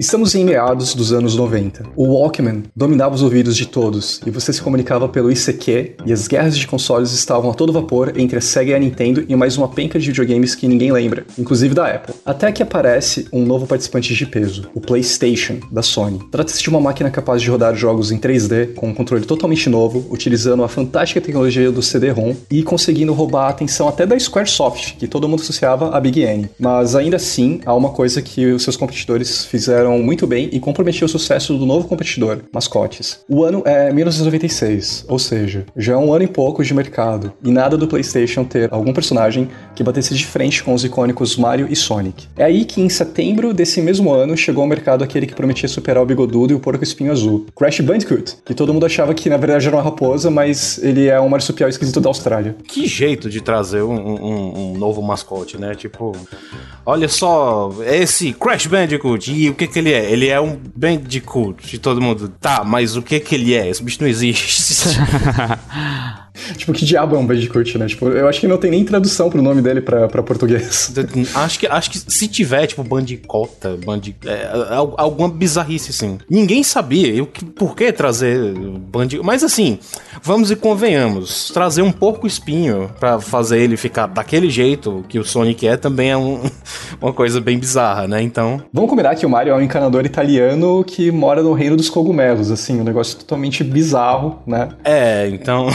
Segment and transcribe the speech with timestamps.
[0.00, 1.90] Estamos em meados dos anos 90.
[1.94, 6.26] O Walkman dominava os ouvidos de todos e você se comunicava pelo ICQ e as
[6.26, 9.58] guerras de consoles estavam a todo vapor entre a Sega e a Nintendo e mais
[9.58, 12.14] uma penca de videogames que ninguém lembra, inclusive da Apple.
[12.24, 16.18] Até que aparece um novo participante de peso, o PlayStation, da Sony.
[16.30, 20.06] Trata-se de uma máquina capaz de rodar jogos em 3D com um controle totalmente novo,
[20.10, 25.06] utilizando a fantástica tecnologia do CD-ROM e conseguindo roubar a atenção até da Squaresoft, que
[25.06, 26.48] todo mundo associava a Big N.
[26.58, 31.06] Mas ainda assim, há uma coisa que os seus competidores fizeram muito bem e comprometiu
[31.06, 33.20] o sucesso do novo competidor, mascotes.
[33.28, 37.50] O ano é 1996, ou seja, já é um ano e pouco de mercado, e
[37.50, 41.76] nada do PlayStation ter algum personagem que batesse de frente com os icônicos Mario e
[41.76, 42.26] Sonic.
[42.36, 46.02] É aí que, em setembro desse mesmo ano, chegou ao mercado aquele que prometia superar
[46.02, 49.36] o Bigodudo e o Porco Espinho Azul, Crash Bandicoot, que todo mundo achava que na
[49.36, 52.56] verdade era uma raposa, mas ele é um marsupial esquisito da Austrália.
[52.68, 55.74] Que jeito de trazer um, um, um novo mascote, né?
[55.74, 56.12] Tipo,
[56.84, 60.10] olha só, esse Crash Bandicoot, e o que que ele é?
[60.10, 62.28] Ele é um Bandicoot, de todo mundo.
[62.40, 63.68] Tá, mas o que que ele é?
[63.68, 64.98] Esse bicho não existe.
[66.56, 67.86] tipo, que diabo é um Bandicoot, né?
[67.86, 70.92] Tipo, eu acho que não tem nem tradução pro nome dele pra, pra português.
[71.34, 74.48] acho, que, acho que se tiver, tipo, Bandicota, bandi, é,
[74.96, 76.18] alguma bizarrice, assim.
[76.28, 79.24] Ninguém sabia eu, por que trazer Bandicoot.
[79.24, 79.78] Mas assim,
[80.22, 85.24] vamos e convenhamos, trazer um porco espinho pra fazer ele ficar daquele jeito que o
[85.24, 86.40] Sonic é também é um,
[87.00, 88.22] uma coisa bem bizarra, né?
[88.22, 88.62] Então.
[88.72, 92.50] Vamos combinar que o Mario é um encanador italiano que mora no reino dos cogumelos,
[92.50, 94.68] assim, um negócio totalmente bizarro, né?
[94.84, 95.68] É, então.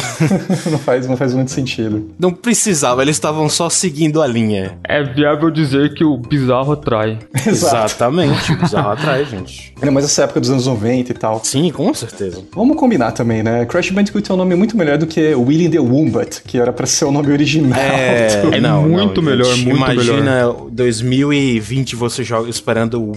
[0.69, 2.11] não, faz, não faz muito sentido.
[2.19, 4.77] Não precisava, eles estavam só seguindo a linha.
[4.83, 7.19] É viável dizer que o bizarro atrai.
[7.45, 9.73] Exatamente, o bizarro atrai, gente.
[9.77, 11.41] Ainda mais essa época dos anos 90 e tal.
[11.43, 12.43] Sim, com certeza.
[12.53, 13.65] Vamos combinar também, né?
[13.65, 16.85] Crash Bandicoot é um nome muito melhor do que Willy the Wombat, que era pra
[16.85, 17.79] ser o nome original.
[17.79, 20.49] É, não, muito não, melhor, muito Imagina melhor.
[20.51, 23.13] Imagina 2020 você joga esperando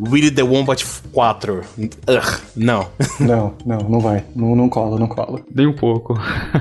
[0.00, 1.64] Willy the Wombat 4.
[2.08, 2.86] Ugh, não.
[3.20, 4.24] Não, não, não vai.
[4.34, 5.40] Não, não cola, não cola.
[5.52, 6.14] Nem um pouco.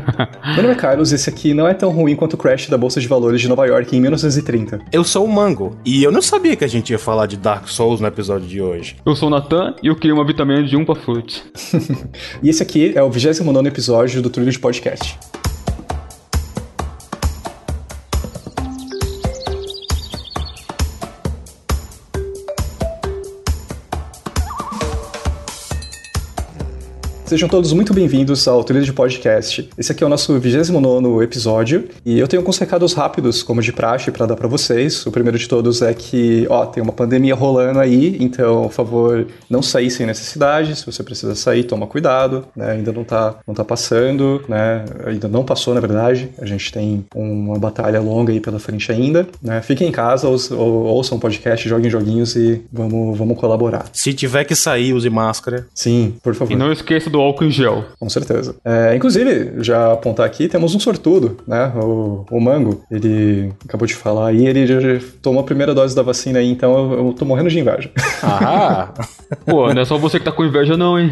[0.56, 3.00] Meu nome é Carlos, esse aqui não é tão ruim quanto o Crash da Bolsa
[3.00, 4.82] de Valores de Nova York em 1930.
[4.92, 7.68] Eu sou o Mango, e eu não sabia que a gente ia falar de Dark
[7.68, 8.96] Souls no episódio de hoje.
[9.06, 11.44] Eu sou o Nathan e eu queria uma vitamina de Umpa Fruit.
[12.42, 15.18] e esse aqui é o 29 episódio do Trilho de Podcast.
[27.28, 29.70] Sejam todos muito bem-vindos ao Trilho de Podcast.
[29.78, 33.74] Esse aqui é o nosso 29 episódio e eu tenho alguns recados rápidos, como de
[33.74, 35.06] praxe, para dar para vocês.
[35.06, 39.28] O primeiro de todos é que, ó, tem uma pandemia rolando aí, então, por favor,
[39.50, 40.74] não sair sem necessidade.
[40.78, 42.72] Se você precisa sair, toma cuidado, né?
[42.72, 44.86] Ainda não tá, não tá passando, né?
[45.06, 46.30] Ainda não passou, na verdade.
[46.40, 49.62] A gente tem uma batalha longa aí pela frente ainda, né?
[49.62, 53.84] Fiquem em casa, ou, ou, ouçam um podcast, joguem joguinhos e vamos, vamos colaborar.
[53.92, 55.68] Se tiver que sair, use máscara.
[55.76, 56.54] Sim, por favor.
[56.54, 57.86] E não esqueça do álcool em gel.
[58.00, 58.56] Com certeza.
[58.64, 61.72] É, inclusive, já apontar aqui, temos um sortudo, né?
[61.76, 65.96] O, o Mango, ele acabou de falar aí, ele já, já tomou a primeira dose
[65.96, 67.92] da vacina aí, então eu, eu tô morrendo de inveja.
[68.24, 68.94] Ah!
[69.46, 71.12] Pô, não é só você que tá com inveja não, hein?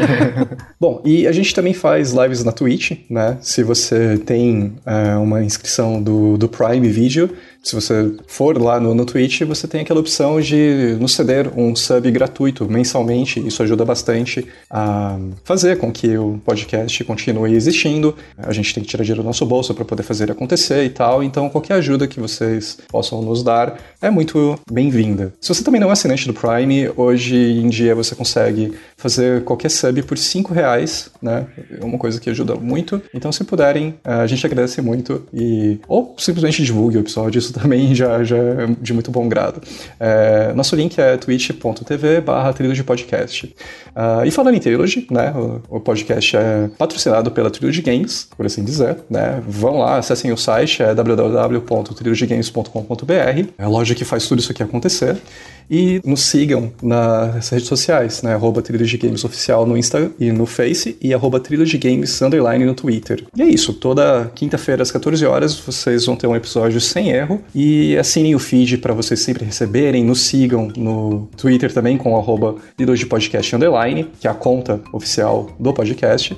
[0.80, 3.38] Bom, e a gente também faz lives na Twitch, né?
[3.40, 7.30] Se você tem é, uma inscrição do, do Prime Video,
[7.64, 11.74] se você for lá no, no Twitch, você tem aquela opção de nos ceder um
[11.74, 13.44] sub gratuito mensalmente.
[13.44, 18.14] Isso ajuda bastante a fazer com que o podcast continue existindo.
[18.36, 21.22] A gente tem que tirar dinheiro do nosso bolso para poder fazer acontecer e tal.
[21.22, 25.32] Então, qualquer ajuda que vocês possam nos dar é muito bem-vinda.
[25.40, 28.74] Se você também não é assinante do Prime, hoje em dia você consegue
[29.04, 31.46] fazer qualquer sub por 5 reais, né?
[31.78, 33.02] É uma coisa que ajuda muito.
[33.12, 35.26] Então, se puderem, a gente agradece muito.
[35.30, 35.78] E...
[35.86, 37.38] Ou simplesmente divulgue o episódio.
[37.38, 39.60] Isso também já, já é de muito bom grado.
[40.00, 42.54] É, nosso link é twitch.tv barra
[42.86, 43.54] Podcast.
[43.94, 48.46] Uh, e falando em Trilogy, né, o, o, podcast é patrocinado pela Trilogy Games, por
[48.46, 53.12] assim dizer, né, vão lá, acessem o site, é www.trilogygames.com.br,
[53.58, 55.16] é a loja que faz tudo isso aqui acontecer.
[55.70, 58.34] E nos sigam nas redes sociais, né?
[58.34, 62.74] Arroba Trilogy Games Oficial no Insta e no Face e arroba Trilogy Games Underline no
[62.74, 63.24] Twitter.
[63.36, 67.42] E é isso, toda quinta-feira às 14 horas vocês vão ter um episódio sem erro
[67.54, 72.56] e assinem o feed para vocês sempre receberem, nos sigam no Twitter também com arroba
[72.76, 76.36] Trilogy Podcast Underline, que é a conta oficial do podcast.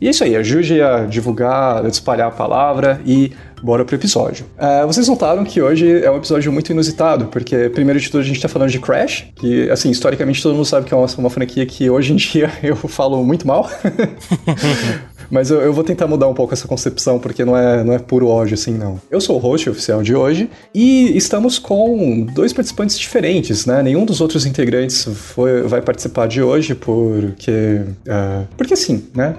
[0.00, 3.32] E é isso aí, ajude a divulgar, a espalhar a palavra e
[3.62, 4.44] bora pro episódio.
[4.58, 8.24] Uh, vocês notaram que hoje é um episódio muito inusitado, porque primeiro de tudo a
[8.24, 11.30] gente tá falando de Crash, que assim, historicamente todo mundo sabe que é uma, uma
[11.30, 13.70] franquia que hoje em dia eu falo muito mal.
[15.30, 17.98] Mas eu, eu vou tentar mudar um pouco essa concepção, porque não é, não é
[17.98, 19.00] puro ódio assim, não.
[19.10, 23.82] Eu sou o host oficial de hoje e estamos com dois participantes diferentes, né?
[23.82, 27.82] Nenhum dos outros integrantes foi, vai participar de hoje porque.
[28.06, 29.36] Uh, porque sim, né?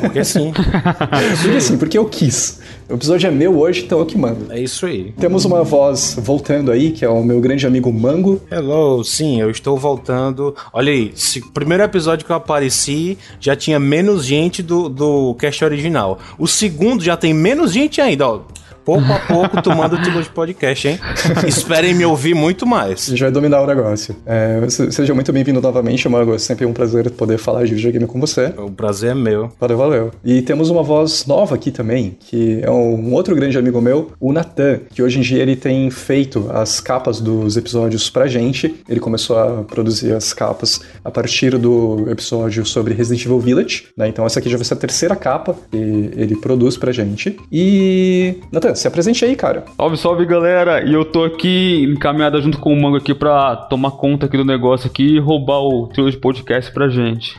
[0.00, 0.52] Porque sim.
[1.42, 2.60] porque sim, porque eu quis.
[2.88, 4.52] O episódio é meu hoje, então eu que mando.
[4.52, 5.12] É isso aí.
[5.18, 8.40] Temos uma voz voltando aí, que é o meu grande amigo Mango.
[8.50, 10.54] Hello, sim, eu estou voltando.
[10.72, 15.64] Olha aí, se, primeiro episódio que eu apareci já tinha menos gente do, do cast
[15.64, 16.18] original.
[16.38, 18.40] O segundo já tem menos gente ainda, ó
[18.86, 21.00] pouco a pouco tomando o título de podcast, hein?
[21.44, 23.08] Esperem me ouvir muito mais.
[23.08, 24.14] A gente vai dominar o negócio.
[24.24, 26.32] É, seja muito bem-vindo novamente, Mago.
[26.32, 28.54] É sempre um prazer poder falar de videogame com você.
[28.56, 29.50] O prazer é meu.
[29.58, 30.10] Valeu, valeu.
[30.24, 34.32] E temos uma voz nova aqui também, que é um outro grande amigo meu, o
[34.32, 38.72] Natan, que hoje em dia ele tem feito as capas dos episódios pra gente.
[38.88, 44.06] Ele começou a produzir as capas a partir do episódio sobre Resident Evil Village, né?
[44.06, 47.36] Então essa aqui já vai ser a terceira capa que ele produz pra gente.
[47.50, 49.64] E, Natan, se apresente aí, cara.
[49.76, 50.84] Salve, salve, galera.
[50.84, 54.44] E eu tô aqui encaminhada junto com o Mango aqui pra tomar conta aqui do
[54.44, 57.36] negócio aqui e roubar o trio de podcast pra gente.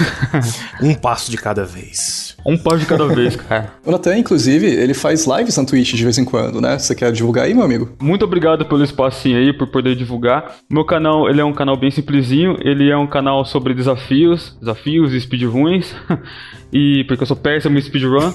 [0.80, 2.36] um passo de cada vez.
[2.46, 3.74] Um passo de cada vez, cara.
[3.84, 6.78] O Natan, inclusive, ele faz lives na Twitch de vez em quando, né?
[6.78, 7.90] Você quer divulgar aí, meu amigo?
[8.00, 10.56] Muito obrigado pelo espacinho aí, por poder divulgar.
[10.68, 12.56] Meu canal, ele é um canal bem simplesinho.
[12.60, 15.94] Ele é um canal sobre desafios, desafios e speedruns.
[16.72, 18.32] e porque eu sou péssimo em speedrun.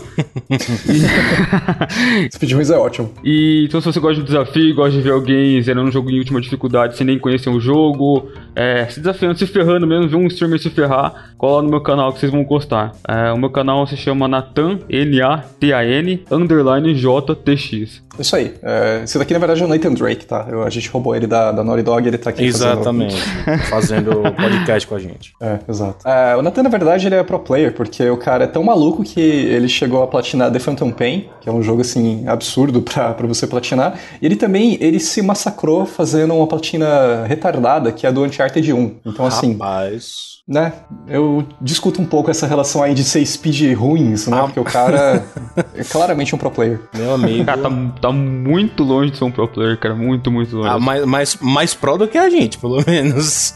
[2.34, 3.12] speedruns é ótimo.
[3.24, 6.18] E então se você gosta de desafio, gosta de ver alguém zerando um jogo em
[6.18, 10.28] última dificuldade sem nem conhecer o jogo, é, se desafiando, se ferrando mesmo, ver um
[10.28, 12.92] streamer se ferrar, cola no meu canal que vocês vão gostar.
[13.08, 18.04] É, o meu canal se chama Natan, N-A-T-A-N, underline J-T-X.
[18.20, 18.54] Isso aí.
[18.62, 20.46] É, esse daqui, na verdade, é o Nathan Drake, tá?
[20.50, 23.16] Eu, a gente roubou ele da, da Naughty Dog ele tá aqui Exatamente.
[23.70, 25.34] Fazendo, fazendo podcast com a gente.
[25.42, 26.08] É, exato.
[26.08, 29.04] É, o Nathan, na verdade, ele é pro player, porque o cara é tão maluco
[29.04, 33.16] que ele chegou a platinar The Phantom Pain, que é um jogo, assim, absurdo pra
[33.28, 34.00] você platinar.
[34.22, 38.96] E ele também, ele se massacrou fazendo uma platina retardada, que é do Uncharted 1.
[39.06, 39.54] Então, assim...
[39.54, 40.74] Rapaz né,
[41.08, 44.40] eu discuto um pouco essa relação aí de ser speed ruim, isso, né?
[44.40, 44.44] Ah.
[44.44, 45.24] Porque o cara
[45.76, 46.80] é claramente um pro player.
[46.94, 47.46] Meu amigo.
[47.46, 47.70] Cara, tá,
[48.02, 49.96] tá muito longe de ser um pro player, cara.
[49.96, 50.70] Muito, muito longe.
[50.70, 53.54] Ah, mais, mais, mais pro do que a gente, pelo menos.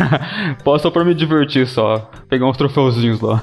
[0.62, 2.10] Posso só pra me divertir só.
[2.28, 3.42] Pegar uns troféuzinhos lá.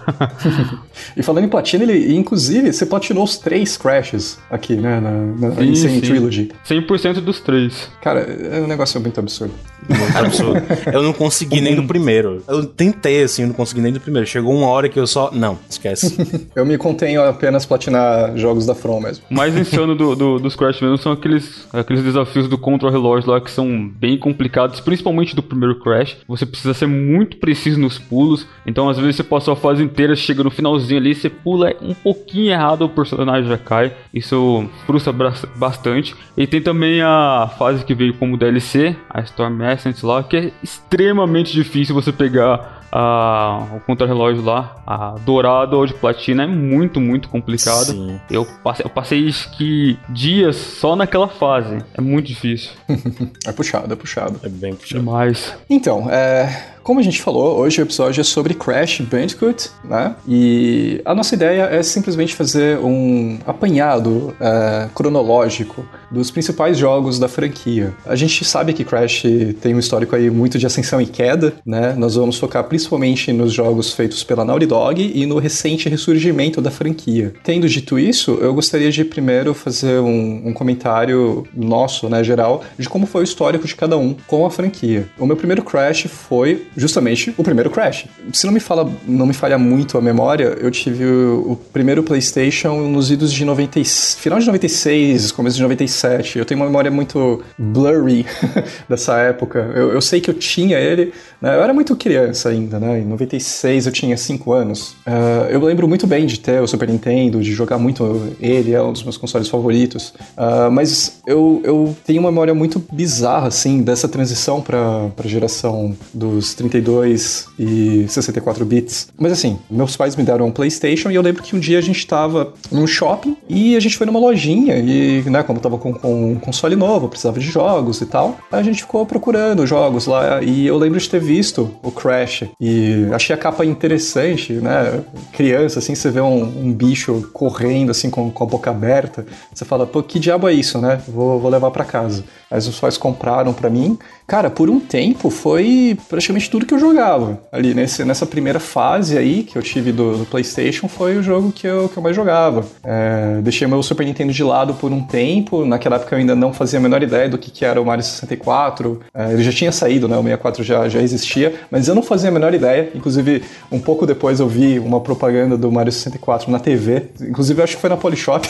[1.18, 5.00] e falando em platina, ele, inclusive, você platinou os três crashes aqui, né?
[5.00, 6.02] Na, na sim, Insane sim.
[6.02, 6.52] Trilogy.
[6.68, 7.90] 100% dos três.
[8.02, 9.54] Cara, é um negócio muito absurdo.
[9.90, 10.62] Muito absurdo.
[10.92, 12.44] eu não consegui nem no primeiro.
[12.48, 14.28] Eu tentei, assim, eu não consegui nem no primeiro.
[14.28, 15.32] Chegou uma hora que eu só.
[15.32, 16.16] Não, esquece.
[16.56, 19.26] eu me contenho apenas platinar jogos da From mesmo.
[19.30, 23.32] O mais insano do, do, dos Crash mesmo são aqueles, aqueles desafios do Control Relógio
[23.32, 26.18] lá que são bem complicados, principalmente do primeiro Crash.
[26.28, 28.48] Você precisa ser muito preciso nos pulos.
[28.66, 31.94] Então, às vezes, você passa a fase inteira, chega no finalzinho ali, você pula um
[31.94, 33.94] pouquinho errado, o personagem já cai.
[34.14, 35.14] Isso frustra
[35.56, 36.16] bastante.
[36.38, 40.52] E tem também a fase que veio como DLC, a Storm Essence lá, que é
[40.62, 47.00] extremamente difícil você pegar a, o contra-relógio lá, a dourado ou de platina, é muito,
[47.00, 47.86] muito complicado.
[47.86, 48.20] Sim.
[48.30, 51.80] Eu passei, eu passei que dias só naquela fase.
[51.94, 52.72] É muito difícil.
[53.46, 54.40] é puxado, é puxado.
[54.44, 55.04] É bem puxado.
[55.04, 55.56] Demais.
[55.70, 60.16] Então, é como a gente falou, hoje o episódio é sobre Crash Bandicoot, né?
[60.28, 67.28] E a nossa ideia é simplesmente fazer um apanhado é, cronológico dos principais jogos da
[67.28, 67.92] franquia.
[68.06, 69.24] A gente sabe que Crash
[69.62, 71.96] tem um histórico aí muito de ascensão e queda, né?
[71.98, 76.70] Nós vamos focar principalmente nos jogos feitos pela Naughty Dog e no recente ressurgimento da
[76.70, 77.34] franquia.
[77.44, 82.88] Tendo dito isso, eu gostaria de primeiro fazer um, um comentário nosso, né, geral, de
[82.88, 85.10] como foi o histórico de cada um com a franquia.
[85.18, 88.06] O meu primeiro Crash foi justamente o primeiro Crash.
[88.34, 92.04] Se não me fala, não me falha muito a memória, eu tive o, o primeiro
[92.04, 93.84] PlayStation nos idos de 90,
[94.18, 96.40] final de 96, começo de 97.
[96.40, 98.26] Eu tenho uma memória muito blurry
[98.90, 99.72] dessa época.
[99.76, 101.56] Eu, eu, sei que eu tinha ele, né?
[101.56, 103.00] Eu era muito criança ainda, né?
[103.00, 104.92] Em 96 eu tinha 5 anos.
[105.06, 108.82] Uh, eu lembro muito bem de ter o Super Nintendo, de jogar muito ele, é
[108.82, 110.14] um dos meus consoles favoritos.
[110.38, 115.96] Uh, mas eu, eu tenho uma memória muito bizarra, assim, dessa transição para a geração
[116.14, 119.10] dos 32 e 64 bits.
[119.18, 121.82] Mas assim, meus pais me deram um PlayStation e eu lembro que um dia a
[121.82, 125.94] gente estava num shopping e a gente foi numa lojinha e, né, como tava com,
[125.94, 130.42] com um console novo, precisava de jogos e tal, a gente ficou procurando jogos lá
[130.42, 135.02] e eu lembro de ter visto o Crash e achei a capa interessante, né?
[135.32, 139.66] Criança, assim, você vê um, um bicho correndo assim com, com, a boca aberta, você
[139.66, 141.02] fala, pô, que diabo é isso, né?
[141.08, 142.24] Vou, vou levar para casa.
[142.50, 143.98] Aí os pais compraram para mim.
[144.28, 147.40] Cara, por um tempo foi praticamente tudo que eu jogava.
[147.52, 151.52] Ali nesse, nessa primeira fase aí que eu tive do, do PlayStation foi o jogo
[151.52, 152.66] que eu, que eu mais jogava.
[152.84, 155.64] É, deixei meu Super Nintendo de lado por um tempo.
[155.64, 158.04] Naquela época eu ainda não fazia a menor ideia do que, que era o Mario
[158.04, 159.02] 64.
[159.14, 160.18] É, ele já tinha saído, né?
[160.18, 162.90] O 64 já, já existia, mas eu não fazia a menor ideia.
[162.96, 167.10] Inclusive, um pouco depois eu vi uma propaganda do Mario 64 na TV.
[167.22, 168.48] Inclusive, acho que foi na Polishop.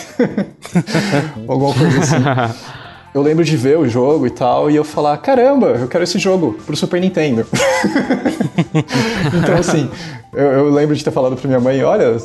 [1.47, 2.75] Alguma coisa assim.
[3.15, 6.19] eu lembro de ver o jogo e tal, e eu falar, caramba, eu quero esse
[6.19, 7.47] jogo pro Super Nintendo.
[9.33, 9.89] então, assim,
[10.35, 12.17] eu, eu, lembro de ter falado pra minha mãe, olha,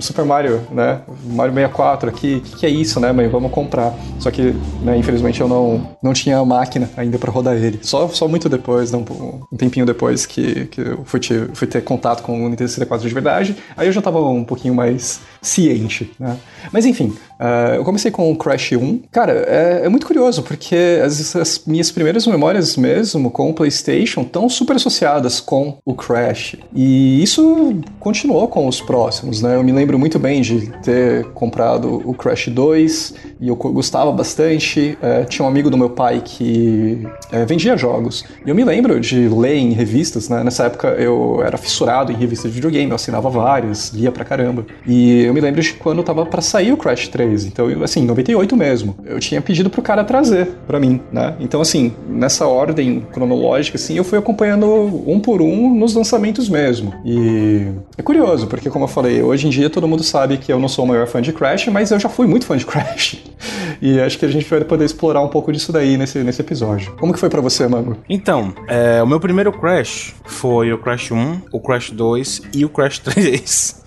[0.00, 1.00] Super Mario, né?
[1.24, 3.28] Mario 64 aqui, o que, que, é isso, né, mãe?
[3.28, 3.94] Vamos comprar.
[4.18, 7.80] Só que, né, infelizmente eu não, não tinha máquina ainda para rodar ele.
[7.82, 11.66] Só, só muito depois, né, um, um tempinho depois que, que eu fui ter, fui
[11.66, 15.20] ter contato com o Nintendo 64 de verdade, aí eu já tava um pouquinho mais
[15.42, 16.36] ciente, né?
[16.72, 19.02] Mas enfim, uh, eu comecei com o Crash 1.
[19.10, 24.22] Cara, é, é muito curioso, porque as, as, minhas primeiras memórias mesmo com o PlayStation
[24.22, 26.56] estão super associadas com o Crash.
[26.74, 27.47] E isso
[27.98, 29.56] continuou com os próximos, né?
[29.56, 34.98] Eu me lembro muito bem de ter comprado o Crash 2 e eu gostava bastante.
[35.02, 38.24] Uh, tinha um amigo do meu pai que uh, vendia jogos.
[38.44, 40.42] E eu me lembro de ler em revistas, né?
[40.42, 44.66] Nessa época eu era fissurado em revistas de videogame, eu assinava várias, lia pra caramba.
[44.86, 47.46] E eu me lembro de quando tava para sair o Crash 3.
[47.46, 48.96] Então, assim, 98 mesmo.
[49.04, 51.36] Eu tinha pedido pro cara trazer para mim, né?
[51.40, 54.66] Então, assim, nessa ordem cronológica, assim, eu fui acompanhando
[55.06, 56.92] um por um nos lançamentos mesmo.
[57.04, 57.37] E
[57.96, 60.68] é curioso, porque como eu falei, hoje em dia todo mundo sabe que eu não
[60.68, 63.22] sou o maior fã de Crash, mas eu já fui muito fã de Crash.
[63.80, 66.96] E acho que a gente vai poder explorar um pouco disso daí nesse, nesse episódio.
[66.98, 67.96] Como que foi para você, Mango?
[68.08, 72.68] Então, é, o meu primeiro Crash foi o Crash 1, o Crash 2 e o
[72.68, 73.82] Crash 3.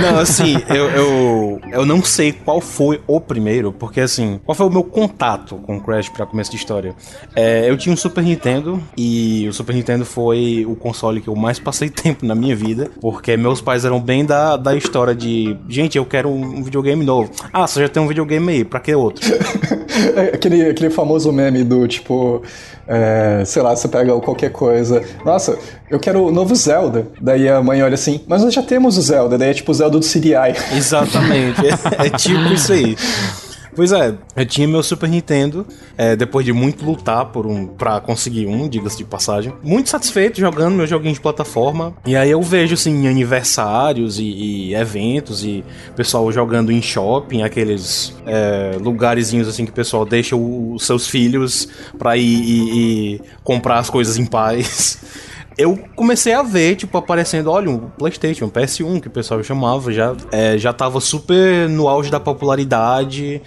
[0.00, 4.66] Não, assim, eu, eu, eu não sei qual foi o primeiro, porque assim, qual foi
[4.66, 6.94] o meu contato com o Crash pra começo de história?
[7.34, 11.36] É, eu tinha um Super Nintendo e o Super Nintendo foi o console que eu
[11.36, 15.56] mais passei tempo na minha vida, porque meus pais eram bem da, da história de,
[15.68, 17.30] gente, eu quero um videogame novo.
[17.52, 19.24] Ah, você já tem um videogame aí, pra que outro?
[20.16, 22.42] É, aquele, aquele famoso meme do tipo,
[22.86, 25.02] é, sei lá, você pega qualquer coisa.
[25.24, 25.58] Nossa,
[25.90, 27.08] eu quero o novo Zelda.
[27.20, 29.38] Daí a mãe olha assim, mas nós já temos o Zelda.
[29.38, 30.54] Daí é tipo o Zelda do CDI.
[30.76, 31.60] Exatamente.
[31.66, 32.96] é, é tipo isso aí.
[33.74, 35.66] Pois é, eu tinha meu Super Nintendo,
[35.98, 39.52] é, depois de muito lutar por um para conseguir um, diga-se de passagem.
[39.62, 41.94] Muito satisfeito jogando meu joguinho de plataforma.
[42.06, 45.64] E aí eu vejo, assim, aniversários e, e eventos e
[45.96, 51.68] pessoal jogando em shopping, aqueles é, lugarzinhos, assim, que o pessoal deixa os seus filhos
[51.98, 54.98] pra ir e comprar as coisas em paz.
[55.56, 59.92] eu comecei a ver, tipo, aparecendo, olha, um PlayStation, um PS1, que o pessoal chamava,
[59.92, 63.40] já, é, já tava super no auge da popularidade.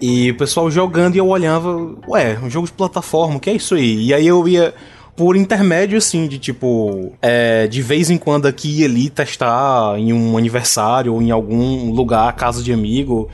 [0.00, 3.54] E o pessoal jogando e eu olhava, ué, um jogo de plataforma, o que é
[3.54, 4.06] isso aí?
[4.06, 4.74] E aí eu ia
[5.16, 10.12] por intermédio, assim, de tipo, é, de vez em quando aqui e ali testar em
[10.12, 13.30] um aniversário ou em algum lugar, casa de amigo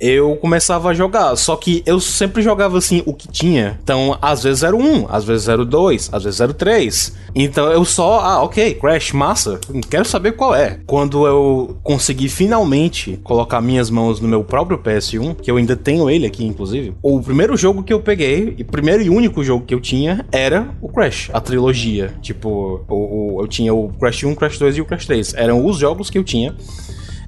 [0.00, 1.36] eu começava a jogar.
[1.36, 3.78] Só que eu sempre jogava assim o que tinha.
[3.82, 7.14] Então, às vezes era um, às vezes era dois, às vezes era três.
[7.34, 9.60] Então eu só, ah, ok, Crash, massa,
[9.90, 10.80] quero saber qual é.
[10.86, 16.08] Quando eu consegui finalmente colocar minhas mãos no meu próprio PS1, que eu ainda tenho
[16.08, 19.74] ele aqui, inclusive, o primeiro jogo que eu peguei, e primeiro e único jogo que
[19.74, 22.14] eu tinha, era o Crash, a trilogia.
[22.22, 25.34] Tipo, o, o eu tinha o Crash 1, Crash 2 e o Crash 3.
[25.34, 26.54] Eram os jogos que eu tinha.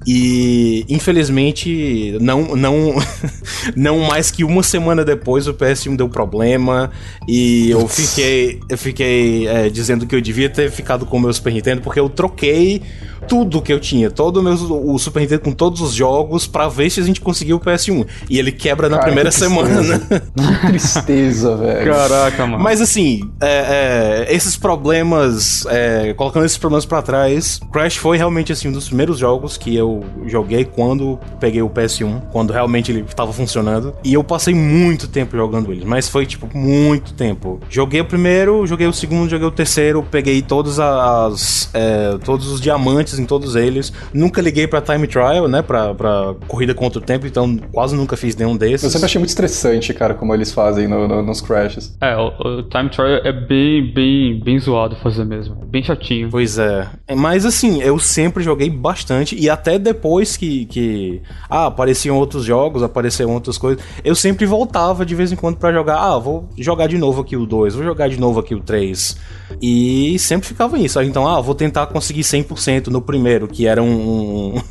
[0.07, 2.95] E infelizmente, não, não,
[3.75, 6.89] não mais que uma semana depois o PS1 deu problema
[7.27, 11.33] e eu fiquei, eu fiquei é, dizendo que eu devia ter ficado com o meu
[11.33, 12.81] Super Nintendo porque eu troquei
[13.27, 16.67] tudo que eu tinha, todo o, meu, o Super Nintendo com todos os jogos, para
[16.67, 18.05] ver se a gente conseguiu o PS1.
[18.29, 19.99] E ele quebra na Cara, primeira semana.
[20.39, 21.91] Que tristeza, velho.
[21.91, 22.63] Caraca, mano.
[22.63, 28.51] Mas assim, é, é, esses problemas, é, colocando esses problemas para trás, Crash foi realmente
[28.51, 29.88] assim um dos primeiros jogos que eu
[30.25, 33.93] joguei quando peguei o PS1, quando realmente ele estava funcionando.
[34.03, 37.59] E eu passei muito tempo jogando ele, mas foi tipo muito tempo.
[37.69, 42.61] Joguei o primeiro, joguei o segundo, joguei o terceiro, peguei todas as é, todos os
[42.61, 43.91] diamantes em todos eles.
[44.13, 45.61] Nunca liguei pra time trial, né?
[45.61, 48.83] Pra, pra corrida contra o tempo, então quase nunca fiz nenhum desses.
[48.83, 51.95] Eu sempre achei muito estressante, cara, como eles fazem no, no, nos crashes.
[52.01, 55.55] É, o, o, time trial é bem, bem, bem zoado fazer mesmo.
[55.65, 56.29] Bem chatinho.
[56.29, 56.87] Pois é.
[57.15, 62.83] Mas assim, eu sempre joguei bastante e até depois que, que ah, apareciam outros jogos,
[62.83, 65.97] apareceram outras coisas, eu sempre voltava de vez em quando para jogar.
[65.97, 69.17] Ah, vou jogar de novo aqui o 2, vou jogar de novo aqui o 3.
[69.61, 71.01] E sempre ficava isso.
[71.01, 74.61] Então, ah, vou tentar conseguir 100% no primeiro, que era um, um,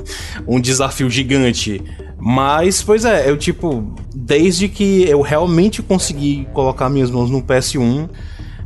[0.56, 1.82] um desafio gigante.
[2.18, 8.08] Mas, pois é, eu tipo, desde que eu realmente consegui colocar minhas mãos no PS1,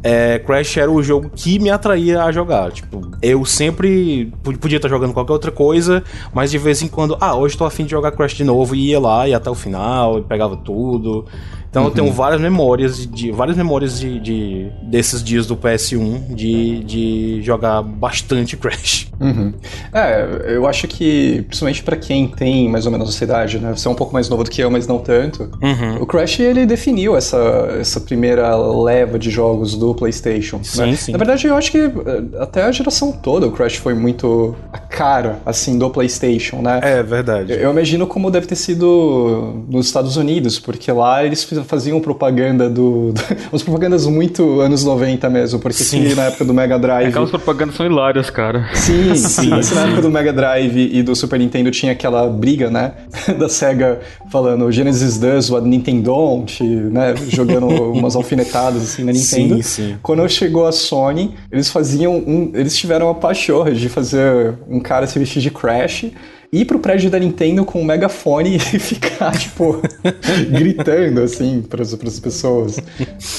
[0.02, 2.72] é, Crash era o jogo que me atraía a jogar.
[2.72, 6.02] Tipo, eu sempre podia estar jogando qualquer outra coisa,
[6.34, 8.90] mas de vez em quando, ah, hoje tô afim de jogar Crash de novo, e
[8.90, 11.26] ia lá, ia até o final, e pegava tudo.
[11.72, 11.88] Então uhum.
[11.88, 12.12] eu tenho uhum.
[12.12, 18.58] várias memórias de várias memórias de, de, desses dias do PS1 de, de jogar bastante
[18.58, 19.10] Crash.
[19.18, 19.54] Uhum.
[19.90, 23.72] É, eu acho que principalmente para quem tem mais ou menos essa idade, né?
[23.74, 25.44] Você é um pouco mais novo do que eu, mas não tanto.
[25.62, 26.02] Uhum.
[26.02, 27.38] O Crash ele definiu essa,
[27.80, 30.62] essa primeira leva de jogos do PlayStation.
[30.62, 30.96] Sim, né?
[30.96, 31.12] sim.
[31.12, 31.90] Na verdade, eu acho que eh,
[32.38, 36.80] até a geração toda o Crash foi muito a cara assim do PlayStation, né?
[36.82, 37.52] É verdade.
[37.52, 42.68] Eu, eu imagino como deve ter sido nos Estados Unidos, porque lá eles faziam propaganda
[42.68, 43.12] do.
[43.12, 43.20] do
[43.52, 46.14] umas propagandas muito anos 90 mesmo, porque Sim.
[46.14, 47.08] na época do Mega Drive.
[47.08, 48.68] Aquelas propagandas são hilárias, cara.
[48.74, 49.62] Sim, sim.
[49.62, 52.92] Se na época do Mega Drive e do Super Nintendo tinha aquela briga, né?
[53.38, 54.00] Da SEGA
[54.30, 57.14] falando Genesis does what Nintendo don't, né?
[57.28, 59.56] Jogando umas alfinetadas assim na Nintendo.
[59.56, 59.96] Sim, sim.
[60.02, 62.50] Quando chegou a Sony, eles faziam um.
[62.54, 66.06] Eles tiveram a pachorra de fazer um cara se vestir de Crash
[66.52, 69.80] ir pro prédio da Nintendo com um megafone e ficar, tipo,
[70.52, 72.78] gritando, assim, pras, pras pessoas.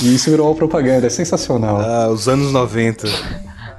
[0.01, 1.79] E isso virou uma propaganda, é sensacional.
[1.79, 3.07] Ah, os anos 90.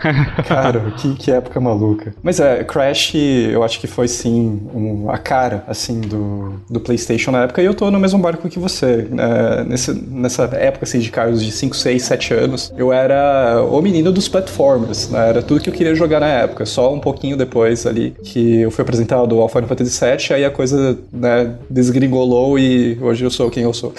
[0.47, 2.15] Cara, que, que época maluca.
[2.23, 7.31] Mas é, Crash, eu acho que foi sim um, a cara, assim, do, do PlayStation
[7.31, 7.63] na época.
[7.63, 9.09] E eu tô no mesmo barco que você.
[9.17, 13.81] É, nesse, nessa época, assim, de carros de 5, 6, 7 anos, eu era o
[13.81, 15.29] menino dos platformers, né?
[15.29, 16.67] Era tudo que eu queria jogar na época.
[16.67, 20.51] Só um pouquinho depois ali que eu fui apresentado ao Final Fantasy VII, aí a
[20.51, 23.93] coisa, né, desgringolou e hoje eu sou quem eu sou.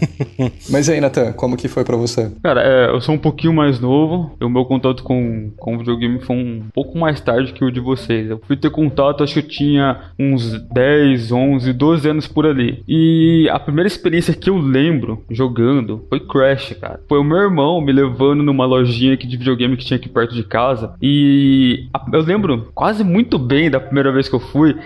[0.68, 2.30] Mas e aí, Nathan, como que foi para você?
[2.42, 4.32] Cara, é, eu sou um pouquinho mais novo.
[4.40, 8.30] O meu contato com com, videogame foi um pouco mais tarde que o de vocês.
[8.30, 12.82] Eu fui ter contato, acho que eu tinha uns 10, 11, 12 anos por ali.
[12.88, 17.00] E a primeira experiência que eu lembro jogando foi Crash, cara.
[17.08, 20.34] Foi o meu irmão me levando numa lojinha aqui de videogame que tinha aqui perto
[20.34, 20.94] de casa.
[21.00, 24.76] E eu lembro quase muito bem da primeira vez que eu fui.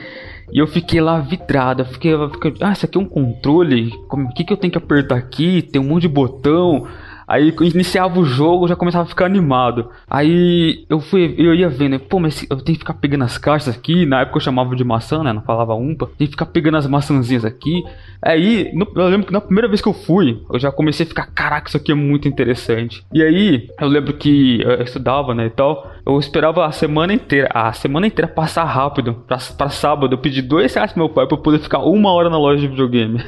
[0.53, 1.83] E eu fiquei lá vidrado.
[1.83, 3.93] Eu fiquei, eu fiquei ah, isso aqui é um controle?
[4.11, 5.63] O que, que eu tenho que apertar aqui?
[5.63, 6.87] Tem um monte de botão.
[7.29, 9.91] Aí iniciava o jogo, já começava a ficar animado.
[10.09, 13.77] Aí eu fui, eu ia vendo, pô, mas eu tenho que ficar pegando as caixas
[13.77, 14.07] aqui.
[14.07, 15.33] Na época eu chamava de maçã, né?
[15.33, 16.11] Não falava umpa.
[16.17, 17.85] Tem que ficar pegando as maçãzinhas aqui.
[18.23, 21.09] Aí, no, eu lembro que na primeira vez que eu fui, eu já comecei a
[21.09, 23.05] ficar, caraca, isso aqui é muito interessante.
[23.13, 25.93] E aí, eu lembro que eu estudava, né, e tal.
[26.07, 29.15] Eu esperava a semana inteira, a semana inteira passar rápido.
[29.27, 32.11] Pra, pra sábado, eu pedi dois reais pro meu pai pra eu poder ficar uma
[32.11, 33.21] hora na loja de videogame.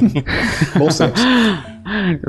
[0.76, 1.73] Bom tempos.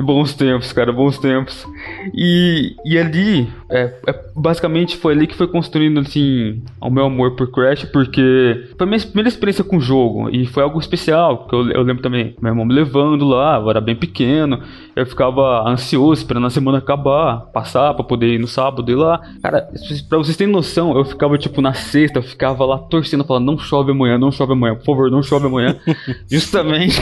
[0.02, 1.66] Bons tempos, cara, bons tempos.
[2.14, 7.36] E, e ali, é, é, basicamente foi ali que foi construindo, assim, o meu amor
[7.36, 10.28] por Crash, porque foi a minha primeira experiência com o jogo.
[10.30, 13.70] E foi algo especial, porque eu, eu lembro também, meu irmão me levando lá, eu
[13.70, 14.62] era bem pequeno.
[14.94, 19.20] Eu ficava ansioso esperando a semana acabar, passar pra poder ir no sábado e lá.
[19.42, 19.68] Cara,
[20.08, 23.58] pra vocês terem noção, eu ficava tipo na sexta, eu ficava lá torcendo, falando, não
[23.58, 25.76] chove amanhã, não chove amanhã, por favor, não chove amanhã.
[26.30, 27.00] justamente,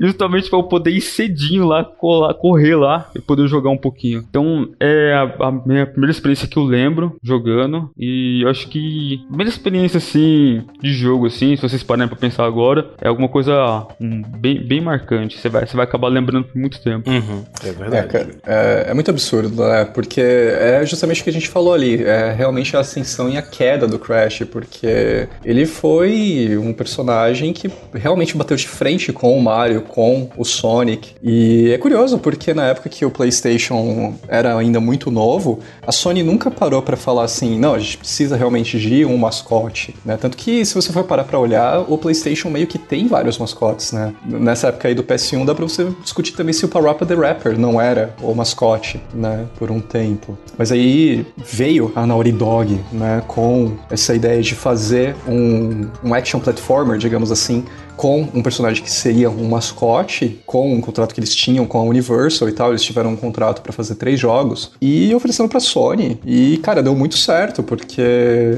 [0.00, 4.24] justamente pra eu poder ir cedinho lá, colar, correr lá e poder jogar um pouquinho.
[4.28, 7.90] Então, é a, a, minha primeira experiência que eu lembro jogando.
[7.98, 12.16] E eu acho que a primeira experiência assim de jogo, assim, se vocês pararem pra
[12.16, 15.38] pensar agora, é alguma coisa um, bem, bem marcante.
[15.38, 17.08] Você vai, você vai acabar lembrando por muito tempo.
[17.10, 17.44] Uhum.
[17.64, 18.38] É verdade.
[18.46, 19.84] É, é, é, muito absurdo, né?
[19.84, 22.02] Porque é justamente o que a gente falou ali.
[22.02, 27.70] É realmente a ascensão e a queda do Crash, porque ele foi um personagem que
[27.94, 31.14] realmente bateu de frente com o Mario, com o Sonic.
[31.22, 36.22] E é curioso, porque na época que o PlayStation era ainda muito novo, a Sony
[36.22, 40.18] nunca parou para falar assim: não, a gente precisa realmente de um mascote, né?
[40.20, 43.92] Tanto que, se você for parar pra olhar, o PlayStation meio que tem vários mascotes,
[43.92, 44.12] né?
[44.24, 47.58] Nessa época aí do PS1 dá pra você discutir também se o Parappa the Rapper
[47.58, 50.36] não era o mascote, né, por um tempo.
[50.56, 56.40] Mas aí veio a Naughty Dog, né, com essa ideia de fazer um, um action
[56.40, 57.64] platformer, digamos assim,
[57.98, 61.82] com um personagem que seria um mascote, com um contrato que eles tinham com a
[61.82, 66.20] Universal e tal, eles tiveram um contrato para fazer três jogos, e oferecendo pra Sony.
[66.24, 68.00] E, cara, deu muito certo, porque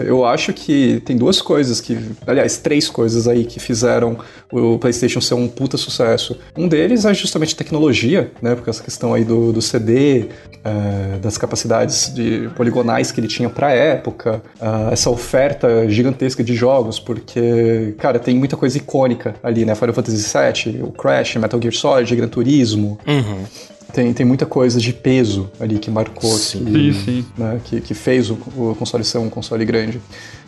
[0.04, 4.18] eu acho que tem duas coisas que, aliás, três coisas aí que fizeram
[4.52, 6.38] o PlayStation ser um puta sucesso.
[6.54, 10.26] Um deles é justamente tecnologia, né, porque essa questão aí do, do CD,
[10.62, 16.54] é, das capacidades de poligonais que ele tinha pra época, é, essa oferta gigantesca de
[16.54, 19.74] jogos, porque, cara, tem muita coisa icônica ali, né?
[19.74, 22.98] Final Fantasy VII, o Crash, Metal Gear Solid, Gran Turismo.
[23.06, 23.44] Uhum.
[23.92, 27.24] Tem, tem muita coisa de peso ali que marcou, sim, que, sim.
[27.36, 30.00] Né, que, que fez o, o console ser um console grande.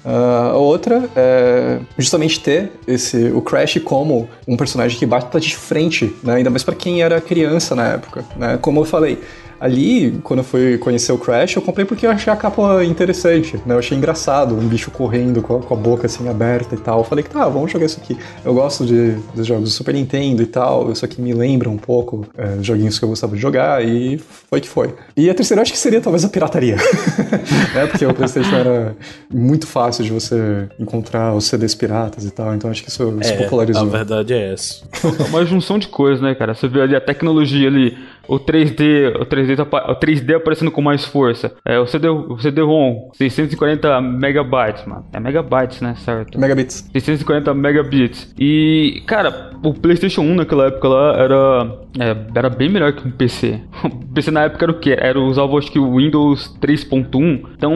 [0.05, 5.57] Uh, a outra é justamente ter esse, o Crash como um personagem que bate de
[5.57, 6.35] frente, né?
[6.35, 8.25] ainda mais para quem era criança na época.
[8.37, 8.59] Né?
[8.61, 9.21] Como eu falei,
[9.63, 13.57] ali, quando eu fui conhecer o Crash, eu comprei porque eu achei a capa interessante,
[13.65, 13.75] né?
[13.75, 16.99] Eu achei engraçado, um bicho correndo com a, com a boca assim aberta e tal.
[16.99, 18.17] Eu falei que tá, vamos jogar isso aqui.
[18.45, 21.79] Eu gosto de, dos jogos do Super Nintendo e tal, isso aqui me lembra um
[21.79, 24.19] pouco é, joguinhos que eu gostava de jogar e
[24.51, 24.95] foi que foi.
[25.17, 26.77] E a terceira eu acho que seria talvez a pirataria,
[27.75, 27.87] né?
[27.87, 28.97] Porque o PlayStation era
[29.33, 33.33] muito fácil de você encontrar os CDs piratas e tal, então acho que isso se
[33.33, 33.83] É, popularizou.
[33.83, 34.83] a verdade é essa.
[35.05, 36.55] É uma junção de coisas, né, cara?
[36.55, 37.97] Você vê ali a tecnologia ali,
[38.29, 41.53] o 3D, o 3D, tá o 3D aparecendo com mais força.
[41.65, 45.05] É, o CD, o CD-ROM, 640 megabytes, mano.
[45.13, 46.39] É megabytes, né, certo?
[46.39, 46.89] Megabits.
[46.93, 48.33] 640 megabits.
[48.39, 53.11] E, cara, o PlayStation 1 naquela época lá era, é, era bem melhor que um
[53.11, 53.61] PC.
[53.85, 54.97] O PC na época era o quê?
[54.99, 57.43] Era usava acho que o Windows 3.1.
[57.57, 57.73] Então,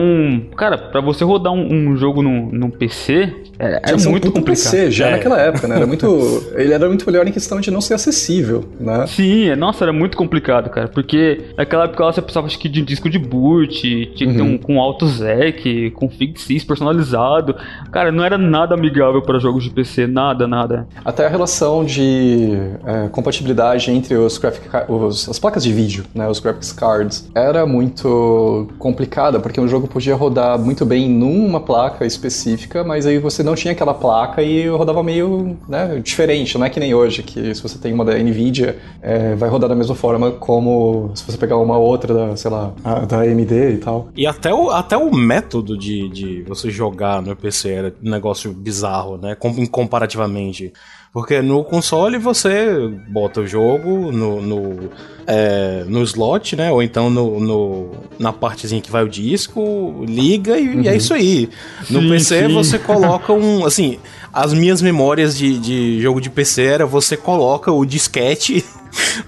[0.55, 4.27] cara, pra você rodar um, um jogo num, num PC, é, é ser um muito
[4.27, 4.71] puta complicado.
[4.71, 5.11] PC já É.
[5.11, 5.75] naquela época, né?
[5.77, 6.05] Era muito,
[6.55, 9.05] ele era muito melhor em questão de não ser acessível, né?
[9.07, 10.87] Sim, é- nossa, era muito complicado, cara.
[10.87, 13.67] Porque naquela época lá você precisava, acho que, de disco de boot,
[14.15, 17.55] tinha que ter um com alto ZEC, com FigSys personalizado.
[17.91, 20.87] Cara, não era nada amigável para jogos de PC, nada, nada.
[21.03, 22.51] Até a relação de
[22.85, 27.65] é, compatibilidade entre os graphic, os, as placas de vídeo, né, os graphics cards, era
[27.65, 33.43] muito complicada, porque um jogo podia rodar muito bem numa placa específica, mas aí você
[33.43, 37.53] não tinha aquela placa e rodava meio né, diferente, não é que nem hoje, que
[37.53, 41.37] se você tem uma da NVIDIA, é, vai rodar da mesma forma como se você
[41.37, 44.09] pegar uma outra da, sei lá, a- da AMD e tal.
[44.15, 48.51] E até o, até o método de, de você jogar no PC era um negócio
[48.51, 49.35] bizarro, né?
[49.35, 50.71] Com- comparativamente.
[51.13, 52.67] Porque no console você
[53.09, 54.89] bota o jogo no, no,
[55.25, 56.71] é, no slot, né?
[56.71, 61.13] Ou então no, no- na partezinha que vai o disco, liga e, e é isso
[61.13, 61.49] aí.
[61.89, 62.53] No Sim, PC sim.
[62.53, 63.65] você coloca um.
[63.65, 63.97] Assim,
[64.31, 68.63] as minhas memórias de, de jogo de PC era você coloca o disquete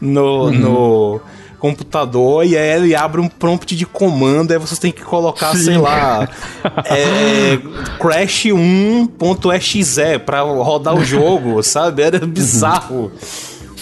[0.01, 0.51] no.
[0.51, 1.21] no
[1.59, 5.65] computador e aí ele abre um prompt de comando, aí você tem que colocar, Sim.
[5.65, 6.27] sei lá,
[6.85, 7.59] é,
[7.99, 12.01] crash 1.exe pra rodar o jogo, sabe?
[12.01, 13.11] Era bizarro.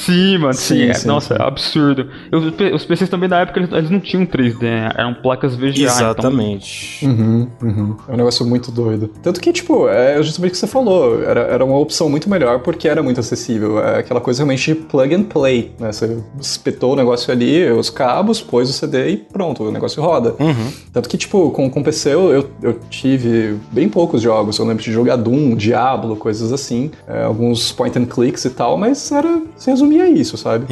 [0.05, 0.75] Sim, mano, sim.
[0.75, 1.41] Sim, é- sim, nossa, sim.
[1.41, 2.07] é absurdo.
[2.31, 4.91] Eu- os PCs também na época eles, eles não tinham 3D, né?
[4.95, 5.69] eram placas VGA.
[5.83, 7.05] então- Exatamente.
[7.05, 7.95] Uhum, uhum.
[8.07, 9.10] É um negócio muito doido.
[9.23, 11.21] Tanto que, tipo, é justamente o que você falou.
[11.23, 13.79] Era, era uma opção muito melhor porque era muito acessível.
[13.83, 15.91] É aquela coisa realmente de plug and play, né?
[15.91, 20.36] Você espetou o negócio ali, os cabos, pôs o CD e pronto, o negócio roda.
[20.39, 20.71] Uhum.
[20.93, 24.57] Tanto que, tipo, com, com PC eu, eu, eu tive bem poucos jogos.
[24.60, 26.91] Eu lembro de jogar Doom, Diablo, coisas assim.
[27.07, 29.41] É, alguns point and clicks e tal, mas era.
[29.57, 30.65] Se resumia a isso, sabe?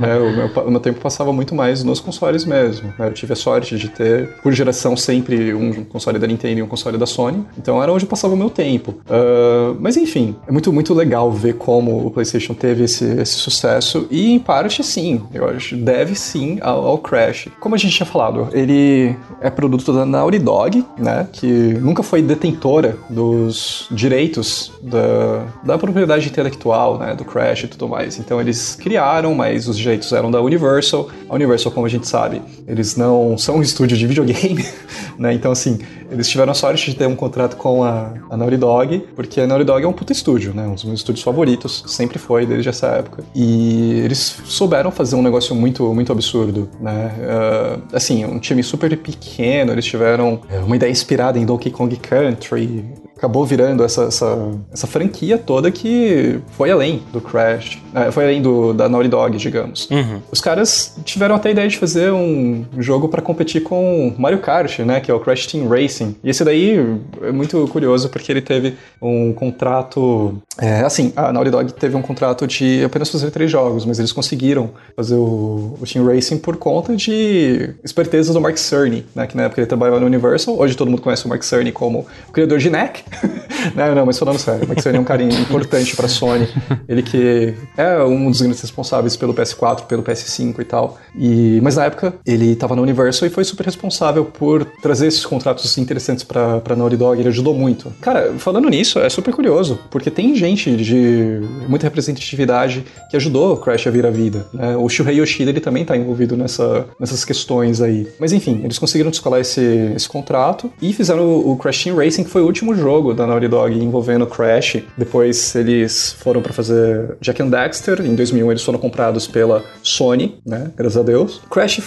[0.00, 2.92] É, o, meu, o meu tempo passava muito mais nos consoles mesmo.
[2.98, 3.08] né?
[3.08, 6.66] Eu tive a sorte de ter, por geração, sempre um console da Nintendo e um
[6.66, 7.44] console da Sony.
[7.58, 8.94] Então era onde eu passava o meu tempo.
[9.08, 14.06] Ah, mas enfim, é muito, muito legal ver como o PlayStation teve esse, esse sucesso.
[14.10, 17.48] E em parte, sim, eu acho, deve sim ao, ao Crash.
[17.60, 21.26] Como a gente tinha falado, ele é produto da Naughty Dog, né?
[21.32, 27.14] Que nunca foi detentora dos direitos da, da propriedade intelectual, né?
[27.14, 28.18] Do Crash e tudo mais.
[28.18, 31.08] Então eles criaram, mas os direitos eram da Universal.
[31.28, 34.64] A Universal, como a gente sabe, eles não são um estúdio de videogame,
[35.18, 35.32] né?
[35.32, 35.78] Então, assim,
[36.10, 39.46] eles tiveram a sorte de ter um contrato com a, a Naughty Dog, porque a
[39.46, 40.66] Naughty Dog é um puta estúdio, né?
[40.66, 43.24] Um dos meus estúdios favoritos, sempre foi desde essa época.
[43.34, 47.14] E eles souberam fazer um negócio muito, muito absurdo, né?
[47.22, 51.94] Ah, assim, um time super pequeno, eles tiveram é, uma ideia inspirada em Donkey Kong
[51.96, 52.84] Country,
[53.18, 58.40] acabou virando essa, essa, essa franquia toda que foi além do Crash, eh, foi além
[58.40, 59.90] do, da Naughty Dog, digamos.
[59.90, 60.22] Uhum.
[60.30, 64.78] Os caras tiveram até a ideia de fazer um jogo pra competir com Mario Kart,
[64.80, 66.16] né, que é o Crash Team Racing.
[66.22, 66.78] E esse daí
[67.20, 72.02] é muito curioso porque ele teve um contrato, é, assim, a Naughty Dog teve um
[72.02, 76.56] contrato de apenas fazer três jogos, mas eles conseguiram fazer o, o Team Racing por
[76.56, 80.56] conta de esperteza do Mark Cerny, né, que na época ele trabalhava no Universal.
[80.56, 83.07] Hoje todo mundo conhece o Mark Cerny como o criador de NEC.
[83.74, 86.48] não, não, mas falando sério, o Cerny é um cara importante pra Sony.
[86.88, 90.98] Ele que é um dos grandes responsáveis pelo PS4, pelo PS5 e tal.
[91.16, 95.24] E, mas na época ele estava na Universal e foi super responsável por trazer esses
[95.24, 97.20] contratos interessantes pra, pra Naughty Dog.
[97.20, 97.92] Ele ajudou muito.
[98.00, 103.86] Cara, falando nisso, é super curioso, porque tem gente de muita representatividade que ajudou Crash
[103.86, 104.46] a vir à vida.
[104.52, 104.76] Né?
[104.76, 108.06] O Shuhei Yoshida ele também tá envolvido nessa, nessas questões aí.
[108.18, 112.24] Mas enfim, eles conseguiram descolar esse, esse contrato e fizeram o, o Crash Team Racing,
[112.24, 114.82] que foi o último jogo da Naughty Dog envolvendo Crash.
[114.96, 118.00] Depois eles foram pra fazer Jack and Daxter.
[118.00, 120.70] Em 2001 eles foram comprados pela Sony, né?
[120.76, 121.40] Graças a Deus.
[121.50, 121.80] Crash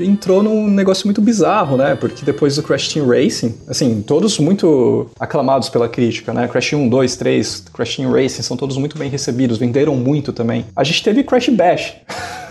[0.00, 1.94] entrou num negócio muito bizarro, né?
[1.94, 6.48] Porque depois do Crash Team Racing, assim, todos muito aclamados pela crítica, né?
[6.48, 10.64] Crash 1, 2, 3, Crash Team Racing são todos muito bem recebidos, venderam muito também.
[10.74, 11.94] A gente teve Crash Bash.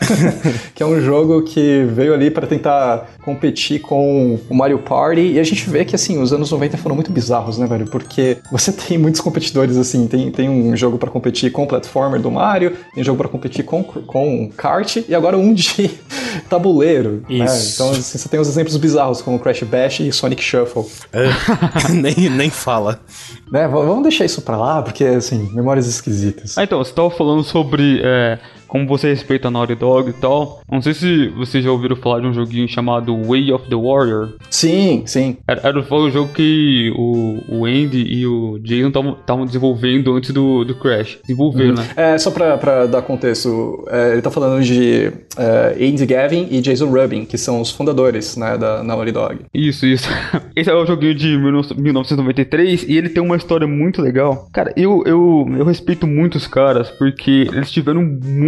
[0.73, 5.39] que é um jogo que veio ali para tentar competir com o Mario Party, e
[5.39, 7.87] a gente vê que, assim, os anos 90 foram muito bizarros, né, velho?
[7.95, 12.19] Porque você tem muitos competidores, assim, tem, tem um jogo para competir com o platformer
[12.19, 15.89] do Mario, tem um jogo para competir com, com kart, e agora um de
[16.49, 17.45] tabuleiro, né?
[17.73, 20.85] Então, assim, você tem os exemplos bizarros, como Crash Bash e Sonic Shuffle.
[21.13, 21.29] É,
[21.89, 22.99] nem, nem fala.
[23.49, 26.57] Né, vamos deixar isso pra lá, porque, assim, memórias esquisitas.
[26.57, 30.61] Ah, então, você tava falando sobre é, como você respeita a Naughty Dog e tal.
[30.69, 34.33] Não sei se vocês já ouviram falar de um joguinho chamado Way of the Warrior.
[34.49, 35.37] Sim, sim.
[35.47, 40.63] Era, era o jogo que o, o Andy e o Jason estavam desenvolvendo antes do,
[40.63, 41.19] do Crash.
[41.21, 41.75] Desenvolveram, uhum.
[41.75, 41.89] né?
[41.95, 46.61] É, só pra, pra dar contexto, é, ele tá falando de é, Andy Gavin e
[46.61, 49.39] Jason Rubin, que são os fundadores, né, da Naughty Dog.
[49.53, 50.09] Isso, isso.
[50.55, 54.47] Esse é o joguinho de 1993 e ele tem uma história muito legal.
[54.53, 58.03] Cara, eu, eu, eu respeito muito os caras porque eles tiveram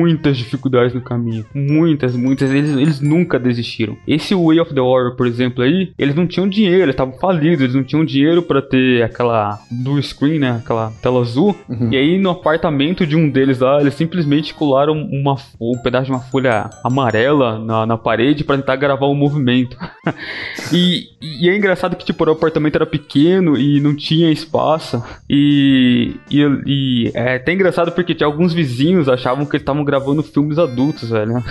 [0.08, 1.46] muitas dificuldades no caminho.
[1.54, 2.50] Muitas, muitas.
[2.50, 3.98] Eles, eles nunca desistiram.
[4.08, 7.62] Esse Way of the Warrior, por exemplo, aí, eles não tinham dinheiro, eles estavam falidos,
[7.62, 10.62] eles não tinham dinheiro para ter aquela blue screen, né?
[10.63, 11.56] Aquela tela azul.
[11.67, 11.91] Uhum.
[11.91, 16.12] E aí, no apartamento de um deles lá, eles simplesmente colaram uma, um pedaço de
[16.12, 19.78] uma folha amarela na, na parede para tentar gravar o um movimento.
[20.72, 25.04] e, e é engraçado que, tipo, o apartamento era pequeno e não tinha espaço.
[25.30, 29.97] E, e, e é até engraçado porque tinha alguns vizinhos achavam que eles estavam gravando
[30.24, 31.44] filmes adultos, velho.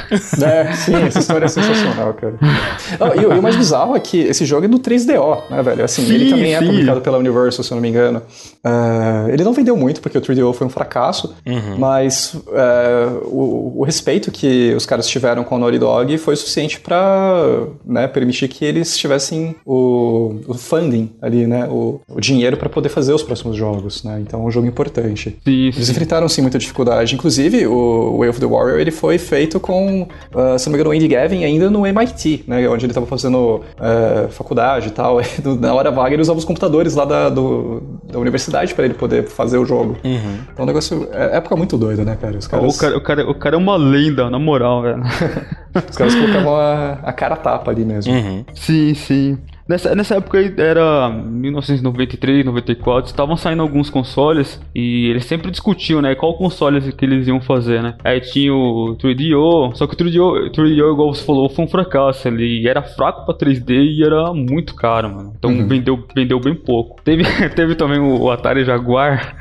[0.43, 2.35] É, sim, essa história é sensacional, cara.
[3.01, 5.85] Oh, e, e, o mais bizarro é que esse jogo é no 3DO, né, velho?
[5.85, 6.65] Assim, sim, ele também é sim.
[6.65, 8.23] é publicado pela Universal, se eu não me engano.
[8.65, 11.79] Uh, ele não vendeu muito porque o 3DO foi um fracasso, uhum.
[11.79, 16.81] mas uh, o, o, respeito que os caras tiveram com o Naughty Dog foi suficiente
[16.81, 21.67] para né, permitir que eles tivessem o, o funding ali, né?
[21.67, 24.21] O, o dinheiro para poder fazer os próximos jogos, né?
[24.21, 25.37] Então é um jogo importante.
[25.45, 27.15] Sim, Eles enfrentaram sim muita dificuldade.
[27.15, 30.91] Inclusive, o Way of the Warrior ele foi feito com, uh, se não me engano,
[30.91, 32.69] o Andy Gavin ainda no MIT, né?
[32.69, 35.19] Onde ele estava fazendo uh, faculdade e tal.
[35.61, 39.27] Na hora vaga ele usava os computadores lá da, do, da universidade para ele poder
[39.29, 39.97] fazer o jogo.
[40.05, 40.39] Uhum.
[40.53, 41.09] Então é um negócio.
[41.13, 42.37] É época muito doida, né, cara?
[42.37, 42.75] Os caras...
[42.75, 45.03] o, cara, o, cara, o cara é uma lenda, na moral, velho.
[45.91, 48.13] Os caras colocavam a, a cara tapa ali mesmo.
[48.13, 48.45] Uhum.
[48.55, 49.39] Sim, sim.
[49.69, 56.15] Nessa, nessa época era 1993, 94, estavam saindo alguns consoles e eles sempre discutiam, né,
[56.15, 57.97] qual console que eles iam fazer, né?
[58.05, 62.29] Aí tinha o 3DO, só que o 3DO, 3DO igual você falou, foi um fracasso,
[62.29, 65.33] ele era fraco para 3D e era muito caro, mano.
[65.37, 65.67] Então uhum.
[65.67, 67.03] vendeu, vendeu bem pouco.
[67.03, 67.25] Teve,
[67.57, 69.37] teve também o, Atari Jaguar,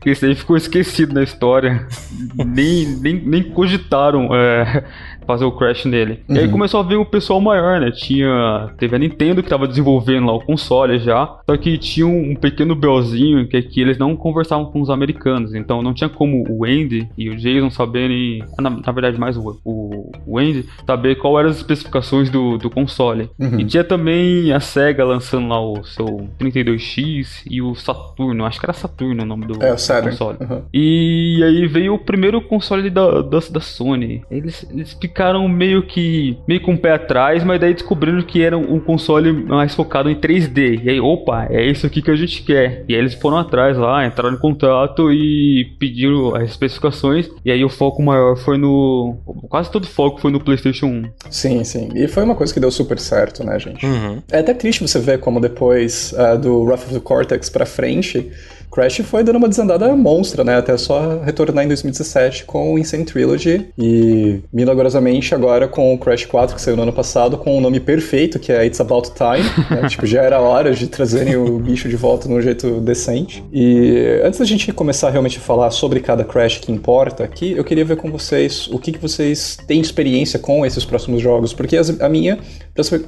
[0.00, 1.86] que esse aí ficou esquecido na história.
[2.34, 4.84] nem, nem, nem cogitaram é,
[5.30, 6.20] fazer o crash nele.
[6.28, 6.36] Uhum.
[6.36, 6.52] E aí uhum.
[6.52, 7.90] começou a ver o pessoal maior, né?
[7.90, 8.70] Tinha.
[8.78, 11.38] Teve a Nintendo que tava desenvolvendo lá o console já.
[11.48, 15.54] Só que tinha um, pequeno belzinho que é que eles não conversavam com os americanos.
[15.54, 18.42] Então não tinha como o Andy e o Jason saberem.
[18.58, 22.70] Na, na verdade, mais o, o, o Andy saber qual eram as especificações do, do
[22.70, 23.30] console.
[23.38, 23.60] Uhum.
[23.60, 28.44] E tinha também a SEGA lançando lá o seu 32X e o Saturno.
[28.44, 30.38] Acho que era Saturno o nome do, é, o console.
[30.40, 30.62] Uhum.
[30.72, 34.22] E aí veio o primeiro console da, da, da Sony.
[34.30, 38.56] Eles, eles ficaram meio que meio com o pé atrás, mas daí descobriram que era
[38.56, 40.80] um console mais focado em 3D.
[40.82, 42.86] E aí, opa, é isso aqui que a gente quer.
[42.88, 47.28] E aí eles foram atrás lá, entraram em contato e pediram as especificações.
[47.44, 49.18] E aí o foco maior foi no.
[49.50, 51.04] Quase todo o foco foi no PlayStation 1.
[51.28, 51.90] Sim, sim.
[51.94, 53.84] E foi uma coisa que deu super certo, né, gente?
[53.84, 54.22] Uhum.
[54.32, 58.30] É até triste você ver como depois uh, do Wrath of the Cortex pra frente
[58.70, 60.56] Crash foi dando uma desandada monstra, né?
[60.56, 66.24] Até só retornar em 2017 com o Insane Trilogy e milagrosamente agora com o Crash
[66.26, 69.10] 4 que saiu no ano passado com o um nome perfeito que é It's About
[69.12, 69.48] Time.
[69.70, 69.88] Né?
[69.90, 73.42] tipo, já era hora de trazerem o bicho de volta num jeito decente.
[73.52, 77.64] E antes da gente começar realmente a falar sobre cada Crash que importa aqui, eu
[77.64, 81.76] queria ver com vocês o que, que vocês têm experiência com esses próximos jogos, porque
[81.76, 82.38] a minha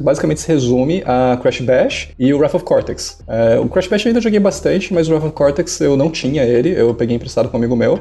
[0.00, 3.22] basicamente se resume a Crash Bash e o Wrath of Cortex.
[3.26, 6.10] É, o Crash Bash eu ainda joguei bastante, mas o Wrath of Cortex eu não
[6.10, 8.00] tinha ele, eu peguei emprestado com um amigo meu.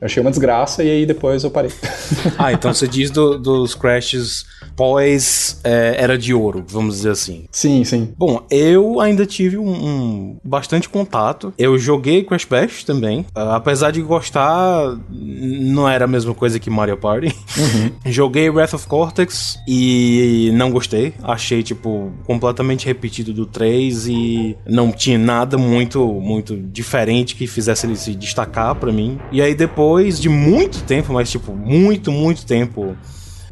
[0.00, 1.70] Eu achei uma desgraça e aí depois eu parei.
[2.38, 7.44] ah, então você diz do, dos Crashes pós é, Era de Ouro, vamos dizer assim.
[7.50, 8.14] Sim, sim.
[8.16, 11.52] Bom, eu ainda tive um, um bastante contato.
[11.58, 13.20] Eu joguei Crash Bash também.
[13.36, 17.26] Uh, apesar de gostar, não era a mesma coisa que Mario Party.
[17.58, 17.90] Uhum.
[18.10, 21.12] joguei Wrath of Cortex e não gostei.
[21.22, 26.89] Achei, tipo, completamente repetido do 3 e não tinha nada muito, muito diferente
[27.34, 29.18] que fizesse ele se destacar para mim.
[29.30, 32.96] E aí depois de muito tempo, mas tipo, muito, muito tempo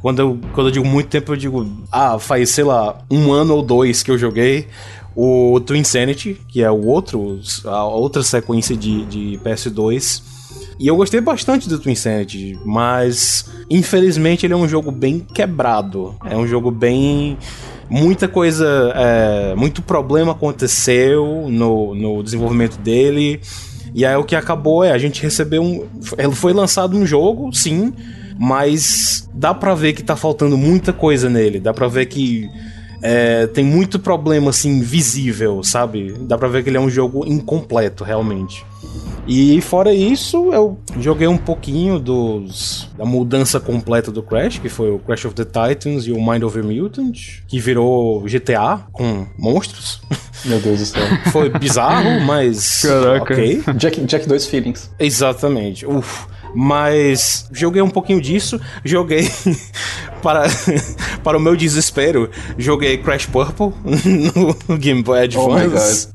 [0.00, 3.56] quando eu, quando eu digo muito tempo, eu digo, ah, faz, sei lá, um ano
[3.56, 4.68] ou dois que eu joguei
[5.20, 10.22] o Twin Insanity, que é o outro, a outra sequência de, de PS2.
[10.78, 16.14] E eu gostei bastante do Twin Sanity, mas infelizmente ele é um jogo bem quebrado.
[16.24, 17.36] É um jogo bem
[17.88, 23.40] muita coisa, é, muito problema aconteceu no, no desenvolvimento dele.
[23.94, 25.86] E aí o que acabou é a gente recebeu um.
[26.16, 27.92] Ele foi lançado um jogo, sim,
[28.38, 31.58] mas dá pra ver que tá faltando muita coisa nele.
[31.58, 32.48] Dá pra ver que
[33.02, 36.12] é, tem muito problema assim visível, sabe?
[36.20, 38.64] Dá pra ver que ele é um jogo incompleto, realmente.
[39.26, 44.90] E fora isso, eu joguei um pouquinho dos da mudança completa do Crash, que foi
[44.90, 50.00] o Crash of the Titans e o Mind Over Mutant, que virou GTA com monstros.
[50.46, 51.02] Meu Deus do céu.
[51.30, 53.34] Foi bizarro, mas Caraca.
[53.34, 53.62] ok.
[53.76, 54.90] Jack, Jack 2 Feelings.
[54.98, 55.84] Exatamente.
[55.86, 56.26] Uf.
[56.54, 59.30] Mas joguei um pouquinho disso, joguei
[60.22, 60.44] para,
[61.22, 63.72] para o meu desespero, joguei Crash Purple
[64.68, 66.08] no Game Boy Oh Advance.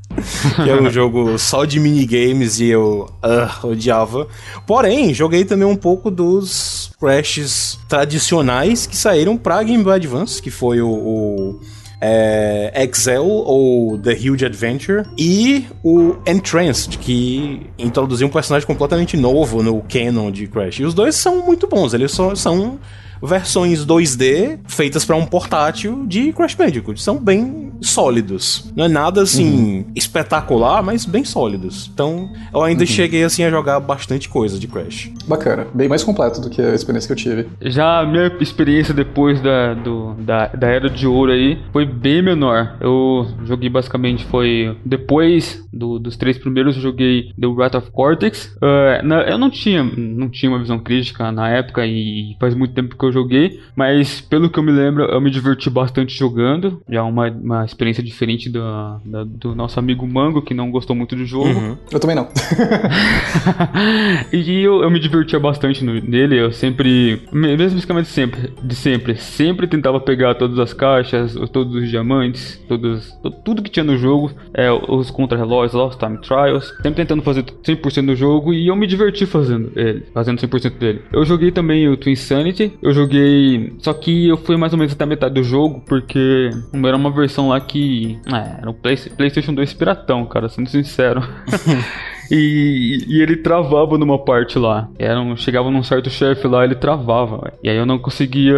[0.62, 4.28] que é um jogo só de minigames e eu ah, odiava.
[4.66, 10.50] Porém, joguei também um pouco dos Crashes tradicionais que saíram pra Game Boy Advance, que
[10.50, 11.60] foi o, o
[12.00, 19.62] é, Excel ou The Huge Adventure e o Entranced, que introduziu um personagem completamente novo
[19.62, 20.80] no canon de Crash.
[20.80, 22.78] E os dois são muito bons, eles só são
[23.22, 27.00] versões 2D feitas para um portátil de Crash Bandicoot.
[27.00, 28.72] São bem sólidos.
[28.76, 31.90] Não é nada assim espetacular, mas bem sólidos.
[31.92, 35.10] Então, eu ainda cheguei assim a jogar bastante coisa de Crash.
[35.26, 35.66] Bacana.
[35.74, 37.48] Bem mais completo do que a experiência que eu tive.
[37.62, 42.22] Já a minha experiência depois da, do, da, da Era de Ouro aí foi bem
[42.22, 42.76] menor.
[42.80, 48.56] Eu joguei basicamente foi depois do- dos três primeiros eu joguei The Wrath of Cortex.
[48.62, 52.74] Eh, na- eu não tinha, não tinha uma visão crítica na época e faz muito
[52.74, 56.80] tempo que eu joguei, mas pelo que eu me lembro eu me diverti bastante jogando.
[56.88, 61.14] Já uma, uma experiência diferente da, da- do nosso amigo Mango que não gostou muito
[61.16, 61.48] do jogo.
[61.48, 61.76] Uhum.
[61.90, 62.28] Eu também não.
[64.32, 68.52] e eu, eu me divertia bastante no- nele, eu sempre, me- mesmo esquema de sempre,
[68.62, 73.70] de sempre, sempre tentava pegar todas as caixas, todos os diamantes, todos, to- tudo que
[73.70, 78.52] tinha no jogo, é, os contra-relógios, Lost Time Trials, sempre tentando fazer 100% do jogo
[78.52, 81.02] e eu me diverti fazendo ele, fazendo 100% dele.
[81.12, 84.94] Eu joguei também o Twin Sanity, eu joguei, só que eu fui mais ou menos
[84.94, 88.96] até a metade do jogo, porque era uma versão lá que, é, era o Play-
[89.16, 91.20] PlayStation 2 piratão, cara, sendo sincero.
[92.30, 94.88] E, e ele travava numa parte lá.
[94.98, 97.52] Era um, chegava num certo chefe lá, ele travava.
[97.62, 98.54] E aí eu não conseguia,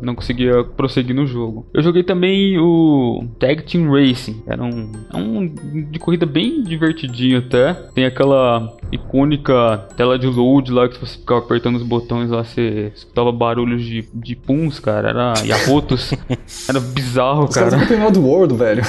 [0.00, 1.66] não conseguia prosseguir no jogo.
[1.72, 4.42] Eu joguei também o Tag Team Racing.
[4.46, 5.46] Era um, é um
[5.90, 7.74] de corrida bem divertidinho até.
[7.94, 12.44] Tem aquela icônica tela de load lá que se você ficava apertando os botões lá,
[12.44, 15.08] você escutava barulhos de, de puns, cara.
[15.08, 16.12] Era e arrotos.
[16.68, 17.82] Era bizarro, Os caras cara.
[17.82, 18.82] estão terminando do World, velho.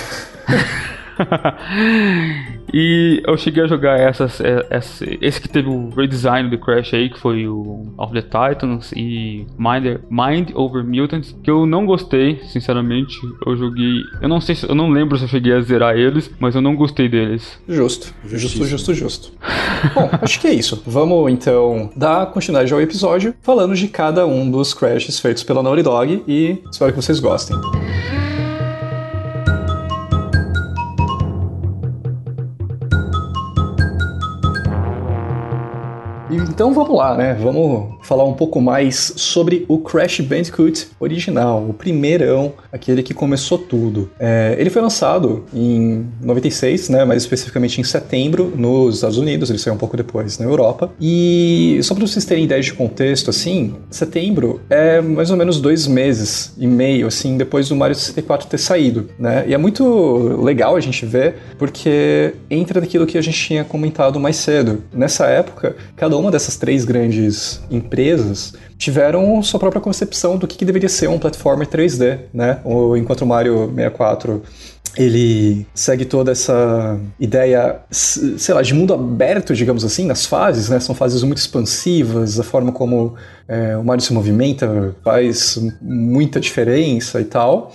[2.74, 6.94] e eu cheguei a jogar essas, é, esse, esse que teve o redesign do Crash
[6.94, 11.86] aí, que foi o Of the Titans e Mind, Mind Over Mutants, que eu não
[11.86, 13.16] gostei, sinceramente.
[13.46, 14.02] Eu joguei.
[14.22, 14.68] Eu não sei se.
[14.68, 17.60] Eu não lembro se eu cheguei a zerar eles, mas eu não gostei deles.
[17.68, 18.14] Justo.
[18.26, 19.32] Justo, justo, justo.
[19.94, 20.82] Bom, acho que é isso.
[20.86, 25.84] Vamos então dar continuidade ao episódio falando de cada um dos crashes feitos pela Naughty
[25.84, 27.56] Dog e espero que vocês gostem.
[36.56, 37.38] Então vamos lá, né?
[37.38, 43.58] Vamos falar um pouco mais sobre o Crash Bandicoot original, o primeirão, aquele que começou
[43.58, 44.10] tudo.
[44.18, 47.04] É, ele foi lançado em 96, né?
[47.04, 49.50] Mais especificamente em setembro nos Estados Unidos.
[49.50, 50.94] Ele saiu um pouco depois na Europa.
[51.02, 55.88] E só para vocês terem ideia de contexto, assim, setembro é mais ou menos dois
[55.88, 59.44] meses e meio, assim, depois do Mario 64 ter saído, né?
[59.46, 64.22] E é muito legal a gente ver, porque entra naquilo que a gente tinha comentado
[64.22, 64.82] mais cedo.
[64.94, 70.66] Nessa época, cada uma dessas três grandes empresas tiveram sua própria concepção do que, que
[70.66, 72.60] deveria ser um platformer 3D, né?
[72.64, 74.44] O- Enquanto o Mario 64
[74.98, 80.80] ele segue toda essa ideia, sei lá, de mundo aberto, digamos assim, nas fases, né?
[80.80, 83.16] São fases muito expansivas, a forma como
[83.48, 87.74] é, o Mario se movimenta faz muita diferença e tal.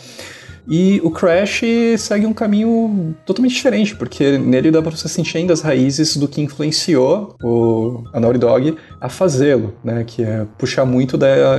[0.69, 1.63] E o Crash
[1.99, 6.29] segue um caminho totalmente diferente, porque nele dá pra você sentir ainda as raízes do
[6.29, 10.05] que influenciou o, a Naughty Dog a fazê-lo, né?
[10.07, 11.57] Que é puxar muito da,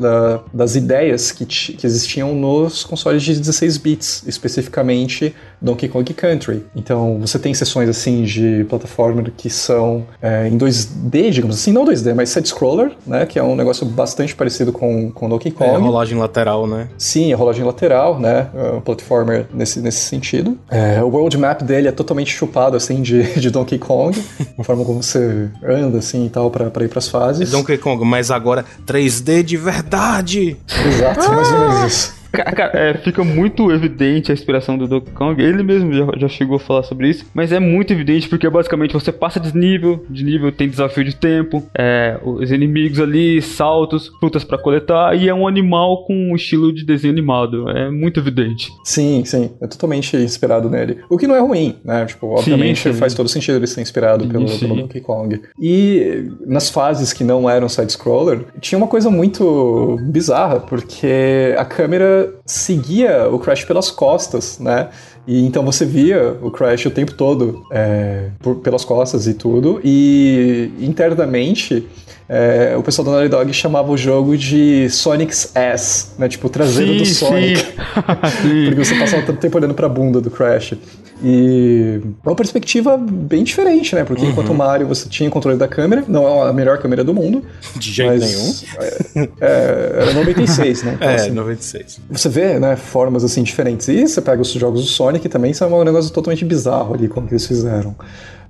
[0.00, 6.64] da- das ideias que, que existiam nos consoles de 16 bits, especificamente Donkey Kong Country.
[6.74, 11.84] Então você tem sessões assim de plataforma que são é, em 2D, digamos assim, não
[11.84, 13.26] 2D, mas side-scroller, né?
[13.26, 15.70] Que é um negócio bastante parecido com, com Donkey Kong.
[15.70, 16.88] É, rolagem lateral, né?
[16.96, 18.28] Sim, a rolagem lateral, né?
[18.28, 18.50] né?
[18.74, 20.58] Um platformer nesse, nesse sentido.
[20.70, 24.22] É, o world map dele é totalmente chupado, assim, de, de Donkey Kong.
[24.58, 27.48] a forma como você anda, assim, e tal, pra, pra ir pras fases.
[27.48, 30.56] É Donkey Kong, mas agora 3D de verdade.
[30.86, 32.17] Exato, mais ou menos isso.
[32.44, 35.42] Cara, é, fica muito evidente a inspiração do Donkey Kong.
[35.42, 37.26] Ele mesmo já, já, chegou a falar sobre isso.
[37.34, 41.14] Mas é muito evidente porque basicamente você passa de nível, de nível tem desafio de
[41.16, 46.36] tempo, é, os inimigos ali, saltos, frutas para coletar e é um animal com um
[46.36, 47.68] estilo de desenho animado.
[47.70, 48.70] É muito evidente.
[48.84, 49.50] Sim, sim.
[49.60, 50.98] É totalmente inspirado nele.
[51.08, 52.06] O que não é ruim, né?
[52.06, 52.98] Tipo, obviamente sim, sim.
[52.98, 55.40] faz todo sentido ele ser inspirado sim, pelo, pelo, Donkey Kong.
[55.60, 62.27] E nas fases que não eram side-scroller, tinha uma coisa muito bizarra, porque a câmera
[62.44, 64.88] seguia o Crash pelas costas, né?
[65.26, 69.80] E então você via o Crash o tempo todo é, por, pelas costas e tudo.
[69.84, 71.86] E internamente
[72.28, 76.28] é, o pessoal da Naughty Dog chamava o jogo de Sonic's Ass, né?
[76.28, 77.64] Tipo, o traseiro sim, do Sonic.
[78.68, 80.74] Porque você passava tanto tempo olhando pra bunda do Crash.
[81.22, 84.04] E é uma perspectiva bem diferente, né?
[84.04, 84.30] Porque uhum.
[84.30, 87.42] enquanto o Mario você tinha controle da câmera, não é a melhor câmera do mundo.
[87.74, 88.54] De jeito mas, nenhum.
[88.78, 90.94] É, é, era 96, né?
[90.98, 92.00] Então, é, assim, 96.
[92.10, 93.88] Você vê, né, formas assim diferentes.
[93.88, 97.26] E você pega os jogos do Sonic também, são um negócio totalmente bizarro ali, como
[97.26, 97.96] que eles fizeram.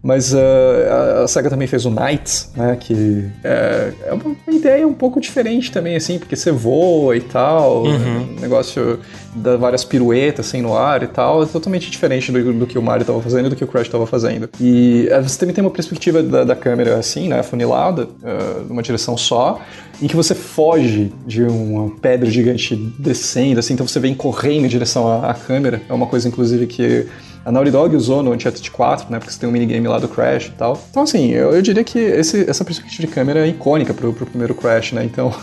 [0.03, 0.39] Mas uh,
[1.25, 2.77] a SEGA também fez o Knights, né?
[2.79, 7.85] Que é, é, uma ideia um pouco diferente também, assim, porque você voa e tal,
[7.85, 8.37] uhum.
[8.41, 9.01] negócio
[9.35, 12.83] dá várias piruetas assim no ar e tal, é totalmente diferente do, do que o
[12.83, 14.49] Mario estava fazendo e do que o Crash estava fazendo.
[14.61, 17.41] E uh, você também tem uma perspectiva da, da câmera assim, né?
[17.41, 19.61] Afunilada, uh, numa direção só,
[20.01, 24.69] em que você foge de uma pedra gigante descendo, assim, então você vem correndo em
[24.69, 25.83] direção à, à câmera.
[25.89, 27.07] É uma coisa, inclusive, que
[27.49, 29.19] a Naughty Dog usou no Uncharted 4, né?
[29.19, 30.79] Porque você tem um minigame lá do Crash e tal.
[30.91, 34.27] Então, assim, eu, eu diria que esse, essa perspectiva de câmera é icônica pro, pro
[34.27, 35.03] primeiro Crash, né?
[35.03, 35.35] Então,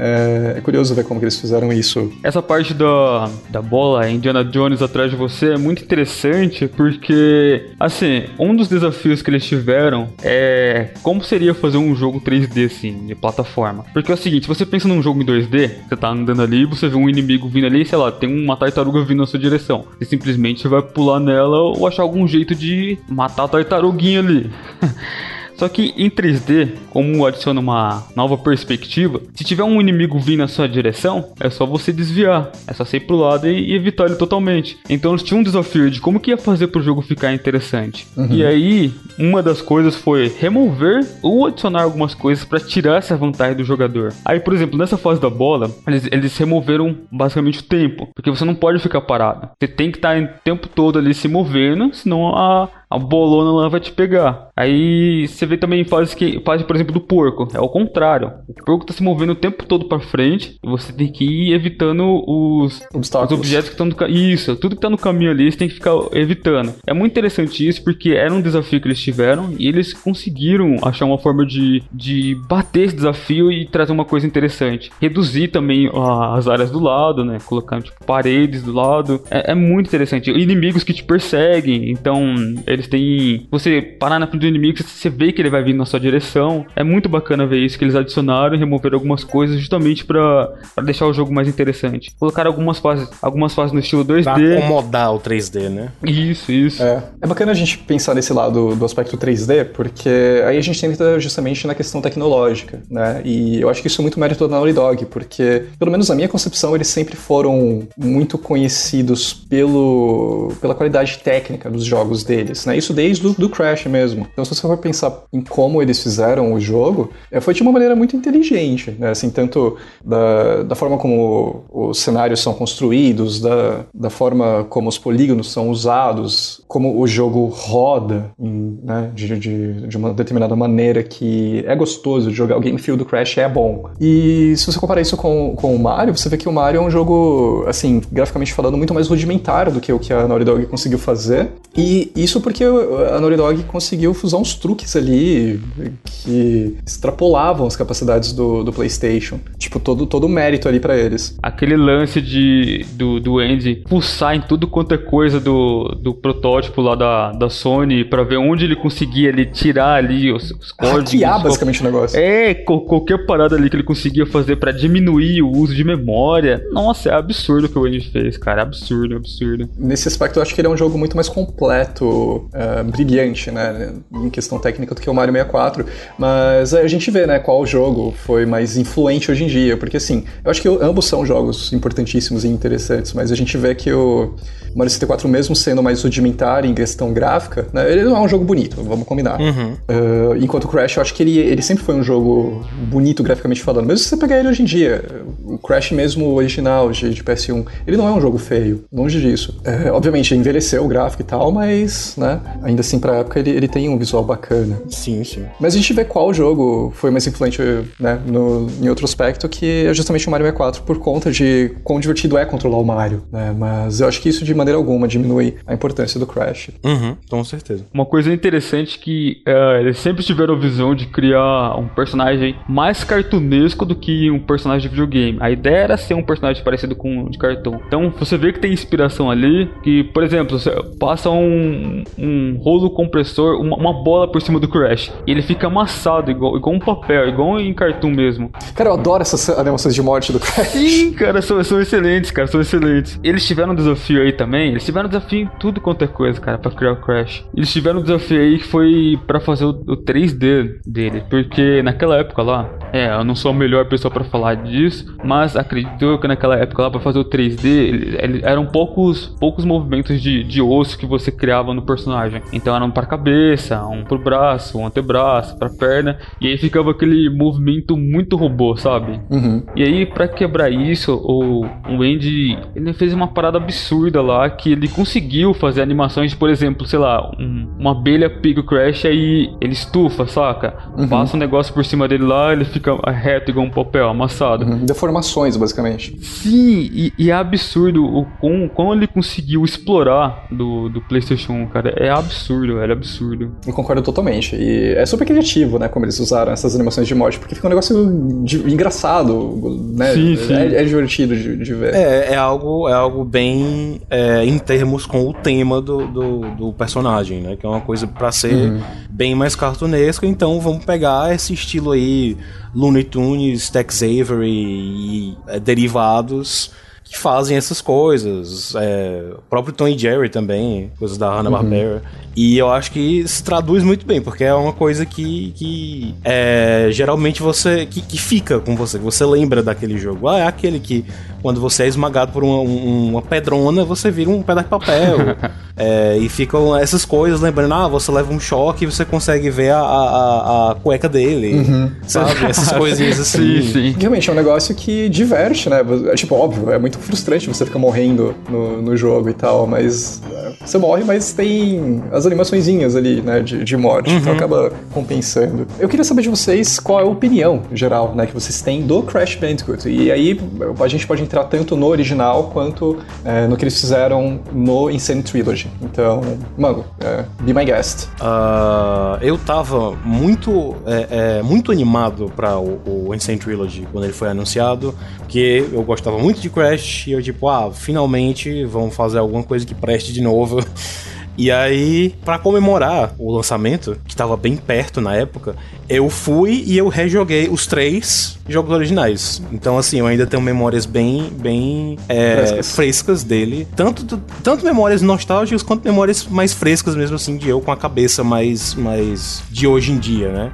[0.00, 2.10] é, é, curioso ver como que eles fizeram isso.
[2.22, 8.24] Essa parte da, da bola, Indiana Jones atrás de você, é muito interessante porque, assim,
[8.38, 13.14] um dos desafios que eles tiveram é como seria fazer um jogo 3D, assim, de
[13.14, 13.84] plataforma.
[13.92, 16.88] Porque é o seguinte, você pensa num jogo em 2D, você tá andando ali, você
[16.88, 19.84] vê um inimigo vindo ali, sei lá, tem uma tartaruga vindo na sua direção.
[19.98, 24.50] Você simplesmente vai pular nela ou achar algum jeito de matar a tartaruguinha ali.
[25.60, 30.48] Só que em 3D, como adiciona uma nova perspectiva, se tiver um inimigo vindo na
[30.48, 32.50] sua direção, é só você desviar.
[32.66, 34.78] É só sair pro lado e, evitar ele totalmente.
[34.88, 38.06] Então eles tinham um desafio de como que ia fazer pro jogo ficar interessante.
[38.16, 38.28] Uhum.
[38.30, 43.58] E aí, uma das coisas foi remover ou adicionar algumas coisas para tirar essa vantagem
[43.58, 44.14] do jogador.
[44.24, 48.08] Aí, por exemplo, nessa fase da bola, eles, eles removeram basicamente o tempo.
[48.14, 49.50] Porque você não pode ficar parado.
[49.60, 53.52] Você tem que estar tá o tempo todo ali se movendo, senão a, a bolona
[53.52, 54.48] lá vai te pegar.
[54.56, 57.48] Aí você vê também fase que fase, por exemplo, do porco.
[57.54, 58.32] É o contrário.
[58.48, 61.52] O porco tá se movendo o tempo todo para frente e você tem que ir
[61.52, 64.34] evitando os, os objetos que estão no caminho.
[64.34, 66.74] Isso, tudo que tá no caminho ali você tem que ficar evitando.
[66.86, 71.04] É muito interessante isso porque era um desafio que eles tiveram e eles conseguiram achar
[71.04, 74.90] uma forma de, de bater esse desafio e trazer uma coisa interessante.
[75.00, 77.38] Reduzir também uh, as áreas do lado, né?
[77.44, 79.22] Colocando tipo, paredes do lado.
[79.30, 80.30] É, é muito interessante.
[80.30, 81.90] Inimigos que te perseguem.
[81.90, 82.34] Então,
[82.66, 83.46] eles eles têm.
[83.50, 86.66] Você parar na frente do inimigo, você vê que ele vai vindo na sua direção.
[86.74, 90.52] É muito bacana ver isso, que eles adicionaram e removeram algumas coisas justamente para
[90.84, 92.12] deixar o jogo mais interessante.
[92.18, 94.24] Colocaram algumas fases, algumas fases no estilo 2D.
[94.24, 95.92] Pra acomodar o 3D, né?
[96.02, 96.82] Isso, isso.
[96.82, 97.02] É.
[97.20, 101.18] é bacana a gente pensar nesse lado do aspecto 3D, porque aí a gente entra
[101.20, 103.20] justamente na questão tecnológica, né?
[103.24, 106.14] E eu acho que isso é muito mérito da Naughty Dog, porque, pelo menos na
[106.14, 112.69] minha concepção, eles sempre foram muito conhecidos pelo, pela qualidade técnica dos jogos deles, né?
[112.70, 112.76] Né?
[112.78, 114.26] Isso desde do, do Crash mesmo.
[114.32, 117.72] Então, se você for pensar em como eles fizeram o jogo, é, foi de uma
[117.72, 119.10] maneira muito inteligente, né?
[119.10, 124.98] Assim, tanto da, da forma como os cenários são construídos, da, da forma como os
[124.98, 129.10] polígonos são usados, como o jogo roda né?
[129.14, 132.56] de, de, de uma determinada maneira que é gostoso de jogar.
[132.56, 133.90] O game feel do Crash é bom.
[134.00, 136.82] E se você comparar isso com, com o Mario, você vê que o Mario é
[136.82, 140.66] um jogo, assim, graficamente falando, muito mais rudimentar do que o que a Naughty Dog
[140.66, 141.50] conseguiu fazer.
[141.76, 145.60] E isso porque a Naughty Dog conseguiu usar uns truques ali
[146.04, 149.40] que extrapolavam as capacidades do, do PlayStation.
[149.58, 151.36] Tipo, todo, todo o mérito ali para eles.
[151.42, 156.80] Aquele lance de, do, do Andy pulsar em tudo quanto é coisa do, do protótipo
[156.80, 161.12] lá da, da Sony para ver onde ele conseguia ali tirar ali os, os códigos.
[161.12, 162.18] Hackear basicamente o negócio.
[162.18, 166.64] É, qualquer parada ali que ele conseguia fazer para diminuir o uso de memória.
[166.72, 168.60] Nossa, é absurdo o que o Andy fez, cara.
[168.60, 169.68] É absurdo, absurdo.
[169.76, 173.92] Nesse aspecto, eu acho que ele é um jogo muito mais completo uh, brilhante, né,
[174.12, 175.86] em questão técnica do que o Mario 64,
[176.18, 180.24] mas a gente vê, né, qual jogo foi mais influente hoje em dia, porque assim,
[180.44, 184.34] eu acho que ambos são jogos importantíssimos e interessantes, mas a gente vê que o
[184.74, 188.44] Mario 64, mesmo sendo mais rudimentar em questão gráfica, né, ele não é um jogo
[188.44, 189.40] bonito, vamos combinar.
[189.40, 189.72] Uhum.
[189.72, 193.62] Uh, enquanto o Crash, eu acho que ele, ele sempre foi um jogo bonito graficamente
[193.62, 195.04] falando, mesmo se você pegar ele hoje em dia,
[195.44, 199.60] o Crash mesmo original de, de PS1, ele não é um jogo feio, longe disso.
[199.64, 202.29] É, obviamente, envelheceu o gráfico e tal, mas, né,
[202.62, 204.80] ainda assim, pra época, ele, ele tem um visual bacana.
[204.88, 205.44] Sim, sim.
[205.58, 207.60] Mas a gente vê qual jogo foi mais influente,
[207.98, 212.00] né, no, em outro aspecto, que é justamente o Mario 64, por conta de quão
[212.00, 215.56] divertido é controlar o Mario, né, mas eu acho que isso de maneira alguma diminui
[215.66, 216.70] a importância do Crash.
[216.84, 217.84] Uhum, com certeza.
[217.92, 223.04] Uma coisa interessante que uh, eles sempre tiveram a visão de criar um personagem mais
[223.04, 225.38] cartunesco do que um personagem de videogame.
[225.40, 227.80] A ideia era ser um personagem parecido com de cartão.
[227.86, 232.90] Então você vê que tem inspiração ali, que, por exemplo, você passa um, um rolo
[232.90, 236.78] compressor, uma, uma, bola por cima do Crash, e ele fica amassado igual, igual um
[236.78, 238.50] papel, igual em cartoon mesmo.
[238.74, 240.68] Cara, eu adoro essas animações de morte do Crash.
[240.68, 243.18] Sim, cara, são, são excelentes, cara, são excelentes.
[243.22, 246.40] Eles tiveram um desafio aí também, eles tiveram um desafio em tudo quanto é coisa,
[246.40, 247.44] cara, pra criar o Crash.
[247.54, 252.16] Eles tiveram um desafio aí que foi para fazer o, o 3D dele, porque naquela
[252.16, 256.28] época lá, é, eu não sou a melhor pessoa para falar disso, mas acredito que
[256.28, 260.60] naquela época lá para fazer o 3D, ele, ele, eram poucos poucos movimentos de, de
[260.60, 262.09] osso que você criava no personagem.
[262.52, 267.30] Então eram para cabeça, um pro braço, um antebraço, para perna, e aí ficava aquele
[267.30, 269.20] movimento muito robô, sabe?
[269.30, 269.62] Uhum.
[269.76, 274.72] E aí para quebrar isso, o, o Andy ele fez uma parada absurda lá que
[274.72, 279.52] ele conseguiu fazer animações por exemplo, sei lá, um, uma abelha pica o Crash aí
[279.60, 280.74] ele estufa, saca?
[280.96, 281.08] Uhum.
[281.08, 284.64] Passa um negócio por cima dele lá, ele fica reto igual um papel amassado.
[284.64, 284.84] Uhum.
[284.84, 286.16] Deformações, basicamente.
[286.20, 291.66] Sim, e, e é absurdo o quão, quão ele conseguiu explorar do, do PlayStation 1,
[291.68, 291.94] cara.
[292.00, 293.54] É absurdo, é absurdo.
[293.66, 294.56] Eu concordo totalmente.
[294.56, 297.68] E é super criativo, né, como eles usaram essas animações de morte, porque fica um
[297.68, 300.14] negócio de, engraçado, né?
[300.14, 300.54] Sim, sim.
[300.54, 301.94] É, é divertido de, de, ver.
[301.94, 306.72] É, é algo, é algo bem é, em termos com o tema do, do, do,
[306.72, 307.54] personagem, né?
[307.54, 308.80] Que é uma coisa para ser uhum.
[309.10, 310.26] bem mais cartunesca.
[310.26, 312.34] Então vamos pegar esse estilo aí
[312.74, 316.72] Looney Tunes, Tex Avery e é, derivados
[317.10, 318.72] que fazem essas coisas.
[318.76, 321.96] É, o próprio Tom e Jerry também, coisas da Hanna-Barbera.
[321.96, 322.20] Uhum.
[322.36, 326.86] E eu acho que se traduz muito bem, porque é uma coisa que, que é,
[326.92, 327.84] geralmente você.
[327.84, 330.28] Que, que, fica com você, você lembra daquele jogo.
[330.28, 331.04] Ah, é aquele que
[331.42, 335.18] quando você é esmagado por uma, uma pedrona, você vira um pedaço de papel.
[335.76, 339.70] é, e ficam essas coisas lembrando, ah, você leva um choque e você consegue ver
[339.70, 341.54] a, a, a cueca dele.
[341.54, 341.90] Uhum.
[342.06, 342.30] Sabe?
[342.50, 343.62] Essas coisinhas assim.
[343.62, 343.96] Sim, sim.
[343.98, 345.80] Realmente é um negócio que diverte, né?
[346.10, 350.22] É, tipo, óbvio, é muito frustrante você ficar morrendo no, no jogo e tal, mas
[350.32, 354.20] é, você morre, mas tem as animaçõezinhas ali, né, de, de morte, então uhum.
[354.20, 355.66] então acaba compensando.
[355.78, 359.02] Eu queria saber de vocês qual é a opinião geral, né, que vocês têm do
[359.02, 359.88] Crash Bandicoot.
[359.88, 360.38] E aí
[360.78, 365.22] a gente pode entrar tanto no original quanto é, no que eles fizeram no Insane
[365.22, 365.68] Trilogy.
[365.80, 366.20] Então,
[366.58, 368.08] mano, é, be my guest.
[368.20, 374.12] Uh, eu tava muito, é, é muito animado para o, o Insane Trilogy quando ele
[374.12, 379.18] foi anunciado, porque eu gostava muito de Crash e eu tipo, ah, finalmente vão fazer
[379.18, 380.60] alguma coisa que preste de novo.
[381.36, 385.56] E aí, para comemorar o lançamento, que estava bem perto na época,
[385.88, 389.42] eu fui e eu rejoguei os três jogos originais.
[389.52, 392.74] Então, assim, eu ainda tenho memórias bem, bem é, frescas.
[392.74, 393.24] frescas.
[393.24, 393.66] dele.
[393.74, 398.22] Tanto, tanto memórias nostálgicas quanto memórias mais frescas mesmo, assim, de eu com a cabeça
[398.22, 400.52] mais, mais de hoje em dia, né?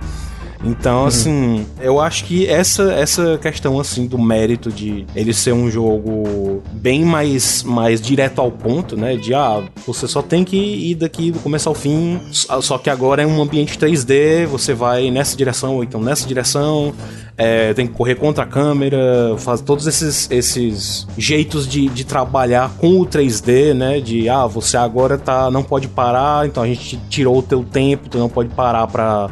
[0.66, 1.06] Então, uhum.
[1.06, 6.60] assim, eu acho que essa, essa questão, assim, do mérito de ele ser um jogo
[6.72, 9.14] bem mais, mais direto ao ponto, né?
[9.14, 13.22] De, ah, você só tem que ir daqui do começo ao fim, só que agora
[13.22, 16.92] é um ambiente 3D, você vai nessa direção ou então nessa direção,
[17.38, 22.72] é, tem que correr contra a câmera, faz todos esses, esses jeitos de, de trabalhar
[22.78, 24.00] com o 3D, né?
[24.00, 28.08] De, ah, você agora tá, não pode parar, então a gente tirou o teu tempo,
[28.08, 29.30] tu não pode parar pra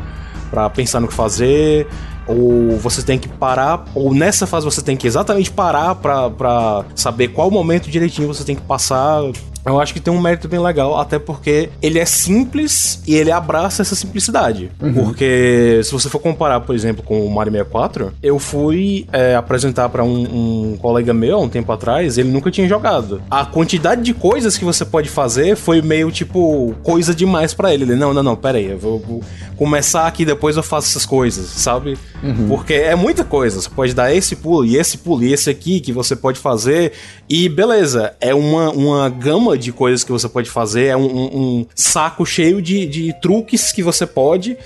[0.54, 1.88] para pensar no que fazer,
[2.28, 7.28] ou você tem que parar, ou nessa fase você tem que exatamente parar para saber
[7.28, 9.20] qual momento direitinho você tem que passar
[9.66, 13.30] eu acho que tem um mérito bem legal, até porque ele é simples e ele
[13.30, 14.70] abraça essa simplicidade.
[14.80, 14.92] Uhum.
[14.92, 19.88] Porque se você for comparar, por exemplo, com o Mario 64, eu fui é, apresentar
[19.88, 23.22] para um, um, colega meu um tempo atrás, ele nunca tinha jogado.
[23.30, 27.84] A quantidade de coisas que você pode fazer foi meio tipo coisa demais para ele.
[27.84, 29.22] Ele, não, não, não, pera aí, eu vou, vou,
[29.56, 31.96] começar aqui, depois eu faço essas coisas, sabe?
[32.22, 32.48] Uhum.
[32.48, 33.60] Porque é muita coisa.
[33.60, 36.92] Você pode dar esse pulo e esse pulo e esse aqui que você pode fazer.
[37.28, 41.36] E beleza, é uma, uma gama de coisas que você pode fazer, é um, um,
[41.36, 44.56] um saco cheio de, de truques que você pode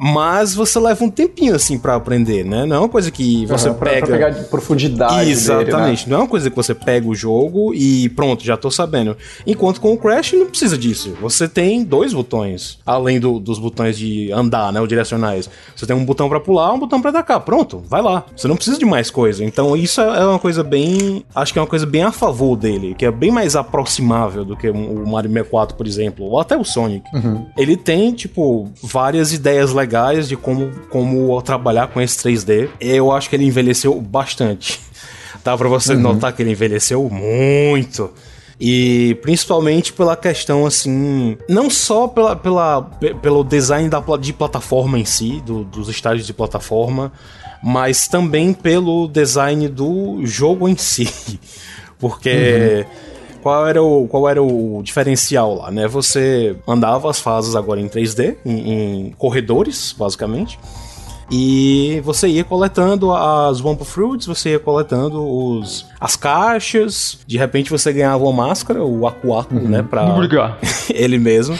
[0.00, 2.64] mas você leva um tempinho assim para aprender, né?
[2.64, 4.06] Não é uma coisa que você uhum, pega.
[4.06, 5.28] Pra pegar de profundidade.
[5.28, 5.74] Exatamente.
[5.74, 6.04] Dele, né?
[6.06, 9.14] Não é uma coisa que você pega o jogo e pronto, já tô sabendo.
[9.46, 11.14] Enquanto com o Crash não precisa disso.
[11.20, 14.80] Você tem dois botões, além do, dos botões de andar, né?
[14.80, 15.50] Os direcionais.
[15.76, 17.40] Você tem um botão para pular, um botão para atacar.
[17.40, 18.24] Pronto, vai lá.
[18.34, 19.44] Você não precisa de mais coisa.
[19.44, 21.26] Então isso é uma coisa bem.
[21.34, 24.56] Acho que é uma coisa bem a favor dele, que é bem mais aproximável do
[24.56, 27.04] que o Mario 64, por exemplo, ou até o Sonic.
[27.14, 27.46] Uhum.
[27.54, 32.68] Ele tem, tipo, várias ideias legais legais de como, como trabalhar com esse 3D.
[32.80, 34.80] Eu acho que ele envelheceu bastante.
[35.42, 36.00] Dá pra você uhum.
[36.00, 38.12] notar que ele envelheceu muito.
[38.60, 42.82] E principalmente pela questão, assim, não só pela, pela,
[43.22, 47.10] pelo design da, de plataforma em si, do, dos estágios de plataforma,
[47.62, 51.08] mas também pelo design do jogo em si.
[51.98, 52.86] Porque.
[52.86, 53.09] Uhum
[53.42, 55.86] qual era o, qual era o diferencial lá, né?
[55.88, 60.58] Você andava as fases agora em 3D, em, em corredores, basicamente.
[61.30, 67.70] E você ia coletando as Wumpa Fruits, você ia coletando os, as caixas, de repente
[67.70, 69.68] você ganhava uma máscara, o Aku Aku, uhum.
[69.68, 69.82] né?
[69.88, 70.02] Pra
[70.92, 71.56] ele mesmo.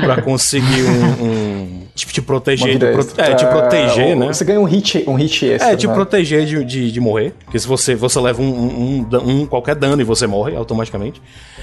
[0.00, 2.78] pra conseguir um, um tipo, te proteger.
[2.78, 2.86] De,
[3.20, 4.26] é, te é, proteger, né?
[4.28, 5.72] Você ganha um hit, um hit extra.
[5.72, 5.94] É, te né?
[5.94, 7.34] proteger de, de, de, morrer.
[7.44, 11.20] Porque se você, você leva um, um, um, qualquer dano e você morre automaticamente.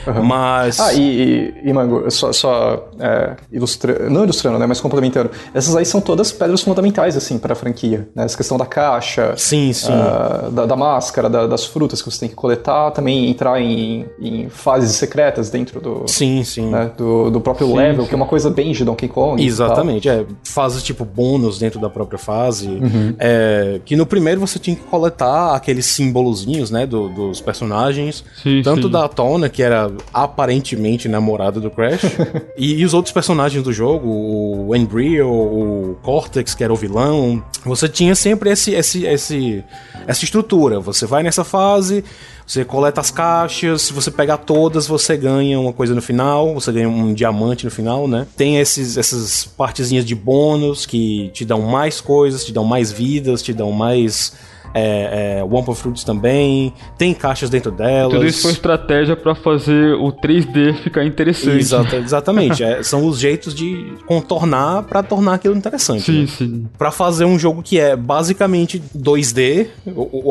[0.08, 0.24] Uhum.
[0.24, 0.80] Mas.
[0.80, 4.66] Ah, e, e, e Mango, só, só é, ilustrando, não ilustrando, né?
[4.66, 5.30] Mas complementando.
[5.54, 8.10] Essas aí são todas pedras fundamentais, assim, pra franquia.
[8.16, 8.26] Né?
[8.26, 9.36] Essa questão da caixa.
[9.38, 9.92] Sim, sim.
[9.92, 12.92] Uh, da, da, máscara, da, das frutas que você tem que coletar.
[12.92, 16.04] Também entrar em, em fases secretas dentro do.
[16.08, 16.72] Sim, sim.
[16.72, 16.92] Né?
[16.98, 18.10] Do, do próprio sim, level, sim.
[18.10, 19.46] que é uma coisa bem de Donkey Kong.
[19.46, 22.68] Exatamente, é fases tipo bônus dentro da própria fase.
[22.68, 23.16] Uhum.
[23.20, 28.24] É, que no primeiro você tinha que coletar aqueles símbolozinhos, né, do, dos personagens.
[28.42, 28.92] Sim, tanto sim.
[28.92, 32.04] da Tona, que era aparentemente namorada do Crash,
[32.58, 37.44] e, e, os outros personagens do jogo, o Embryo, o Cortex, que era o vilão.
[37.66, 39.64] Você tinha sempre esse, esse, esse,
[40.08, 40.80] essa estrutura.
[40.80, 42.04] Você vai nessa fase,
[42.46, 46.72] você coleta as caixas, se você pegar todas, você ganha uma coisa no final, você
[46.72, 48.28] ganha um diamante no final, né?
[48.36, 53.42] Tem esses, essas partezinhas de bônus que te dão mais coisas, te dão mais vidas,
[53.42, 54.34] te dão mais
[54.74, 58.14] é, é, Wumpa Fruits também, tem caixas dentro delas.
[58.14, 61.60] Tudo isso foi estratégia para fazer o 3D ficar interessante.
[61.60, 66.04] Exata, exatamente, é, são os jeitos de contornar para tornar aquilo interessante.
[66.04, 66.28] Sim, né?
[66.28, 66.68] sim.
[66.78, 69.68] Para fazer um jogo que é basicamente 2D,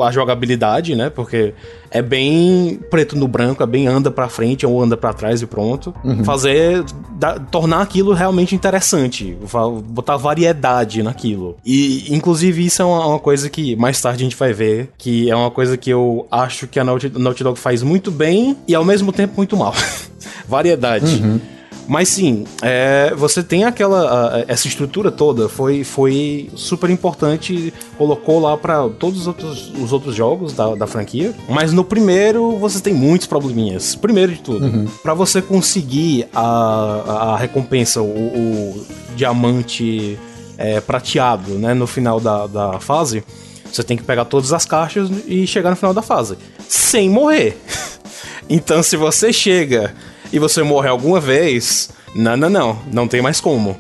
[0.03, 1.09] a jogabilidade, né?
[1.09, 1.55] Porque
[1.93, 5.47] é bem preto no branco, é bem anda para frente ou anda para trás e
[5.47, 5.95] pronto.
[6.03, 6.25] Uhum.
[6.25, 6.83] Fazer
[7.13, 9.37] da, tornar aquilo realmente interessante,
[9.87, 11.57] botar variedade naquilo.
[11.65, 15.31] E inclusive isso é uma, uma, coisa que mais tarde a gente vai ver, que
[15.31, 18.75] é uma coisa que eu acho que a Naughty, Naughty Dog faz muito bem e
[18.75, 19.75] ao mesmo tempo muito mal.
[20.49, 21.23] variedade.
[21.23, 21.41] Uhum.
[21.87, 24.37] Mas sim, é, você tem aquela.
[24.37, 29.93] A, essa estrutura toda foi, foi super importante, colocou lá para todos os outros, os
[29.93, 31.35] outros jogos da, da franquia.
[31.49, 33.95] Mas no primeiro você tem muitos probleminhas.
[33.95, 34.87] Primeiro de tudo, uhum.
[35.03, 40.19] para você conseguir a, a recompensa, o, o diamante
[40.57, 43.25] é, prateado, né, no final da, da fase,
[43.71, 46.37] você tem que pegar todas as caixas e chegar no final da fase.
[46.69, 47.59] Sem morrer.
[48.49, 49.95] então, se você chega
[50.33, 53.77] e você morre alguma vez, não, não, não, não tem mais como.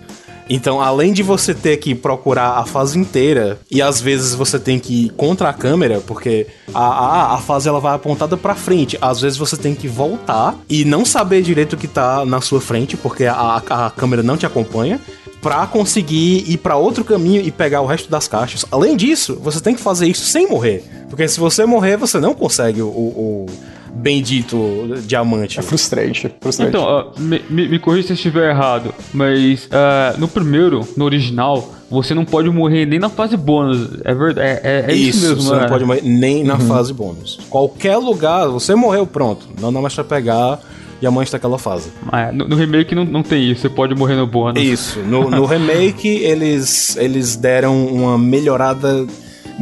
[0.50, 4.78] Então, além de você ter que procurar a fase inteira, e às vezes você tem
[4.78, 8.98] que ir contra a câmera, porque a, a, a fase ela vai apontada para frente,
[9.00, 12.60] às vezes você tem que voltar e não saber direito o que tá na sua
[12.60, 15.00] frente, porque a, a, câmera não te acompanha
[15.40, 18.64] para conseguir ir para outro caminho e pegar o resto das caixas.
[18.70, 22.34] Além disso, você tem que fazer isso sem morrer, porque se você morrer, você não
[22.34, 23.46] consegue o, o
[23.94, 25.58] bendito diamante.
[25.58, 26.32] É frustrante.
[26.40, 26.70] frustrante.
[26.70, 31.04] Então, uh, me, me, me corrija se eu estiver errado, mas uh, no primeiro, no
[31.04, 34.00] original, você não pode morrer nem na fase bônus.
[34.04, 34.48] É verdade.
[34.48, 35.60] É, é, é isso, isso, mesmo, Você né?
[35.60, 36.60] não pode morrer nem na uhum.
[36.66, 37.38] fase bônus.
[37.50, 39.46] Qualquer lugar, você morreu, pronto.
[39.60, 40.58] Não dá mais pra pegar
[41.00, 41.90] diamante daquela fase.
[42.10, 44.62] Ah, no, no, remake não, não tem isso, você pode morrer no bônus.
[44.62, 45.00] Isso.
[45.00, 49.04] No, no remake, eles, eles deram uma melhorada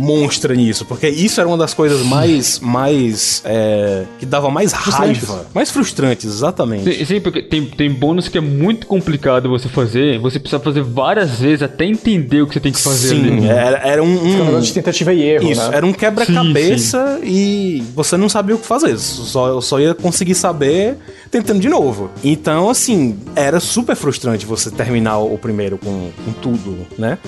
[0.01, 5.47] monstra nisso, porque isso era uma das coisas mais, mais é, que dava mais raiva,
[5.55, 6.95] mais frustrantes, exatamente.
[6.95, 10.83] Sim, sim, porque tem, tem bônus que é muito complicado você fazer, você precisa fazer
[10.83, 13.11] várias vezes até entender o que você tem que fazer.
[13.11, 13.49] Sim, ali.
[13.49, 15.77] era, era um, um de tentativa e erro, isso, né?
[15.77, 20.97] era um quebra-cabeça e você não sabia o que fazer, só, só ia conseguir saber
[21.31, 22.11] tentando de novo.
[22.25, 27.19] Então, assim, era super frustrante você terminar o primeiro com, com tudo, né?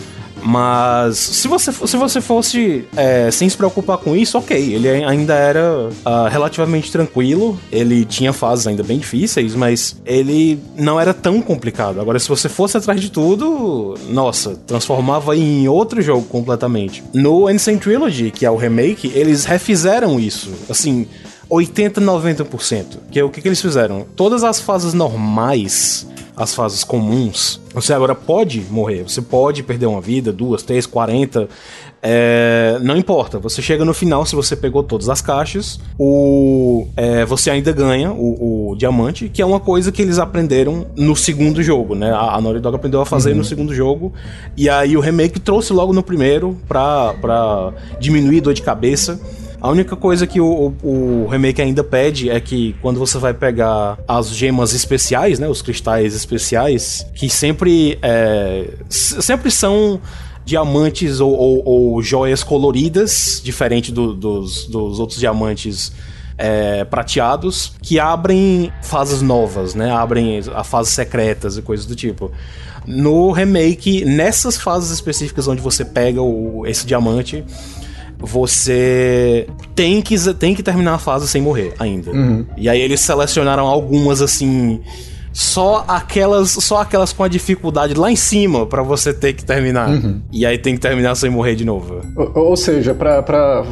[0.43, 4.75] Mas se você, se você fosse é, sem se preocupar com isso, ok.
[4.75, 7.59] Ele ainda era uh, relativamente tranquilo.
[7.71, 12.01] Ele tinha fases ainda bem difíceis, mas ele não era tão complicado.
[12.01, 17.03] Agora, se você fosse atrás de tudo, nossa, transformava em outro jogo completamente.
[17.15, 20.51] No Ancient Trilogy, que é o remake, eles refizeram isso.
[20.69, 21.07] Assim,
[21.49, 22.85] 80, 90%.
[23.11, 24.07] Que é o que, que eles fizeram?
[24.17, 29.03] Todas as fases normais as fases comuns, você agora pode morrer.
[29.03, 31.49] Você pode perder uma vida, duas, três, quarenta.
[32.05, 37.25] É, não importa, você chega no final, se você pegou todas as caixas, o, é,
[37.25, 41.63] você ainda ganha o, o, diamante, que é uma coisa que eles aprenderam no segundo
[41.63, 42.11] jogo, né?
[42.11, 43.37] A, a Naughty Dog aprendeu a fazer uhum.
[43.39, 44.13] no segundo jogo,
[44.57, 49.21] e aí o remake trouxe logo no primeiro pra, pra diminuir dor de cabeça.
[49.63, 53.33] A única coisa que o, o, o, remake ainda pede é que quando você vai
[53.33, 60.01] pegar as gemas especiais, né, os cristais especiais, que sempre é, sempre são
[60.45, 65.93] diamantes ou, ou, ou, joias coloridas, diferente do, dos, dos outros diamantes
[66.37, 69.93] é, prateados, que abrem fases novas, né?
[69.93, 72.33] Abrem a fases secretas e coisas do tipo.
[72.85, 77.45] No remake, nessas fases específicas onde você pega o, esse diamante,
[78.23, 82.11] você tem que, tem que terminar a fase sem morrer ainda.
[82.11, 82.47] Uhum.
[82.57, 84.81] E aí eles selecionaram algumas assim
[85.33, 89.89] só aquelas só aquelas com a dificuldade lá em cima para você ter que terminar.
[89.89, 90.21] Uhum.
[90.31, 92.01] E aí tem que terminar sem morrer de novo.
[92.17, 93.65] Ou, ou seja, pra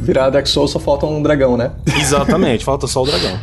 [0.00, 1.72] virar Dark Souls só falta um dragão, né?
[2.00, 3.38] Exatamente, falta só o dragão.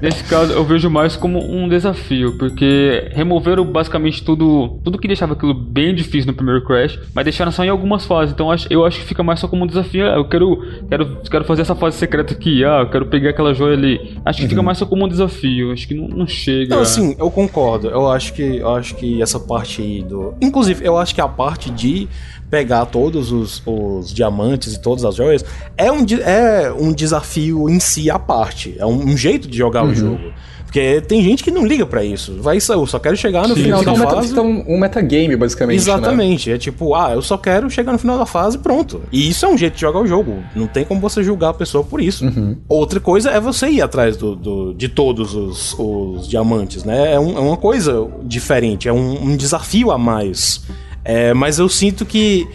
[0.00, 5.34] Nesse caso, eu vejo mais como um desafio, porque removeram basicamente tudo, tudo que deixava
[5.34, 8.32] aquilo bem difícil no primeiro Crash, mas deixaram só em algumas fases.
[8.32, 10.06] Então eu acho que fica mais só como um desafio.
[10.06, 13.52] Ah, eu quero, quero, quero fazer essa fase secreta aqui, ah, eu quero pegar aquela
[13.52, 14.18] joia ali.
[14.24, 14.50] Acho que uhum.
[14.50, 15.70] fica mais só como um desafio.
[15.72, 16.76] Acho que não, não chega.
[16.76, 17.88] Não, sim, eu concordo.
[17.88, 21.28] Eu acho que eu acho que essa parte aí do, inclusive, eu acho que a
[21.28, 22.08] parte de
[22.50, 25.44] pegar todos os, os diamantes e todas as joias,
[25.76, 28.74] é um, é um desafio em si à parte.
[28.78, 29.90] É um, um jeito de jogar uhum.
[29.90, 30.32] o jogo.
[30.70, 32.40] Porque tem gente que não liga para isso.
[32.40, 34.28] Vai eu só quero chegar no Sim, final da um fase.
[34.28, 35.78] Meta, um, um metagame, basicamente.
[35.78, 35.82] Né?
[35.82, 36.48] Exatamente.
[36.48, 36.54] Né?
[36.54, 39.02] É tipo, ah, eu só quero chegar no final da fase e pronto.
[39.10, 40.36] E isso é um jeito de jogar o jogo.
[40.54, 42.24] Não tem como você julgar a pessoa por isso.
[42.24, 42.56] Uhum.
[42.68, 47.14] Outra coisa é você ir atrás do, do de todos os, os, diamantes, né?
[47.14, 50.62] É, um, é, uma coisa diferente, é um, um desafio a mais.
[51.04, 52.46] É, mas eu sinto que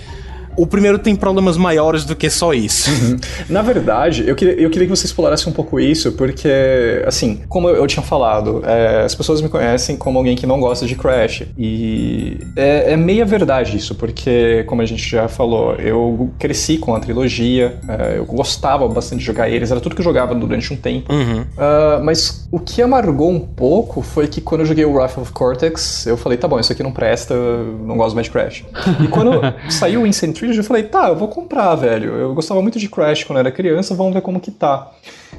[0.58, 2.90] o primeiro tem problemas maiores do que só isso.
[2.90, 3.18] Uhum.
[3.50, 7.70] Na verdade, eu queria, eu queria que você explorasse um pouco isso, porque, assim, como
[7.70, 10.96] eu, eu tinha falado, é, as pessoas me conhecem como alguém que não gosta de
[10.96, 11.44] Crash.
[11.58, 16.96] E é, é, meia verdade isso, porque, como a gente já falou, eu cresci com
[16.96, 20.74] a trilogia, é, eu gostava bastante de jogar eles, era tudo que eu jogava durante
[20.74, 21.12] um tempo.
[21.12, 21.42] Uhum.
[21.42, 25.32] Uh, mas o que amargou um pouco foi que quando eu joguei o Wrath of
[25.32, 28.64] Cortex, eu falei, tá bom, isso aqui não presta, não gosto mais de Crash.
[29.04, 32.14] E quando saiu o Insane Trilogy, eu falei, tá, eu vou comprar, velho.
[32.14, 34.92] Eu gostava muito de Crash quando era criança, vamos ver como que tá.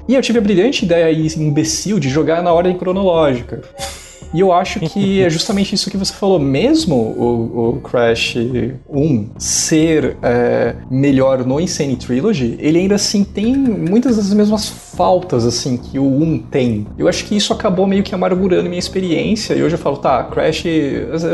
[0.08, 3.62] E eu tive a brilhante ideia aí, imbecil, de jogar na ordem cronológica.
[4.36, 6.38] E eu acho que é justamente isso que você falou.
[6.38, 8.36] Mesmo o, o Crash
[8.86, 15.46] 1 ser é, melhor no Insane Trilogy, ele ainda assim tem muitas das mesmas faltas
[15.46, 16.86] assim que o 1 tem.
[16.98, 19.54] Eu acho que isso acabou meio que amargurando minha experiência.
[19.54, 20.64] E hoje eu falo, tá, Crash,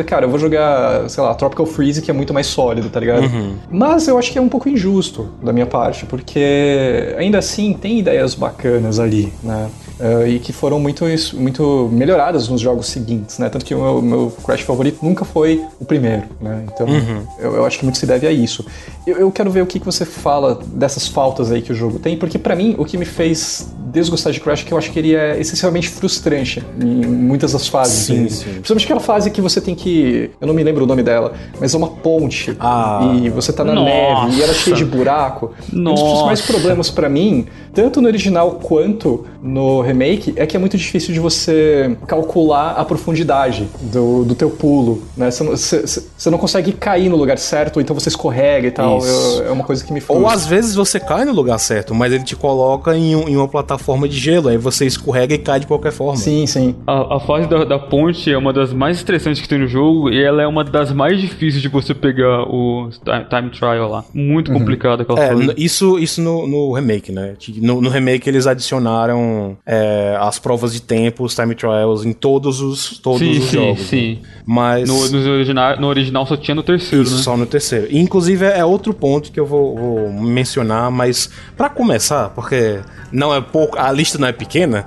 [0.07, 3.25] cara, eu vou jogar, sei lá, Tropical Freeze, que é muito mais sólido, tá ligado?
[3.25, 3.57] Uhum.
[3.69, 7.99] Mas eu acho que é um pouco injusto da minha parte, porque ainda assim tem
[7.99, 9.69] ideias bacanas ali, né?
[10.03, 13.49] Uh, e que foram muito, muito melhoradas nos jogos seguintes, né?
[13.49, 16.65] Tanto que o meu, meu Crash favorito nunca foi o primeiro, né?
[16.73, 17.25] Então, uhum.
[17.39, 18.67] eu, eu, acho que muito se deve a isso.
[19.07, 22.01] Eu, eu, quero ver o que, que você fala dessas faltas aí que o jogo
[22.01, 24.91] tem, porque para mim, o que me fez desgostar de Crash é que eu acho
[24.91, 27.95] que ele é essencialmente frustrante em muitas das fases.
[27.95, 28.51] Sim, sim.
[28.55, 30.31] Principalmente aquela fase que você tem que...
[30.41, 32.57] Eu não me lembro o nome dela, mas é uma ponte.
[32.59, 33.85] Ah, e você tá na nossa.
[33.85, 35.53] neve e ela é cheia de buraco.
[35.73, 36.03] Nossa.
[36.03, 40.61] Um dos mais problemas para mim, tanto no original quanto no remake é que é
[40.61, 45.31] muito difícil de você calcular a profundidade do, do teu pulo, né?
[45.31, 49.05] Você, você, não consegue cair no lugar certo, ou então você escorrega e tal.
[49.05, 50.25] Eu, é uma coisa que me frustra.
[50.25, 53.49] Ou às vezes você cai no lugar certo, mas ele te coloca em, em uma
[53.49, 56.17] plataforma de gelo, aí você escorrega e cai de qualquer forma.
[56.17, 56.77] Sim, sim.
[56.87, 60.09] A, a fase da, da ponte é uma das mais estressantes que tem no jogo
[60.11, 62.91] e ela é uma das mais difíceis de você pegar o
[63.29, 64.05] time trial lá.
[64.15, 64.59] Muito uhum.
[64.59, 65.55] complicada aquela é, fase.
[65.57, 67.35] Isso, isso no, no remake, né?
[67.57, 69.32] No, no remake eles adicionaram
[69.67, 73.57] é, as provas de tempo, os time trials em todos os, todos sim, os sim,
[73.57, 73.81] jogos.
[73.81, 74.19] Sim, sim.
[74.23, 74.29] Né?
[74.47, 74.89] Mas...
[74.89, 77.23] No, no, original, no original só tinha no terceiro, Isso, né?
[77.23, 77.87] só no terceiro.
[77.91, 82.81] E, inclusive é outro ponto que eu vou, vou mencionar, mas para começar, porque
[83.11, 84.87] não é pouco, a lista não é pequena,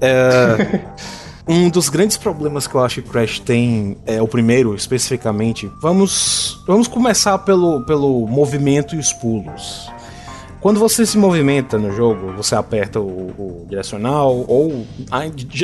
[0.00, 0.80] é...
[1.48, 6.62] um dos grandes problemas que eu acho que Crash tem, é o primeiro especificamente, vamos,
[6.66, 9.90] vamos começar pelo, pelo movimento e os pulos.
[10.60, 15.22] Quando você se movimenta no jogo, você aperta o, o direcional ou ah,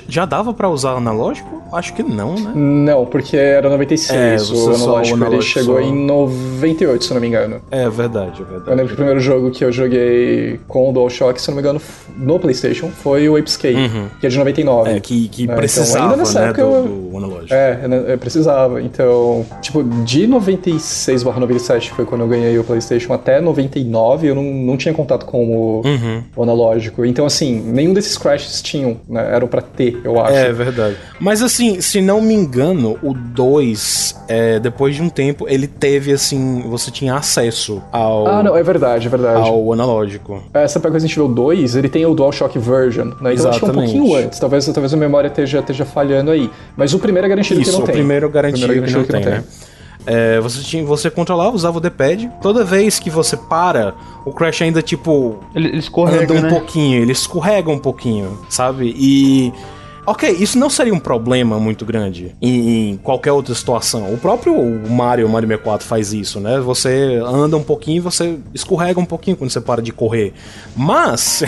[0.09, 1.63] já dava para usar analógico?
[1.73, 2.53] Acho que não, né?
[2.55, 4.11] Não, porque era 96.
[4.11, 5.81] É, o analógico, o ele chegou só...
[5.81, 7.61] em 98, se não me engano.
[7.71, 8.71] É verdade, é verdade.
[8.71, 11.63] Eu lembro que o primeiro jogo que eu joguei com o DualShock, se não me
[11.63, 11.81] engano,
[12.17, 14.09] no PlayStation, foi o Apescape, uhum.
[14.21, 14.91] que é de 99.
[14.91, 17.55] É, que, que é, precisava, então, ainda nessa né, época do, do analógico.
[17.55, 18.81] É, né, eu precisava.
[18.81, 24.35] Então, tipo, de 96 97, que foi quando eu ganhei o PlayStation, até 99, eu
[24.35, 26.23] não, não tinha contato com o, uhum.
[26.37, 27.05] o analógico.
[27.05, 29.35] Então, assim, nenhum desses crashes tinham, né?
[29.35, 30.37] Eram pra ter, eu acho.
[30.37, 30.97] É verdade.
[31.19, 36.13] Mas, assim, se não me engano, o 2, é, depois de um tempo, ele teve,
[36.13, 38.27] assim, você tinha acesso ao.
[38.27, 39.49] Ah, não, é verdade, é verdade.
[39.49, 40.43] Ao analógico.
[40.53, 43.15] É, essa Resident Evil 2, ele tem o DualShock version, né?
[43.15, 43.57] Então Exatamente.
[43.57, 44.39] acho que é um pouquinho antes.
[44.39, 46.51] Talvez, talvez a memória esteja, esteja falhando aí.
[46.77, 47.95] Mas o primeiro é garantido Isso, que não tem.
[47.95, 49.74] o primeiro é garantido, o primeiro é garantido que, não, que não tem, né?
[50.07, 52.31] É, você, tinha, você controlava, usava o D-pad.
[52.43, 53.95] Toda vez que você para,
[54.25, 55.39] o Crash ainda, tipo.
[55.55, 56.25] Ele, ele escorrega.
[56.25, 56.49] Anda um né?
[56.49, 58.95] pouquinho, ele escorrega um pouquinho, sabe?
[58.97, 59.53] E.
[60.07, 64.13] Ok, isso não seria um problema muito grande em, em, qualquer outra situação.
[64.13, 64.55] O próprio
[64.87, 66.61] Mario, Mario 64 faz isso, né?
[66.61, 70.35] Você anda um pouquinho e você escorrega um pouquinho quando você para de correr.
[70.77, 71.43] Mas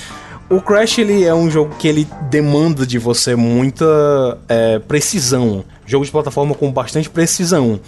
[0.48, 5.62] o Crash ele é um jogo que ele demanda de você muita é, precisão.
[5.88, 7.80] Jogo de plataforma com bastante precisão.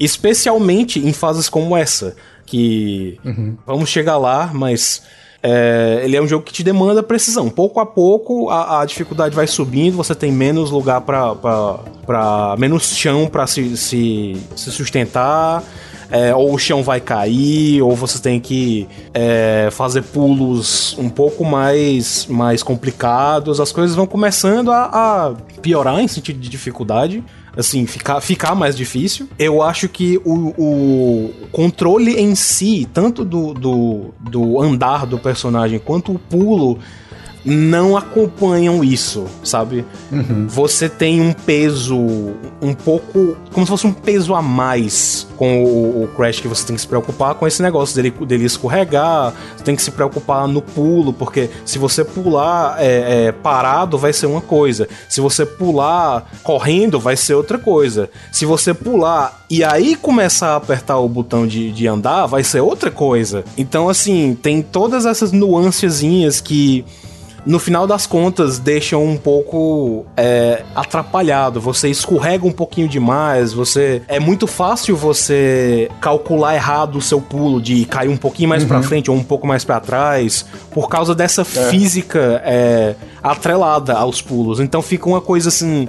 [0.00, 2.16] Especialmente em fases como essa.
[2.46, 3.56] Que uhum.
[3.66, 5.02] vamos chegar lá, mas
[5.42, 7.50] é, ele é um jogo que te demanda precisão.
[7.50, 13.28] Pouco a pouco a, a dificuldade vai subindo, você tem menos lugar para menos chão
[13.28, 15.62] para se, se, se sustentar
[16.12, 21.42] é, ou o chão vai cair, ou você tem que é, fazer pulos um pouco
[21.42, 25.32] mais, mais complicados, as coisas vão começando a, a
[25.62, 27.24] piorar em sentido de dificuldade
[27.56, 29.28] assim, ficar, ficar mais difícil.
[29.38, 35.78] Eu acho que o, o controle em si, tanto do, do, do andar do personagem
[35.78, 36.78] quanto o pulo,
[37.44, 39.84] não acompanham isso, sabe?
[40.10, 40.46] Uhum.
[40.48, 41.96] Você tem um peso
[42.60, 43.36] um pouco.
[43.52, 46.82] como se fosse um peso a mais com o, o, Crash que você tem que
[46.82, 51.12] se preocupar com esse negócio dele, dele escorregar, você tem que se preocupar no pulo,
[51.12, 57.00] porque se você pular é, é, parado vai ser uma coisa, se você pular correndo
[57.00, 61.72] vai ser outra coisa, se você pular e aí começar a apertar o botão de,
[61.72, 63.44] de andar vai ser outra coisa.
[63.58, 66.84] Então, assim, tem todas essas nuancezinhas que
[67.44, 71.60] no final das contas deixam um pouco é, atrapalhado.
[71.60, 77.60] Você escorrega um pouquinho demais, você é muito fácil você calcular errado o seu pulo
[77.60, 78.68] de cair um pouquinho mais uhum.
[78.68, 81.44] para frente ou um pouco mais para trás por causa dessa é.
[81.44, 84.60] física é, atrelada aos pulos.
[84.60, 85.88] Então fica uma coisa assim,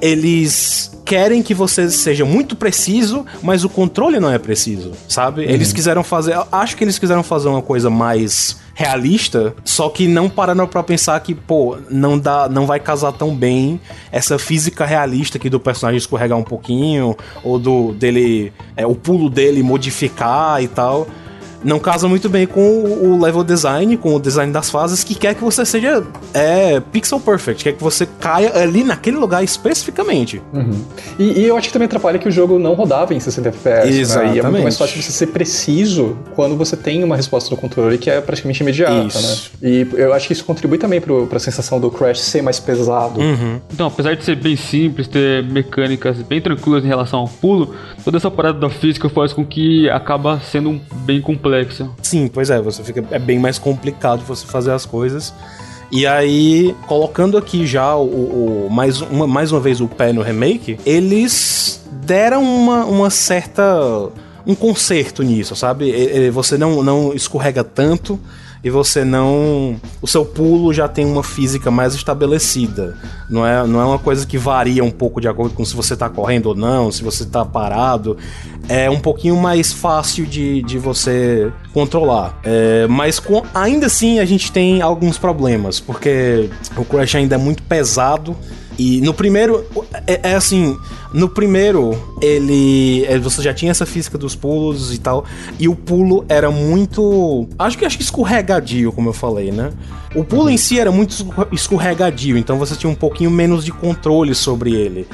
[0.00, 5.44] eles querem que você seja muito preciso, mas o controle não é preciso, sabe?
[5.44, 5.50] Uhum.
[5.50, 10.30] Eles quiseram fazer, acho que eles quiseram fazer uma coisa mais realista, só que não
[10.30, 13.80] parando para pensar que, pô, não dá, não vai casar tão bem
[14.10, 19.28] essa física realista aqui do personagem escorregar um pouquinho ou do dele, é, o pulo
[19.28, 21.06] dele modificar e tal
[21.62, 25.34] não casa muito bem com o level design, com o design das fases, que quer
[25.34, 26.02] que você seja
[26.32, 30.40] é, pixel perfect, quer que você caia ali naquele lugar especificamente.
[30.52, 30.82] Uhum.
[31.18, 33.98] E, e, eu acho que também atrapalha que o jogo não rodava em 60 FPS.
[33.98, 34.30] Exatamente.
[34.30, 34.36] Né?
[34.36, 37.98] E é muito mais fácil você ser preciso quando você tem uma resposta do controle
[37.98, 39.52] que é praticamente imediata, isso.
[39.60, 39.68] né?
[39.70, 43.20] E eu acho que isso contribui também pro, pra sensação do Crash ser mais pesado.
[43.20, 43.60] Uhum.
[43.72, 48.16] Então, apesar de ser bem simples, ter mecânicas bem tranquilas em relação ao pulo, toda
[48.16, 51.90] essa parada da física faz com que acaba sendo um bem complexo complexa.
[52.02, 55.34] Sim, pois é, você fica é bem mais complicado você fazer as coisas.
[55.92, 60.22] E aí, colocando aqui já o, o mais, uma, mais uma vez o pé no
[60.22, 63.62] remake, eles deram uma, uma certa.
[64.46, 66.30] um conserto nisso, sabe?
[66.30, 68.20] Você não, não escorrega tanto
[68.62, 69.80] e você não.
[70.02, 72.96] O seu pulo já tem uma física mais estabelecida.
[73.28, 75.94] Não é, não é uma coisa que varia um pouco de acordo com se você
[75.94, 78.16] está correndo ou não, se você está parado.
[78.68, 82.38] É um pouquinho mais fácil de, de você controlar.
[82.44, 87.38] É, mas com, ainda assim a gente tem alguns problemas, porque o Crash ainda é
[87.38, 88.36] muito pesado
[88.82, 89.62] e no primeiro,
[90.06, 90.74] é, é, assim,
[91.12, 95.26] no primeiro ele, é, você já tinha essa física dos pulos e tal,
[95.58, 99.70] e o pulo era muito, acho que acho que escorregadio, como eu falei, né?
[100.14, 101.14] O pulo em si era muito
[101.52, 105.06] escorregadio, então você tinha um pouquinho menos de controle sobre ele.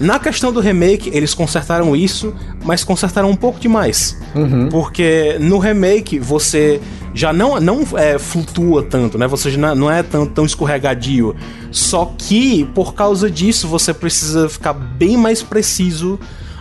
[0.00, 2.34] Na questão do remake, eles consertaram isso,
[2.64, 4.18] mas consertaram um pouco demais.
[4.34, 4.70] Uhum.
[4.70, 6.80] Porque no remake você
[7.12, 9.26] já não, não é, flutua tanto, né?
[9.26, 11.36] Você já não é tão, tão escorregadio.
[11.70, 16.18] Só que, por causa disso, você precisa ficar bem mais preciso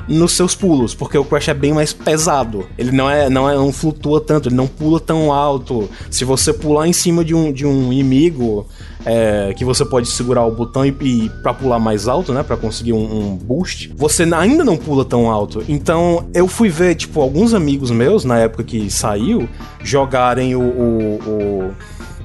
[0.09, 2.65] nos seus pulos, porque o Crash é bem mais pesado.
[2.77, 5.89] Ele não é não é não flutua tanto, ele não pula tão alto.
[6.09, 8.65] Se você pular em cima de um, de um inimigo,
[9.05, 12.57] é, que você pode segurar o botão e, e para pular mais alto, né, para
[12.57, 12.97] conseguir um,
[13.31, 15.63] um, boost, você ainda não pula tão alto.
[15.69, 19.47] Então eu fui ver tipo alguns amigos meus na época que saiu
[19.83, 21.75] jogarem o, o, o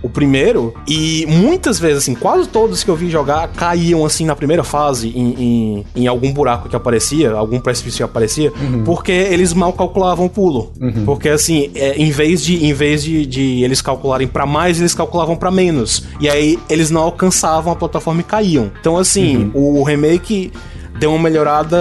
[0.05, 4.37] o primeiro, e muitas vezes, assim, quase todos que eu vi jogar caíam, assim, na
[4.37, 8.85] primeira fase, em, em, em algum buraco que aparecia, algum precipício que aparecia, uhum.
[8.85, 10.73] porque eles mal calculavam o pulo.
[10.79, 11.07] Uhum.
[11.07, 14.93] Porque, assim, é, em vez de, em vez de, de eles calcularem para mais, eles
[14.93, 16.05] calculavam para menos.
[16.21, 18.71] E aí eles não alcançavam a plataforma e caíam.
[18.79, 19.79] Então, assim, uhum.
[19.81, 20.53] o remake
[20.99, 21.79] deu uma melhorada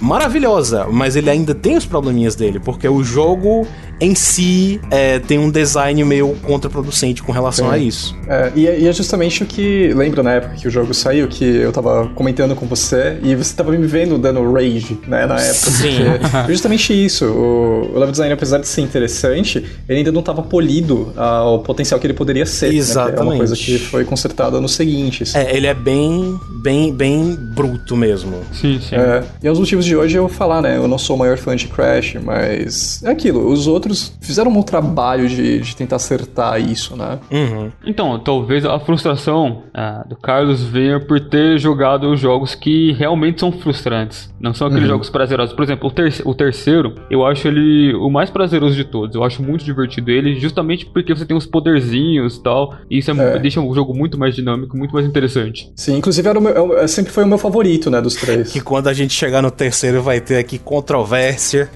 [0.00, 3.66] maravilhosa, mas ele ainda tem os probleminhas dele, porque o jogo
[4.02, 7.74] em si é, tem um design meio contraproducente com relação Sim.
[7.74, 8.16] a isso.
[8.26, 9.92] É, e, é, e, é justamente o que.
[9.94, 13.54] Lembra na época que o jogo saiu, que eu tava comentando com você e você
[13.54, 15.70] tava me vendo dando rage, né, na época.
[15.70, 15.98] Sim.
[16.48, 17.26] justamente isso.
[17.26, 22.00] O, o level design, apesar de ser interessante, ele ainda não tava polido ao potencial
[22.00, 22.74] que ele poderia ser.
[22.74, 23.14] Exatamente.
[23.14, 25.32] Né, é uma coisa que foi consertada nos seguintes.
[25.36, 28.31] É, ele é bem, bem, bem bruto mesmo.
[28.52, 28.94] Sim, sim.
[28.94, 30.76] É, e os motivos de hoje eu vou falar, né?
[30.76, 33.50] Eu não sou o maior fã de Crash, mas é aquilo.
[33.50, 37.18] Os outros fizeram um bom trabalho de, de tentar acertar isso, né?
[37.30, 37.70] Uhum.
[37.84, 43.40] Então, talvez a frustração ah, do Carlos venha por ter jogado os jogos que realmente
[43.40, 44.32] são frustrantes.
[44.40, 44.90] Não são aqueles uhum.
[44.90, 45.54] jogos prazerosos.
[45.54, 49.14] Por exemplo, o, ter o terceiro, eu acho ele o mais prazeroso de todos.
[49.14, 52.74] Eu acho muito divertido ele, justamente porque você tem uns poderzinhos e tal.
[52.90, 53.38] E isso é, é.
[53.38, 55.72] deixa o jogo muito mais dinâmico, muito mais interessante.
[55.76, 58.16] Sim, inclusive era meu, é sempre foi o meu favorito, né, dos
[58.52, 61.70] Que quando a gente chegar no terceiro vai ter aqui controvérsia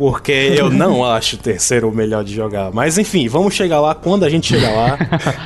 [0.00, 2.72] porque eu não acho o terceiro o melhor de jogar.
[2.72, 4.98] Mas enfim, vamos chegar lá quando a gente chegar lá.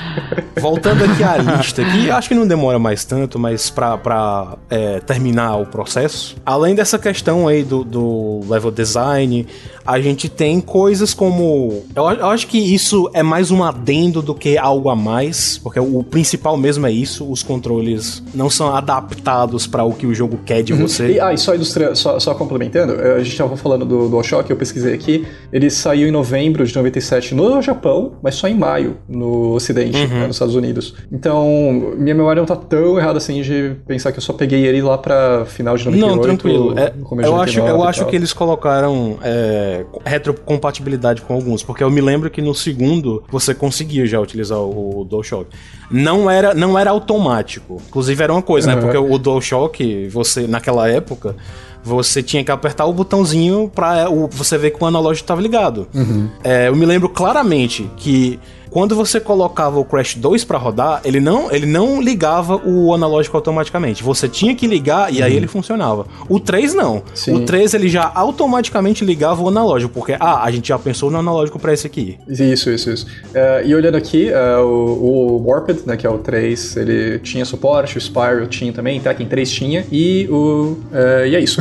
[0.60, 5.00] Voltando aqui à lista, que acho que não demora mais tanto, mas pra, pra é,
[5.00, 6.36] terminar o processo.
[6.46, 9.44] Além dessa questão aí do, do level design,
[9.84, 11.84] a gente tem coisas como.
[11.94, 15.78] Eu, eu, acho que isso é mais um adendo do que algo a mais, porque
[15.78, 20.38] o principal mesmo é isso: os controles não são adaptados para o que o jogo
[20.46, 20.80] quer de uhum.
[20.80, 21.14] você.
[21.14, 24.56] E, ah, e só, ilustra, só, só complementando, a gente estava falando do DualShock, eu
[24.56, 29.52] pesquisei aqui, ele saiu em novembro de 97 no Japão, mas só em maio no
[29.54, 30.08] Ocidente, uhum.
[30.08, 30.94] né, nos Estados Unidos.
[31.10, 34.82] Então, minha memória não tá tão errada assim de pensar que eu só peguei ele
[34.82, 36.16] lá pra final de 98.
[36.16, 36.78] Não, tranquilo.
[36.78, 36.92] É,
[37.26, 39.18] eu acho, eu acho que eles colocaram.
[39.22, 44.58] É, retrocompatibilidade com alguns, porque eu me lembro que no segundo você conseguia já utilizar
[44.58, 45.48] o, o DualShock.
[45.90, 47.80] Não era, não era automático.
[47.88, 48.76] Inclusive era uma coisa, uhum.
[48.76, 48.82] né?
[48.82, 51.36] Porque o DualShock, você, naquela época,
[51.84, 55.86] você tinha que apertar o botãozinho pra você ver que o analógico estava ligado.
[55.94, 56.30] Uhum.
[56.42, 58.40] É, eu me lembro claramente que
[58.74, 63.36] quando você colocava o Crash 2 para rodar, ele não, ele não ligava o analógico
[63.36, 64.02] automaticamente.
[64.02, 65.24] Você tinha que ligar e uhum.
[65.24, 66.08] aí ele funcionava.
[66.28, 67.00] O 3 não.
[67.14, 67.36] Sim.
[67.36, 71.16] O 3 ele já automaticamente ligava o analógico, porque ah, a gente já pensou no
[71.18, 72.18] analógico para esse aqui.
[72.26, 73.06] Isso, isso, isso.
[73.06, 77.44] Uh, e olhando aqui, uh, o, o, Warped, né, que é o 3, ele tinha
[77.44, 80.76] suporte, o Spyro tinha também, Tekken 3 tinha, e o.
[80.90, 81.60] Uh, e é isso.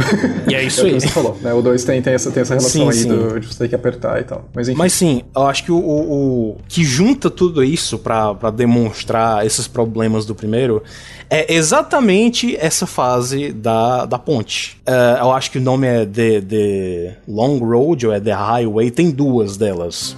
[0.49, 0.99] E é isso é aí.
[0.99, 1.53] você falou, né?
[1.53, 3.07] O 2 tem, tem, essa, tem essa relação sim, aí sim.
[3.07, 4.49] Do, de você ter que apertar e tal.
[4.51, 4.79] Mas, enfim.
[4.79, 9.67] Mas sim, eu acho que o, o, o que junta tudo isso para demonstrar esses
[9.67, 10.81] problemas do primeiro
[11.29, 14.77] é exatamente essa fase da, da ponte.
[14.87, 18.89] Uh, eu acho que o nome é The, The Long Road ou é The Highway,
[18.89, 20.15] tem duas delas.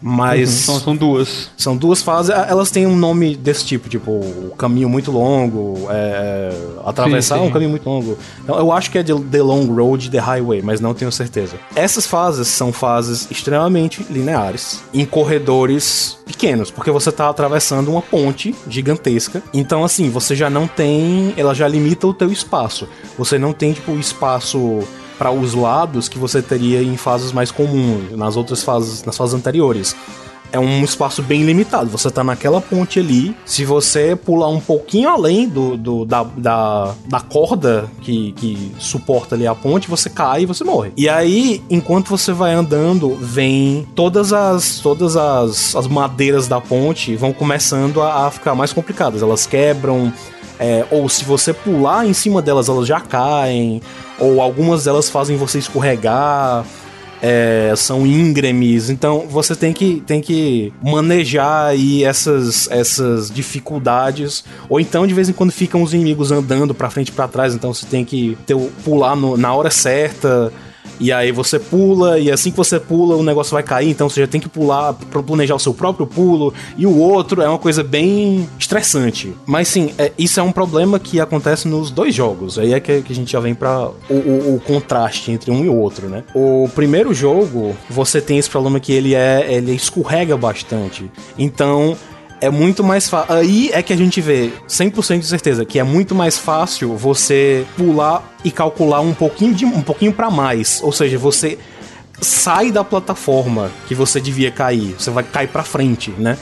[0.00, 0.50] Mas.
[0.50, 1.50] Uhum, são, são, duas.
[1.56, 2.30] São duas fases.
[2.30, 6.52] Elas têm um nome desse tipo, tipo, o caminho muito longo, é,
[6.84, 7.48] atravessar sim, sim.
[7.48, 8.18] um caminho muito longo.
[8.42, 11.56] Então, eu acho que é The Long Road, The Highway, mas não tenho certeza.
[11.74, 18.54] Essas fases são fases extremamente lineares, em corredores pequenos, porque você está atravessando uma ponte
[18.68, 19.42] gigantesca.
[19.52, 21.34] Então, assim, você já não tem.
[21.36, 22.88] Ela já limita o teu espaço.
[23.16, 24.82] Você não tem, tipo, espaço
[25.18, 29.34] para os lados que você teria em fases mais comuns, nas outras fases, nas fases
[29.34, 29.96] anteriores.
[30.52, 31.90] É um espaço bem limitado.
[31.90, 33.36] Você tá naquela ponte ali.
[33.44, 39.34] Se você pular um pouquinho além do, do da, da, da, corda que, que suporta
[39.34, 40.92] ali a ponte, você cai e você morre.
[40.96, 47.16] E aí, enquanto você vai andando, vem todas as todas as, as madeiras da ponte
[47.16, 49.22] vão começando a, a ficar mais complicadas.
[49.22, 50.12] Elas quebram,
[50.58, 53.80] é, ou se você pular em cima delas, elas já caem,
[54.18, 56.64] ou algumas delas fazem você escorregar,
[57.22, 64.78] é, são íngremes, então você tem que, tem que manejar aí essas, essas dificuldades, ou
[64.78, 67.72] então de vez em quando ficam os inimigos andando para frente e pra trás, então
[67.72, 70.52] você tem que ter, pular no, na hora certa.
[70.98, 74.20] E aí você pula, e assim que você pula, o negócio vai cair, então você
[74.20, 77.58] já tem que pular pra planejar o seu próprio pulo, e o outro é uma
[77.58, 79.34] coisa bem estressante.
[79.46, 82.58] Mas sim, é, isso é um problema que acontece nos dois jogos.
[82.58, 85.64] Aí é que, que a gente já vem pra o, o, o, contraste entre um
[85.64, 86.24] e o outro, né?
[86.34, 89.46] O primeiro jogo, você tem esse problema que ele é.
[89.48, 91.10] ele escorrega bastante.
[91.38, 91.96] Então
[92.40, 93.34] é muito mais fácil.
[93.34, 97.64] Aí é que a gente vê 100% de certeza que é muito mais fácil você
[97.76, 101.58] pular e calcular um pouquinho de um pouquinho para mais, ou seja, você
[102.20, 106.38] sai da plataforma que você devia cair, você vai cair para frente, né?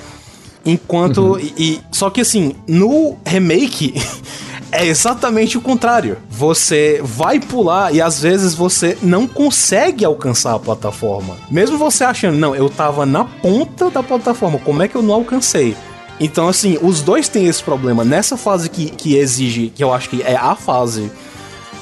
[0.64, 1.38] Enquanto uhum.
[1.38, 3.95] e, e só que assim, no remake
[4.75, 6.18] é exatamente o contrário.
[6.29, 11.37] Você vai pular e às vezes você não consegue alcançar a plataforma.
[11.51, 15.14] Mesmo você achando, não, eu tava na ponta da plataforma, como é que eu não
[15.14, 15.77] alcancei?
[16.18, 18.05] Então, assim, os dois têm esse problema.
[18.05, 21.11] Nessa fase que, que exige, que eu acho que é a fase.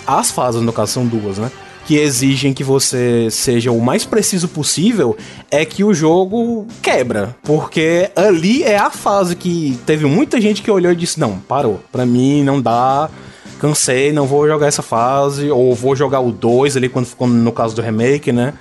[0.07, 1.51] As fases, no caso, são duas, né?
[1.87, 5.17] Que exigem que você seja o mais preciso possível,
[5.51, 7.35] é que o jogo quebra.
[7.43, 11.81] Porque ali é a fase que teve muita gente que olhou e disse: Não, parou.
[11.91, 13.11] Pra mim não dá.
[13.59, 15.51] Cansei, não vou jogar essa fase.
[15.51, 18.55] Ou vou jogar o 2 ali, quando ficou no caso do remake, né?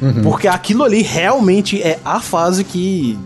[0.00, 0.22] Uhum.
[0.22, 3.18] Porque aquilo ali realmente é a fase que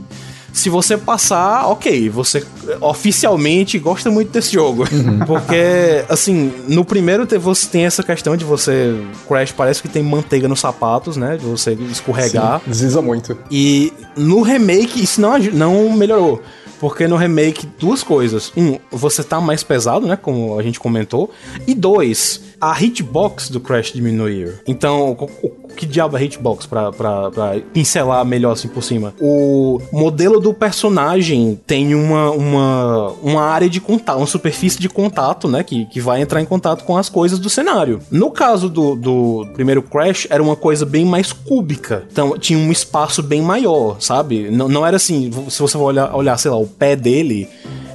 [0.54, 2.46] se você passar, ok, você
[2.80, 4.84] oficialmente gosta muito desse jogo.
[4.90, 5.18] Uhum.
[5.26, 8.94] Porque, assim, no primeiro você tem essa questão de você.
[9.26, 11.36] Crash parece que tem manteiga nos sapatos, né?
[11.36, 12.60] De você escorregar.
[12.60, 13.36] Sim, desliza muito.
[13.50, 16.40] E no remake isso não, não melhorou.
[16.78, 18.52] Porque no remake, duas coisas.
[18.56, 20.16] Um, você tá mais pesado, né?
[20.16, 21.30] Como a gente comentou.
[21.66, 22.40] E dois,
[22.70, 24.54] a hitbox do Crash diminuiu.
[24.66, 25.12] Então,
[25.42, 29.12] o, que diabo é hitbox pra, pra, pra pincelar melhor assim por cima?
[29.20, 35.46] O modelo do personagem tem uma, uma, uma área de contato, uma superfície de contato,
[35.46, 35.62] né?
[35.62, 38.00] Que, que vai entrar em contato com as coisas do cenário.
[38.10, 42.04] No caso do, do primeiro Crash, era uma coisa bem mais cúbica.
[42.10, 44.50] Então, tinha um espaço bem maior, sabe?
[44.50, 47.46] Não, não era assim, se você for olhar, olhar sei lá, o pé dele,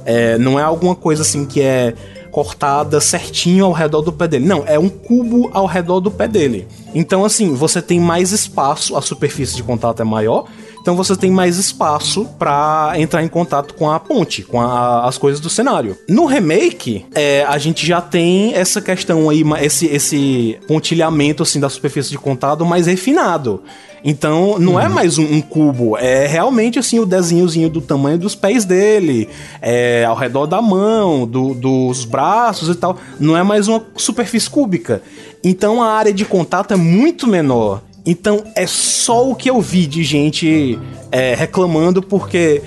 [0.04, 1.94] é, não é alguma coisa assim que é
[2.30, 4.46] cortada certinho ao redor do pé dele.
[4.46, 6.66] Não, é um cubo ao redor do pé dele.
[6.94, 10.46] Então, assim, você tem mais espaço, a superfície de contato é maior,
[10.90, 15.16] então você tem mais espaço para entrar em contato com a ponte, com a, as
[15.16, 15.96] coisas do cenário.
[16.08, 21.68] No remake, é, a gente já tem essa questão aí, esse, esse pontilhamento assim da
[21.68, 23.62] superfície de contato mais refinado.
[24.04, 24.90] Então, não é uhum.
[24.90, 29.28] é mais um, um, cubo, é realmente assim o desenhozinho do tamanho dos pés dele,
[29.62, 32.98] é, ao redor da mão, do, dos braços e tal.
[33.20, 35.02] Não é mais uma superfície cúbica.
[35.44, 37.80] Então a área de contato é muito menor.
[38.04, 40.78] Então é só o que eu vi de gente
[41.12, 42.62] é, reclamando porque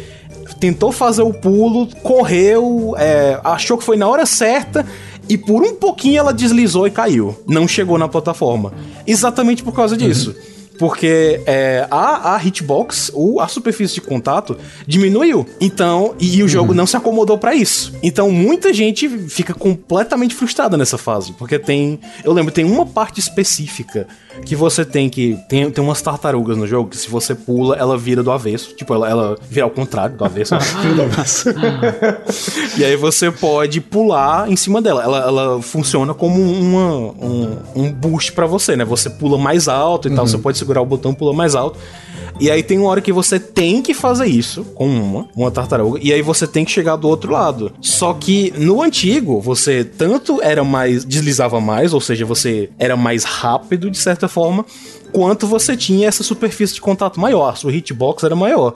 [0.60, 4.86] tentou fazer o pulo, correu, é, achou que foi na hora certa
[5.28, 7.36] e por um pouquinho ela deslizou e caiu.
[7.48, 8.74] Não chegou na plataforma.
[9.08, 10.30] Exatamente por causa disso.
[10.30, 10.54] Uhum.
[10.80, 14.58] Porque é, a, a hitbox, ou a superfície de contato,
[14.88, 15.46] diminuiu.
[15.62, 16.78] Então, e, e o jogo uhum.
[16.78, 17.94] não se acomodou para isso.
[18.02, 21.32] Então, muita gente fica completamente frustrada nessa fase.
[21.34, 22.00] Porque tem.
[22.24, 24.08] Eu lembro, tem uma parte específica
[24.46, 25.38] que você tem que.
[25.48, 28.76] Tem, tem umas tartarugas no jogo que se você pula, ela vira do avesso.
[28.76, 30.56] Tipo, ela, ela vira ao contrário, do avesso.
[30.96, 31.50] do avesso.
[32.78, 35.04] e aí você pode pular em cima dela.
[35.04, 38.84] Ela, ela funciona como uma, um, um boost para você, né?
[38.86, 40.16] Você pula mais alto e uhum.
[40.16, 40.28] tal.
[40.28, 41.78] Você pode segurar o botão, pula mais alto.
[42.40, 46.00] E aí tem uma hora que você tem que fazer isso com uma, uma tartaruga,
[46.02, 47.72] e aí você tem que chegar do outro lado.
[47.80, 51.06] Só que no antigo, você tanto era mais.
[51.06, 54.66] deslizava mais, ou seja, você era mais rápido de certa forma,
[55.12, 58.76] quanto você tinha essa superfície de contato maior, a sua hitbox era maior.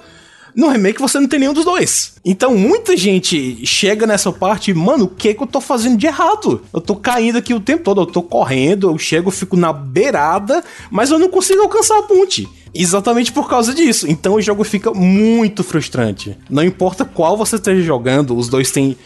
[0.57, 2.13] No remake você não tem nenhum dos dois.
[2.25, 6.63] Então muita gente chega nessa parte mano, o que que eu tô fazendo de errado?
[6.73, 10.63] Eu tô caindo aqui o tempo todo, eu tô correndo, eu chego, fico na beirada,
[10.89, 12.49] mas eu não consigo alcançar a ponte.
[12.73, 14.09] Exatamente por causa disso.
[14.09, 16.35] Então o jogo fica muito frustrante.
[16.49, 18.97] Não importa qual você esteja jogando, os dois têm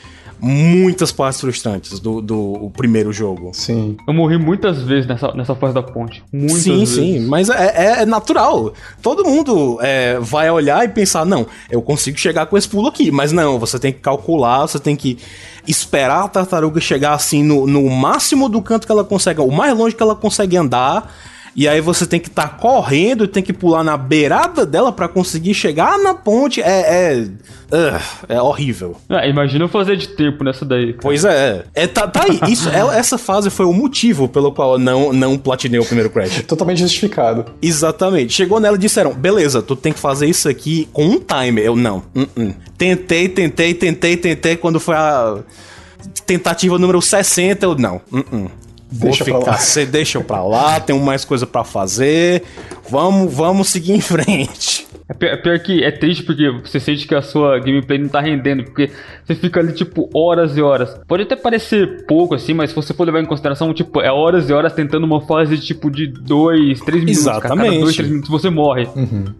[0.42, 3.52] muitas partes frustrantes do, do primeiro jogo.
[3.54, 3.96] Sim.
[4.08, 6.24] Eu morri muitas vezes nessa, nessa fase da ponte.
[6.34, 6.96] Muitas sim, vezes.
[6.96, 7.20] sim.
[7.28, 8.74] Mas é, é, é natural.
[9.02, 13.12] Todo mundo é, vai olhar e pensar: não, eu consigo chegar com esse pulo aqui.
[13.12, 15.18] Mas não, você tem que calcular, você tem que
[15.68, 19.78] esperar a tartaruga chegar assim no, no máximo do canto que ela consegue, o mais
[19.78, 21.14] longe que ela consegue andar
[21.56, 25.08] e aí você tem que estar tá correndo, tem que pular na beirada dela para
[25.08, 26.62] conseguir chegar na ponte.
[26.62, 26.82] É.
[26.82, 28.96] É, uh, é horrível.
[29.10, 30.94] Ah, imagina eu fazer de tempo nessa daí.
[30.94, 31.00] Cara.
[31.02, 31.64] Pois é.
[31.74, 32.40] é tá, tá aí.
[32.52, 36.10] Isso, ela, essa fase foi o motivo pelo qual eu não, não platinei o primeiro
[36.10, 36.44] Crash.
[36.44, 37.46] Totalmente justificado.
[37.62, 38.34] Exatamente.
[38.34, 41.66] Chegou nela e disseram: beleza, tu tem que fazer isso aqui com um timer.
[41.66, 42.04] Eu não.
[42.16, 42.56] Uh -uh.
[42.78, 44.56] Tentei, tentei, tentei, tentei.
[44.56, 45.40] Quando foi a
[46.26, 48.02] tentativa número 60, eu não.
[48.12, 48.61] Uh Vou
[48.92, 52.44] Deixa pra ficar, você deixa pra lá, tenho mais coisa pra fazer.
[52.90, 54.88] Vamos, vamos seguir em frente.
[55.12, 58.08] É pior, é pior que é triste porque você sente que a sua gameplay não
[58.08, 58.90] tá rendendo, porque
[59.26, 60.96] você fica ali, tipo, horas e horas.
[61.08, 64.50] Pode até parecer pouco assim, mas se você for levar em consideração, tipo, é horas
[64.50, 67.26] e horas tentando uma fase, tipo, de 2, 3 minutos.
[67.26, 67.42] cara.
[67.42, 67.82] Cada Exatamente.
[67.82, 68.88] 2, 3 minutos você morre.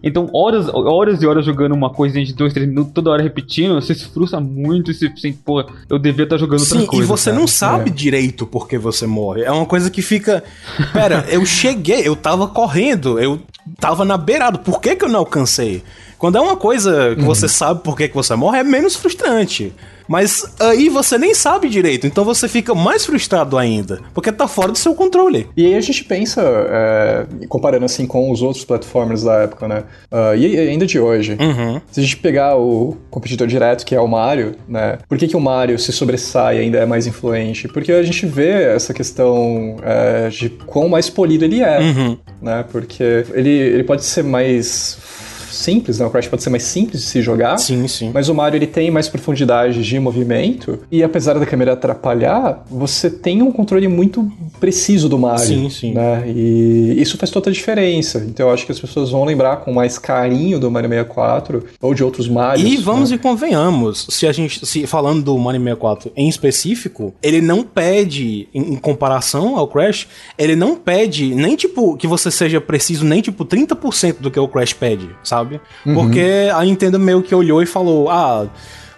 [0.04, 3.76] Então, horas, horas e horas jogando uma coisinha de 2, 3 minutos, toda hora repetindo,
[3.76, 7.04] você se frustra muito e você pensa, pô, eu devia estar jogando Sim, outra coisa.
[7.04, 7.40] e você cara.
[7.40, 7.94] não sabe É.
[7.94, 9.44] direito por que você morre.
[9.44, 10.44] É uma coisa que fica.
[10.92, 13.40] Pera, eu cheguei, eu tava correndo, eu
[13.80, 15.61] tava na beirada, por que, que eu não alcancei?
[16.18, 19.74] Quando é uma coisa que você sabe por que, que você morre, é menos frustrante.
[20.08, 24.72] Mas aí você nem sabe direito, então você fica mais frustrado ainda, porque tá fora
[24.72, 25.48] do seu controle.
[25.56, 29.84] E aí a gente pensa, é, comparando assim com os outros platformers da época, né?
[30.12, 31.38] Ah, e ainda de hoje.
[31.40, 31.80] Uhum.
[31.90, 34.98] Se a gente pegar o competidor direto, que é o Mario, né?
[35.08, 37.70] Por que, que o Mario se sobressai e ainda é mais influente?
[37.70, 42.18] Porque a gente vê essa questão é, de quão mais polido ele é, Uhum.
[42.42, 42.66] né?
[42.70, 44.98] Porque ele, ele pode ser mais
[45.54, 46.06] simples, né?
[46.06, 47.58] O Crash pode ser mais simples de se jogar.
[47.58, 48.12] Sim, sim.
[48.14, 53.10] Mas o Mario ele tem mais profundidade de movimento e apesar da câmera atrapalhar, você
[53.10, 55.46] tem um controle muito preciso do Mario.
[55.46, 55.94] Sim, sim.
[55.94, 56.24] Né?
[56.28, 58.24] E isso faz toda a diferença.
[58.28, 61.94] Então eu acho que as pessoas vão lembrar com mais carinho do Mario 64 ou
[61.94, 62.72] de outros Marios.
[62.72, 63.16] E vamos né?
[63.16, 68.48] e convenhamos, se a gente, se falando do Mario 64 em específico, ele não pede,
[68.54, 70.08] em, em comparação ao Crash,
[70.38, 74.48] ele não pede nem tipo que você seja preciso nem tipo 30% do que o
[74.48, 75.41] Crash pede, sabe?
[75.94, 78.48] Porque a Nintendo meio que olhou e falou: "Ah,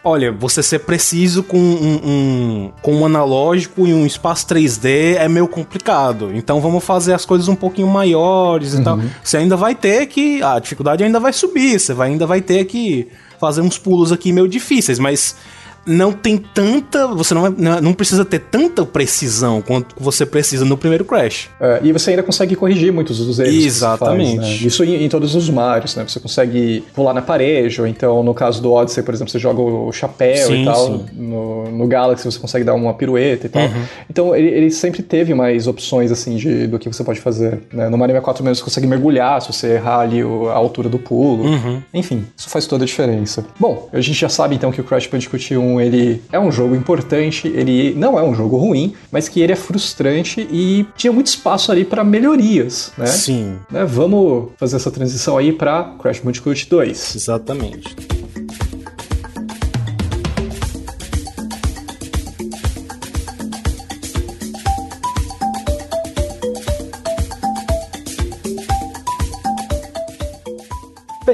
[0.05, 5.29] Olha, você ser preciso com um, um- com um analógico e um espaço 3D é
[5.29, 6.29] meio complicado.
[6.33, 8.97] Então vamos fazer as coisas um pouquinho maiores e tal.
[9.23, 10.43] Você ainda vai ter que.
[10.43, 11.79] A dificuldade ainda vai subir.
[11.79, 13.07] Você vai, ainda vai ter que
[13.39, 15.37] fazer uns pulos aqui meio difíceis, mas
[15.85, 17.07] não tem tanta.
[17.07, 21.49] Você não, não precisa ter tanta precisão quanto você precisa no primeiro Crash.
[21.59, 23.53] É, e você ainda consegue corrigir muitos dos erros.
[23.53, 24.37] Exatamente.
[24.37, 24.67] faz, né?
[24.67, 26.05] Isso em, em todos os Marios, né?
[26.07, 29.61] Você consegue pular na parede, ou então no caso do Odyssey, por exemplo, você joga
[29.61, 30.87] o chapéu Sim, e tal.
[30.87, 31.05] sim.
[31.13, 33.63] No, no Galaxy você consegue dar uma pirueta e tal.
[33.63, 33.83] Uhum.
[34.09, 37.61] Então ele, ele sempre teve mais opções assim de, do que você pode fazer.
[37.71, 37.89] né?
[37.89, 41.45] No Mario 64 mesmo você consegue mergulhar se você errar ali a altura do pulo.
[41.45, 41.81] Uhum.
[41.93, 43.45] Enfim, isso faz toda a diferença.
[43.59, 46.75] Bom, a gente já sabe então que o Crash Bandicoot 1 ele é um jogo
[46.75, 51.27] importante, ele não é um jogo ruim, mas que ele é frustrante e tinha muito
[51.27, 53.05] espaço ali para melhorias, né?
[53.05, 57.15] Sim, Né, Vamos fazer essa transição aí para Crash Bandicoot 2.
[57.15, 58.22] exatamente.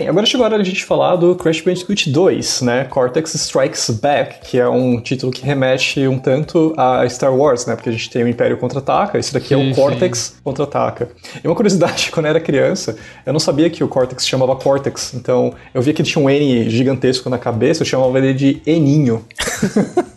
[0.10, 2.86] Agora chegou a hora de a gente falar do Crash Bandicoot 2, né?
[2.86, 7.76] Cortex Strikes Back, que é um título que remete um tanto a Star Wars, né?
[7.76, 11.10] Porque a gente tem o Império Contra-Ataca, esse daqui é Sim, o Cortex Contra-Ataca.
[11.44, 14.56] E uma curiosidade, quando eu era criança, eu não sabia que o Cortex se chamava
[14.56, 18.34] Cortex, então eu via que ele tinha um N gigantesco na cabeça, eu chamava ele
[18.34, 19.23] de Eninho.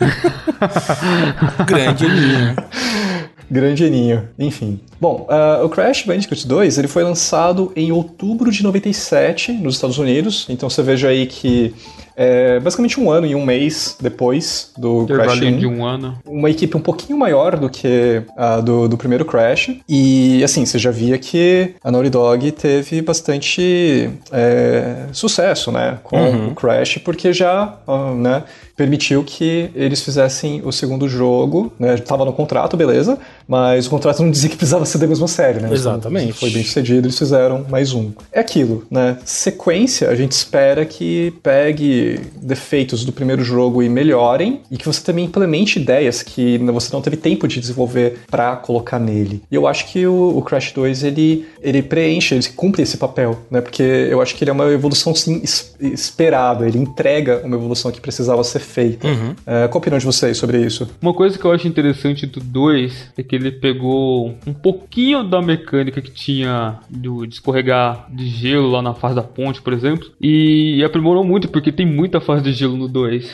[1.66, 2.56] Grande linha.
[3.50, 4.80] Grande Eninho, enfim.
[5.00, 9.98] Bom, ah, o Crash Bandicoot 2 ele foi lançado em outubro de 97 nos Estados
[9.98, 11.74] Unidos, então você veja aí que
[12.16, 16.18] é basicamente um ano e um mês depois do Crash 1 Intervalinho de um ano.
[16.26, 19.70] uma equipe um pouquinho maior do que a do, do primeiro Crash.
[19.88, 25.98] E, assim, você já via que a Naughty Dog teve bastante é, sucesso, né?
[26.02, 27.76] Com o Crash, porque já,
[28.16, 28.44] né?
[28.74, 31.96] Permitiu que eles fizessem o segundo jogo, né?
[31.98, 35.60] Tava no contrato, beleza, mas o contrato não dizia que precisava ser da mesma série,
[35.60, 35.68] né?
[35.70, 36.28] Exatamente.
[36.28, 38.10] Então, foi bem sucedido, eles fizeram mais um.
[38.32, 39.18] É aquilo, né?
[39.24, 42.01] Sequência, a gente espera que pegue
[42.40, 47.00] defeitos do primeiro jogo e melhorem, e que você também implemente ideias que você não
[47.02, 49.42] teve tempo de desenvolver pra colocar nele.
[49.50, 53.38] E eu acho que o, o Crash 2 ele, ele preenche, ele cumpre esse papel,
[53.50, 53.60] né?
[53.60, 57.90] Porque eu acho que ele é uma evolução sim es- esperada, ele entrega uma evolução
[57.90, 59.06] que precisava ser feita.
[59.46, 60.88] É, qual a opinião de vocês sobre isso?
[61.00, 65.40] Uma coisa que eu acho interessante do 2 é que ele pegou um pouquinho da
[65.42, 70.08] mecânica que tinha do, de escorregar de gelo lá na fase da ponte, por exemplo,
[70.20, 73.30] e aprimorou muito, porque tem muita fase de gelo no 2.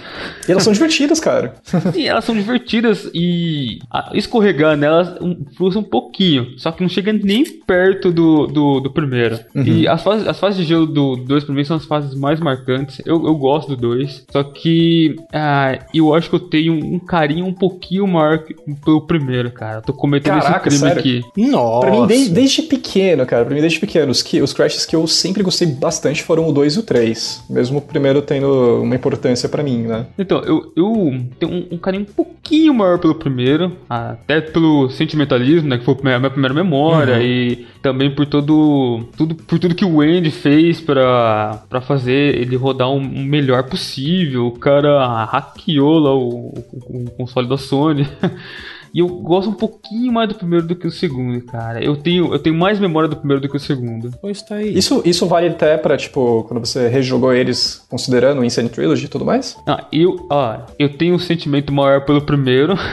[0.48, 1.54] E elas são divertidas, cara.
[1.94, 3.78] E elas são divertidas e
[4.14, 8.90] escorregar nelas um, frustra um pouquinho, só que não chega nem perto do, do, do
[8.90, 9.38] primeiro.
[9.54, 12.40] E as fases, as fases de gelo do 2 pra mim são as fases mais
[12.40, 13.00] marcantes.
[13.04, 17.46] Eu, eu gosto do 2, só que ah, eu acho que eu tenho um carinho
[17.46, 18.54] um pouquinho maior que-
[18.84, 19.78] pelo primeiro, cara.
[19.78, 21.00] Eu tô cometendo Caraca, esse crime sério?
[21.00, 21.50] aqui.
[21.50, 21.86] Nossa.
[21.86, 24.94] Pra mim, desde, desde pequeno, cara, pra mim, desde pequeno, os, que, os Crashes que
[24.96, 27.44] eu sempre gostei bastante foram o 2 e o 3.
[27.50, 28.47] Mesmo o primeiro tendo
[28.82, 30.06] uma importância pra mim, né?
[30.18, 35.68] Então, eu, eu tenho um, um carinho um pouquinho maior pelo primeiro, até pelo sentimentalismo,
[35.68, 35.78] né?
[35.78, 37.22] Que foi a minha primeira memória, uhum.
[37.22, 42.88] e também por todo, tudo, por tudo que o Andy fez pra fazer ele rodar
[42.88, 44.46] o um, um melhor possível.
[44.46, 48.06] O cara hackeou lá o, o, o console da Sony.
[48.92, 51.82] E eu gosto um pouquinho mais do primeiro do que o segundo, cara.
[51.82, 54.12] Eu tenho, eu tenho mais memória do primeiro do que o segundo.
[54.20, 54.76] Pois tá aí.
[54.76, 59.08] Isso, isso vale até pra, tipo, quando você rejogou eles considerando o Insane Trilogy e
[59.08, 59.56] tudo mais?
[59.66, 62.74] Ah, eu, ah, eu tenho um sentimento maior pelo primeiro.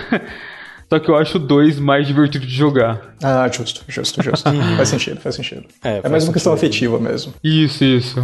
[0.87, 3.15] Só que eu acho o 2 mais divertido de jogar.
[3.23, 4.49] Ah, justo, justo, justo.
[4.77, 5.63] faz sentido, faz sentido.
[5.83, 7.33] É, é mais uma questão afetiva mesmo.
[7.43, 8.23] Isso, isso.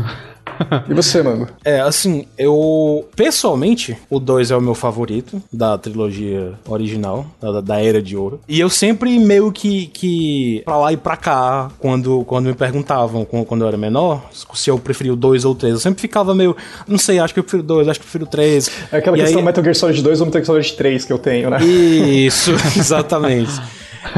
[0.89, 1.47] e você, Mango?
[1.63, 3.07] É, assim, eu.
[3.15, 8.39] Pessoalmente, o 2 é o meu favorito da trilogia original, da, da Era de Ouro.
[8.47, 13.25] E eu sempre meio que, que pra lá e pra cá, quando, quando me perguntavam,
[13.25, 16.33] quando eu era menor, se eu preferia o 2 ou o 3, eu sempre ficava
[16.33, 16.55] meio.
[16.87, 18.71] Não sei, acho que eu prefiro o 2, acho que eu prefiro o 3.
[18.91, 19.45] É aquela e questão aí...
[19.45, 21.63] Metal Gear Solid 2 ou Metal Gear Solid 3 que eu tenho, né?
[21.63, 23.51] Isso, exatamente.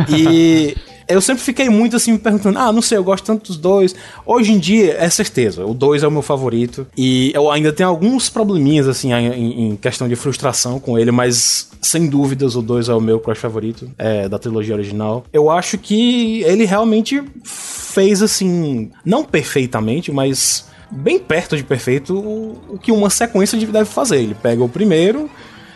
[0.09, 0.75] E
[1.07, 3.95] eu sempre fiquei muito assim me perguntando: ah, não sei, eu gosto tanto dos dois.
[4.25, 6.87] Hoje em dia, é certeza, o dois é o meu favorito.
[6.97, 11.69] E eu ainda tenho alguns probleminhas, assim, em, em questão de frustração com ele, mas
[11.81, 15.25] sem dúvidas o dois é o meu crush favorito é, da trilogia original.
[15.31, 22.75] Eu acho que ele realmente fez, assim, não perfeitamente, mas bem perto de perfeito o,
[22.75, 24.17] o que uma sequência deve fazer.
[24.17, 25.29] Ele pega o primeiro.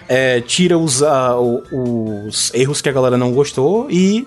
[0.09, 4.25] É, tira os, uh, os erros que a galera não gostou e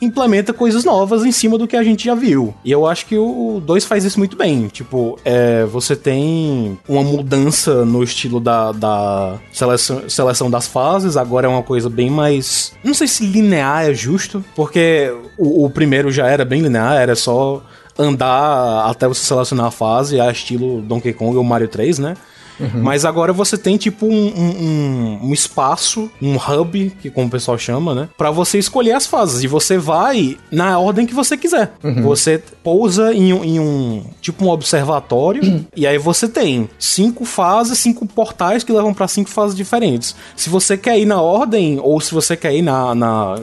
[0.00, 2.54] implementa coisas novas em cima do que a gente já viu.
[2.64, 4.68] E eu acho que o 2 faz isso muito bem.
[4.68, 11.46] Tipo, é, você tem uma mudança no estilo da, da seleção, seleção das fases, agora
[11.46, 12.72] é uma coisa bem mais.
[12.82, 17.14] Não sei se linear é justo, porque o, o primeiro já era bem linear, era
[17.14, 17.62] só
[17.98, 22.16] andar até você selecionar a fase, a estilo Donkey Kong ou Mario 3, né?
[22.60, 22.82] Uhum.
[22.82, 27.58] Mas agora você tem tipo um, um, um, espaço, um hub, que como o pessoal
[27.58, 28.08] chama, né?
[28.16, 29.42] Pra você escolher as fases.
[29.42, 31.72] E você vai na ordem que você quiser.
[31.82, 32.02] Uhum.
[32.02, 35.42] Você pousa em, em, um tipo um observatório.
[35.42, 35.64] Uhum.
[35.74, 40.14] E aí você tem cinco fases, cinco portais que levam para cinco fases diferentes.
[40.36, 42.94] Se você quer ir na ordem, ou se você quer ir na.
[42.94, 43.38] na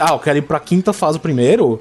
[0.00, 1.80] ah, eu quero ir pra quinta fase primeiro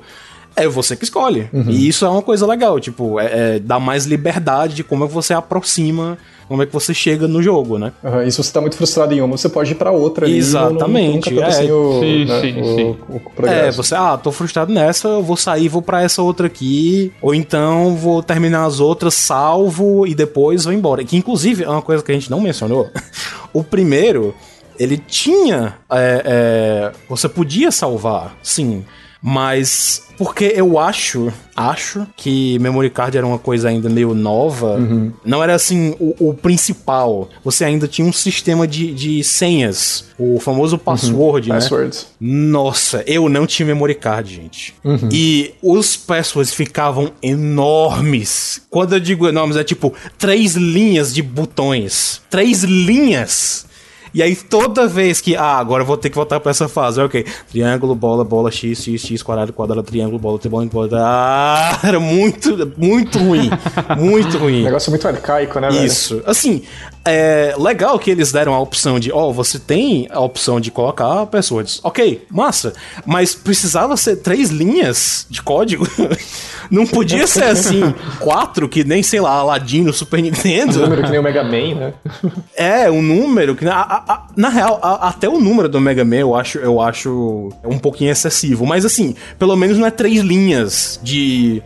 [0.56, 1.50] é você que escolhe.
[1.52, 1.70] Uhum.
[1.70, 5.08] E isso é uma coisa legal, tipo, é, é, dá mais liberdade de como é
[5.08, 7.92] que você aproxima como é que você chega no jogo, né?
[8.04, 10.38] Uhum, e se você tá muito frustrado em uma, você pode ir pra outra ali.
[10.38, 11.34] Exatamente.
[11.34, 11.50] Nunca é.
[11.50, 12.98] assim, o, sim, né, sim, o, sim.
[13.10, 16.48] O, o é, você, ah, tô frustrado nessa, eu vou sair, vou pra essa outra
[16.48, 21.04] aqui, ou então vou terminar as outras, salvo e depois vou embora.
[21.04, 22.90] Que inclusive é uma coisa que a gente não mencionou.
[23.54, 24.36] o primeiro,
[24.80, 25.76] ele tinha.
[25.90, 28.84] É, é, você podia salvar, sim.
[29.26, 34.76] Mas porque eu acho, acho que memory card era uma coisa ainda meio nova.
[34.76, 35.14] Uhum.
[35.24, 37.30] Não era assim o, o, principal.
[37.44, 41.56] Você ainda tinha um sistema de, de senhas, o famoso password, uhum.
[41.56, 41.62] né?
[41.62, 42.08] Passwords.
[42.20, 44.76] Nossa, eu não tinha memory card, gente.
[44.84, 45.10] Uhum.
[45.12, 48.62] E os passwords ficavam enormes.
[48.70, 52.22] Quando eu digo enormes, é tipo três linhas de botões.
[52.30, 53.66] Três linhas.
[54.14, 57.02] E aí toda vez que, ah, agora eu vou ter que voltar pra essa fase,
[57.02, 57.26] ok.
[57.50, 60.90] Triângulo, bola, bola, x, x, x, quadrado, quadrado, triângulo, bola, triângulo, bola.
[60.94, 63.50] Ah, era muito, muito ruim.
[63.98, 64.64] muito ruim.
[64.64, 65.86] Negócio muito arcaico, né, velho?
[65.86, 66.22] Isso.
[66.26, 66.64] Assim,
[67.06, 70.72] é legal que eles deram a opção de, ó, oh, você tem a opção de
[70.72, 71.80] colocar pessoas.
[71.84, 72.74] Ok, massa.
[73.06, 75.88] Mas precisava ser três linhas de código?
[76.72, 80.80] Não podia ser assim, quatro, que nem, sei lá, Aladdin no Super Nintendo.
[80.80, 81.94] Um número que nem o Mega Man, né?
[82.56, 83.68] É, um número que.
[83.68, 87.52] A, a, a, na real, até o número do Mega Man eu acho, eu acho
[87.66, 88.66] um pouquinho excessivo.
[88.66, 91.62] Mas assim, pelo menos não é três linhas de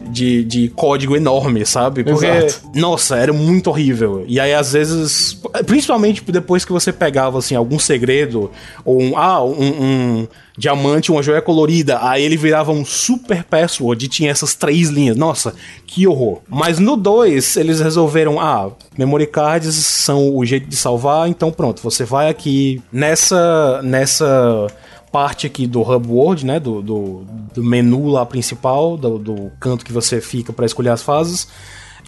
[0.00, 2.04] de, de código enorme, sabe?
[2.04, 2.70] Porque, Exato.
[2.74, 4.24] nossa, era muito horrível.
[4.26, 8.50] E aí, às vezes, principalmente depois que você pegava, assim, algum segredo,
[8.84, 14.04] ou um, ah, um, um diamante, uma joia colorida, aí ele virava um super password
[14.04, 15.16] e tinha essas três linhas.
[15.16, 15.54] Nossa,
[15.86, 16.40] que horror.
[16.48, 21.82] Mas no 2, eles resolveram, ah, memory cards são o jeito de salvar, então pronto,
[21.82, 24.66] você vai aqui nessa, nessa
[25.10, 26.60] parte aqui do Hub World, né?
[26.60, 31.02] Do, do, do menu lá principal, do, do canto que você fica para escolher as
[31.02, 31.48] fases.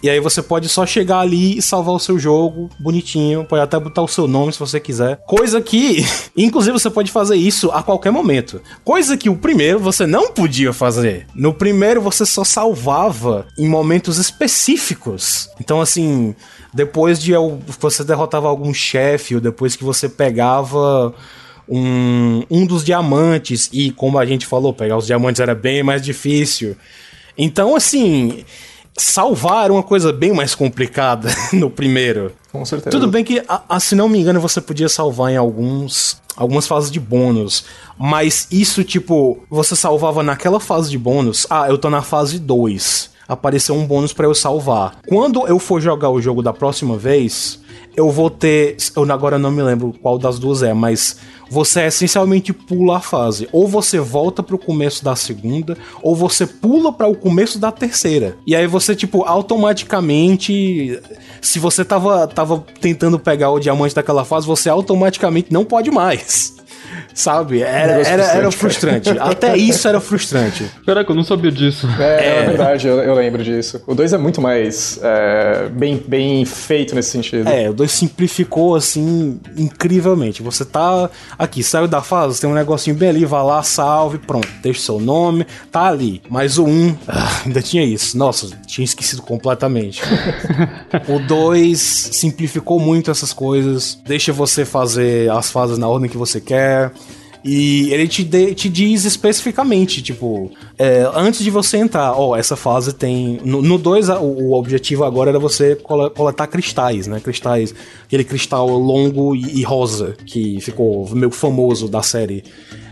[0.03, 3.79] E aí você pode só chegar ali e salvar o seu jogo bonitinho, pode até
[3.79, 5.17] botar o seu nome se você quiser.
[5.27, 6.03] Coisa que,
[6.35, 8.59] inclusive você pode fazer isso a qualquer momento.
[8.83, 11.27] Coisa que o primeiro você não podia fazer.
[11.35, 15.49] No primeiro você só salvava em momentos específicos.
[15.59, 16.35] Então assim,
[16.73, 17.33] depois de
[17.79, 21.13] você derrotava algum chefe ou depois que você pegava
[21.71, 26.01] um, um dos diamantes, e como a gente falou, pegar os diamantes era bem mais
[26.01, 26.75] difícil.
[27.37, 28.43] Então, assim,
[28.97, 32.33] salvar era uma coisa bem mais complicada no primeiro.
[32.51, 32.91] Com certeza.
[32.91, 36.65] Tudo bem que, a, a, se não me engano, você podia salvar em alguns algumas
[36.65, 37.65] fases de bônus,
[37.97, 41.45] mas isso tipo, você salvava naquela fase de bônus.
[41.49, 43.10] Ah, eu tô na fase 2.
[43.31, 44.97] Apareceu um bônus para eu salvar.
[45.07, 47.61] Quando eu for jogar o jogo da próxima vez,
[47.95, 48.75] eu vou ter.
[48.93, 51.15] Eu agora não me lembro qual das duas é, mas
[51.49, 53.47] você essencialmente pula a fase.
[53.53, 58.35] Ou você volta pro começo da segunda, ou você pula para o começo da terceira.
[58.45, 60.99] E aí você, tipo, automaticamente.
[61.39, 66.60] Se você tava, tava tentando pegar o diamante daquela fase, você automaticamente não pode mais.
[67.13, 67.61] Sabe?
[67.61, 69.09] Era, era, era frustrante.
[69.19, 70.65] Até isso era frustrante.
[70.85, 71.87] Caraca, eu não sabia disso.
[71.99, 72.37] É, é.
[72.39, 73.81] é verdade, eu, eu, lembro disso.
[73.85, 77.49] O 2 é muito mais é, bem, bem feito nesse sentido.
[77.49, 80.41] É, o 2 simplificou assim incrivelmente.
[80.41, 84.47] Você tá aqui, saiu da fase, tem um negocinho bem ali, vai lá, salve, pronto,
[84.61, 86.21] deixa seu nome, tá ali.
[86.29, 88.17] Mas o 1, um, ah, ainda tinha isso.
[88.17, 90.01] Nossa, tinha esquecido completamente.
[91.07, 96.39] o 2 simplificou muito essas coisas, deixa você fazer as fases na ordem que você
[96.39, 96.70] quer.
[97.43, 102.55] E ele te, de, te diz especificamente, tipo, é, antes de você entrar, ó, essa
[102.55, 103.39] fase tem.
[103.43, 107.19] No 2, o, o, objetivo agora era você coletar cristais, né?
[107.19, 107.73] Cristais,
[108.03, 112.43] aquele cristal longo e, e rosa, que ficou meio famoso da série.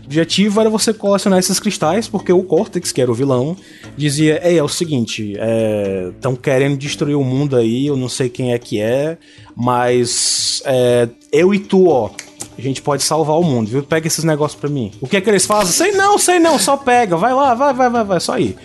[0.02, 3.56] O objetivo era você colecionar esses cristais, porque o Cortex, que era o vilão,
[3.96, 5.36] dizia: Ei, é o seguinte,
[6.12, 9.16] estão é, querendo destruir o mundo aí, eu não sei quem é que é,
[9.54, 12.10] mas é, eu e tu, ó,
[12.66, 13.82] a gente pode salvar o mundo, viu?
[13.82, 14.92] Pega esses negócios pra mim.
[15.00, 15.72] O que é que eles fazem?
[15.72, 17.16] Sei não, sei não, só pega.
[17.16, 18.56] Vai lá, vai, vai, vai, vai, só aí.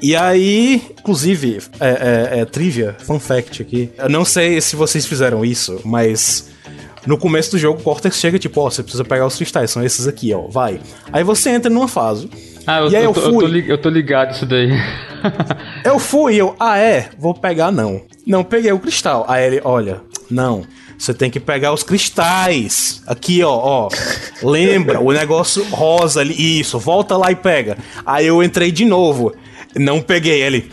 [0.00, 3.90] E aí, inclusive, é, é, é, trivia, fun fact aqui.
[3.98, 6.50] Eu não sei se vocês fizeram isso, mas
[7.06, 9.70] no começo do jogo, o Cortex chega tipo, ó, oh, você precisa pegar os cristais,
[9.70, 10.80] são esses aqui, ó, vai.
[11.12, 12.28] Aí você entra numa fase.
[12.66, 13.44] Ah, eu, e aí eu, eu, fui.
[13.44, 14.70] Eu tô, eu tô ligado isso daí.
[15.84, 18.02] eu fui eu, ah é, vou pegar não.
[18.26, 19.24] Não, peguei o cristal.
[19.28, 20.64] Aí ele, olha, não.
[20.98, 23.02] Você tem que pegar os cristais.
[23.06, 23.88] Aqui, ó, ó.
[24.42, 25.00] Lembra?
[25.00, 26.60] o negócio rosa ali.
[26.60, 27.76] Isso, volta lá e pega.
[28.04, 29.34] Aí eu entrei de novo.
[29.74, 30.70] Não peguei ele.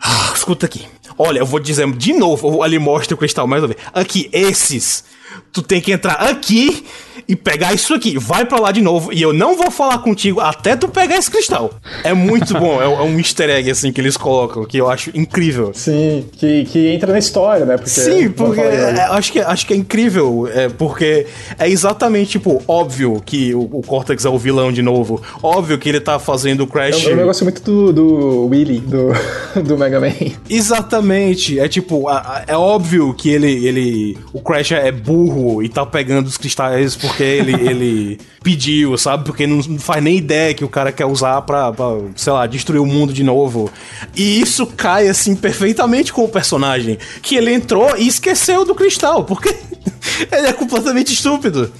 [0.00, 0.86] Ah, escuta aqui.
[1.18, 2.62] Olha, eu vou dizer de novo.
[2.62, 3.80] Ali mostra o cristal mais uma vez.
[3.92, 5.04] Aqui, esses.
[5.52, 6.84] Tu tem que entrar aqui
[7.28, 8.18] e pegar isso aqui.
[8.18, 11.30] Vai para lá de novo e eu não vou falar contigo até tu pegar esse
[11.30, 11.70] cristal.
[12.02, 15.10] É muito bom, é, é, um easter egg assim que eles colocam, que eu acho
[15.14, 15.72] incrível.
[15.74, 17.76] Sim, que, que entra na história, né?
[17.76, 21.26] Porque, Sim, porque é, acho, que, acho que é incrível, é, porque
[21.58, 25.20] é exatamente, tipo, óbvio que o, o, Cortex é o vilão de novo.
[25.42, 27.04] Óbvio que ele tá fazendo o Crash.
[27.04, 29.12] É, um, é um negócio muito do, do Willy, do,
[29.62, 30.12] do Mega Man.
[30.48, 31.58] Exatamente.
[31.58, 32.06] É tipo,
[32.46, 34.18] é óbvio que ele, ele.
[34.32, 35.17] O Crash é burro
[35.62, 39.24] e tá pegando os cristais porque ele, ele pediu, sabe?
[39.24, 41.86] Porque não, faz nem ideia que o cara quer usar pra, pra,
[42.16, 43.70] sei lá, destruir o mundo de novo.
[44.16, 46.98] E isso cai, assim, perfeitamente com o personagem.
[47.22, 49.48] Que ele entrou e esqueceu do cristal, porque
[50.30, 51.72] ele é completamente estúpido.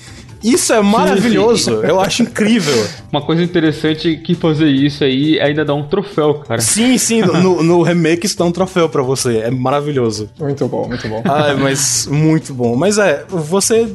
[0.42, 1.86] Isso é maravilhoso, sim, sim.
[1.86, 2.86] eu acho incrível.
[3.10, 6.60] Uma coisa interessante que fazer isso aí ainda dá um troféu, cara.
[6.60, 10.28] Sim, sim, no, no remake isso dá um troféu para você, é maravilhoso.
[10.38, 11.22] Muito bom, muito bom.
[11.24, 12.76] Ah, mas muito bom.
[12.76, 13.88] Mas é, você,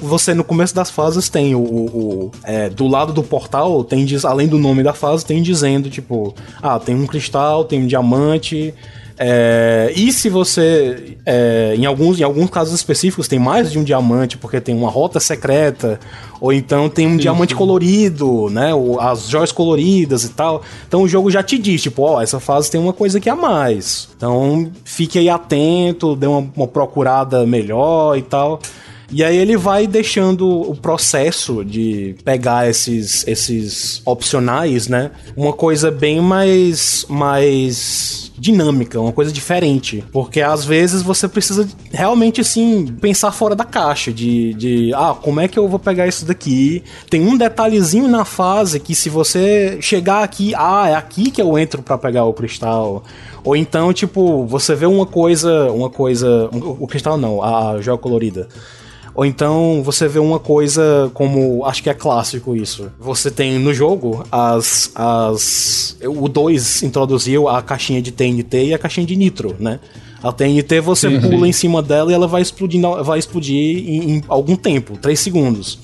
[0.00, 4.06] você no começo das fases tem o, o, o é, do lado do portal tem
[4.24, 8.74] além do nome da fase tem dizendo tipo, ah, tem um cristal, tem um diamante,
[9.18, 13.84] é, e se você, é, em, alguns, em alguns casos específicos, tem mais de um
[13.84, 16.00] diamante, porque tem uma rota secreta,
[16.40, 17.58] ou então tem um sim, diamante sim.
[17.58, 18.74] colorido, né?
[18.74, 20.62] Ou as joias coloridas e tal.
[20.88, 23.30] Então o jogo já te diz, tipo, ó, oh, essa fase tem uma coisa aqui
[23.30, 24.08] a mais.
[24.16, 28.60] Então fique aí atento, dê uma, uma procurada melhor e tal.
[29.12, 35.10] E aí ele vai deixando o processo de pegar esses, esses opcionais, né?
[35.36, 40.02] Uma coisa bem mais mais dinâmica, uma coisa diferente.
[40.10, 44.12] Porque às vezes você precisa realmente, assim, pensar fora da caixa.
[44.12, 46.82] De, de ah, como é que eu vou pegar isso daqui?
[47.08, 51.56] Tem um detalhezinho na fase que se você chegar aqui, ah, é aqui que eu
[51.56, 53.04] entro para pegar o cristal.
[53.44, 58.48] Ou então, tipo, você vê uma coisa, uma coisa, o cristal não, a joia colorida.
[59.14, 61.64] Ou então você vê uma coisa como.
[61.66, 62.90] Acho que é clássico isso.
[62.98, 64.90] Você tem no jogo as.
[64.94, 69.80] as o 2 introduziu a caixinha de TNT e a caixinha de nitro, né?
[70.22, 71.48] A TNT você sim, pula sim.
[71.48, 75.78] em cima dela e ela vai explodir, vai explodir em, em algum tempo 3 segundos.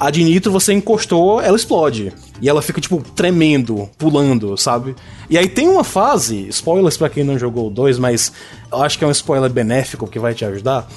[0.00, 2.12] A de nitro você encostou, ela explode.
[2.40, 4.94] E ela fica, tipo, tremendo, pulando, sabe?
[5.28, 8.32] E aí tem uma fase, spoilers para quem não jogou o 2, mas
[8.70, 10.88] eu acho que é um spoiler benéfico que vai te ajudar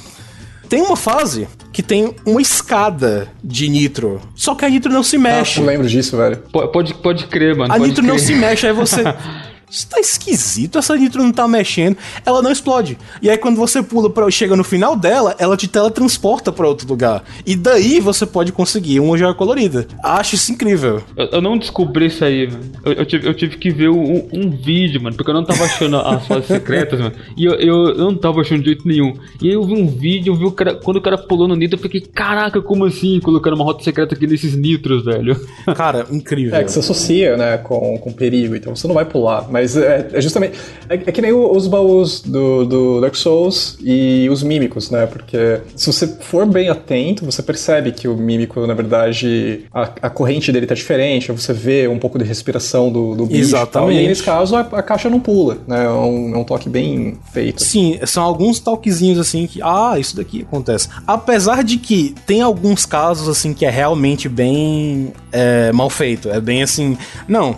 [0.72, 4.22] tem uma fase que tem uma escada de nitro.
[4.34, 5.60] Só que a nitro não se mexe.
[5.60, 6.38] Ah, eu lembro disso, velho.
[6.72, 7.73] Pode, pode crer, mano.
[7.73, 8.14] A pode nitro crer.
[8.14, 9.03] não se mexe, aí você.
[9.72, 11.95] Isso tá esquisito, essa nitro não tá mexendo.
[12.26, 12.98] Ela não explode.
[13.22, 16.88] E aí, quando você pula para chega no final dela, ela te teletransporta pra outro
[16.88, 17.23] lugar.
[17.45, 19.88] E daí você pode conseguir uma joia colorida.
[20.03, 21.02] Acho isso incrível.
[21.15, 22.64] Eu, eu não descobri isso aí, mano.
[22.84, 25.64] Eu, eu tive, eu tive que ver um, um vídeo, mano, porque eu não tava
[25.64, 27.15] achando as fases secretas, mano.
[27.38, 29.14] E eu, eu, eu não tava achando de jeito nenhum.
[29.41, 30.76] E aí eu vi um vídeo, eu vi o cara.
[30.76, 33.22] Quando o cara pulou no nitro, eu fiquei, caraca, como assim?
[33.22, 35.39] Colocando uma rota secreta aqui nesses nitros, velho.
[35.76, 36.56] Cara, incrível.
[36.56, 39.49] É que você associa, né, com, com perigo, então você não vai pular.
[39.49, 40.57] Mas é, é justamente.
[40.89, 45.05] É, é que nem os baús do, do Dark Souls e os mímicos, né?
[45.05, 50.09] Porque se você for bem atento, você percebe que o mímico, na verdade, a, a
[50.09, 53.39] corrente dele tá diferente, você vê um pouco de respiração do, do bicho.
[53.39, 53.41] e.
[53.41, 53.95] Exatamente.
[53.95, 55.85] E aí, nesse caso, a, a caixa não pula, né?
[55.85, 57.63] É um, é um toque bem feito.
[57.63, 60.89] Sim, são alguns toquezinhos assim que, ah, isso daqui acontece.
[61.05, 66.29] Apesar de que tem alguns casos assim que é realmente bem é, mal feito.
[66.29, 66.97] É bem assim.
[67.27, 67.55] Não.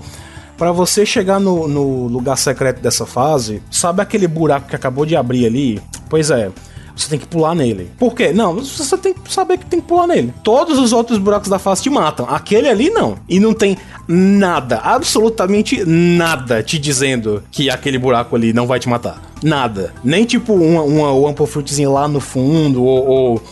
[0.64, 5.14] Pra você chegar no, no lugar secreto dessa fase, sabe aquele buraco que acabou de
[5.14, 5.82] abrir ali?
[6.10, 6.50] Pois é.
[6.96, 7.92] Você tem que pular nele.
[8.00, 8.32] Por quê?
[8.32, 10.34] Não, você tem que saber que tem que pular nele.
[10.42, 12.26] Todos os outros buracos da fase te matam.
[12.30, 13.18] Aquele ali não.
[13.28, 13.78] E não tem
[14.08, 19.22] nada, absolutamente nada te dizendo que aquele buraco ali não vai te matar.
[19.44, 19.94] Nada.
[20.02, 23.44] Nem tipo uma, uma Fruitzinha lá no fundo, ou, ou,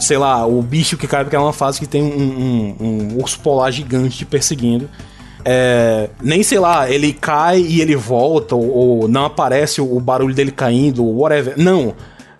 [0.00, 2.76] sei lá, o bicho que cai, porque é uma fase que tem um, um-
[3.14, 4.90] um urso polar gigante te perseguindo.
[5.48, 10.00] É, nem sei lá, ele cai e ele volta, ou, ou não aparece o, o
[10.00, 11.54] barulho dele caindo, ou whatever.
[11.56, 11.94] Não.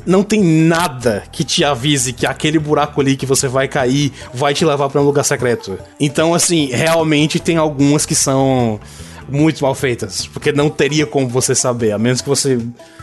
[0.05, 4.55] Não tem nada que te avise que aquele buraco ali que você vai cair vai
[4.55, 5.79] te levar pra um lugar secreto.
[6.01, 8.81] Então, assim, realmente tem algumas que são
[9.29, 10.27] muito mal feitas.
[10.27, 12.59] Porque não teria como você saber, a menos que você,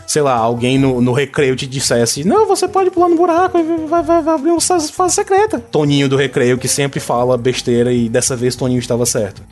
[0.06, 3.86] sei lá, alguém no, no recreio te dissesse: Não, você pode pular no buraco e
[3.86, 5.58] vai, vai, vai abrir uma fase secreta.
[5.58, 9.42] Toninho do recreio que sempre fala besteira e dessa vez Toninho estava certo.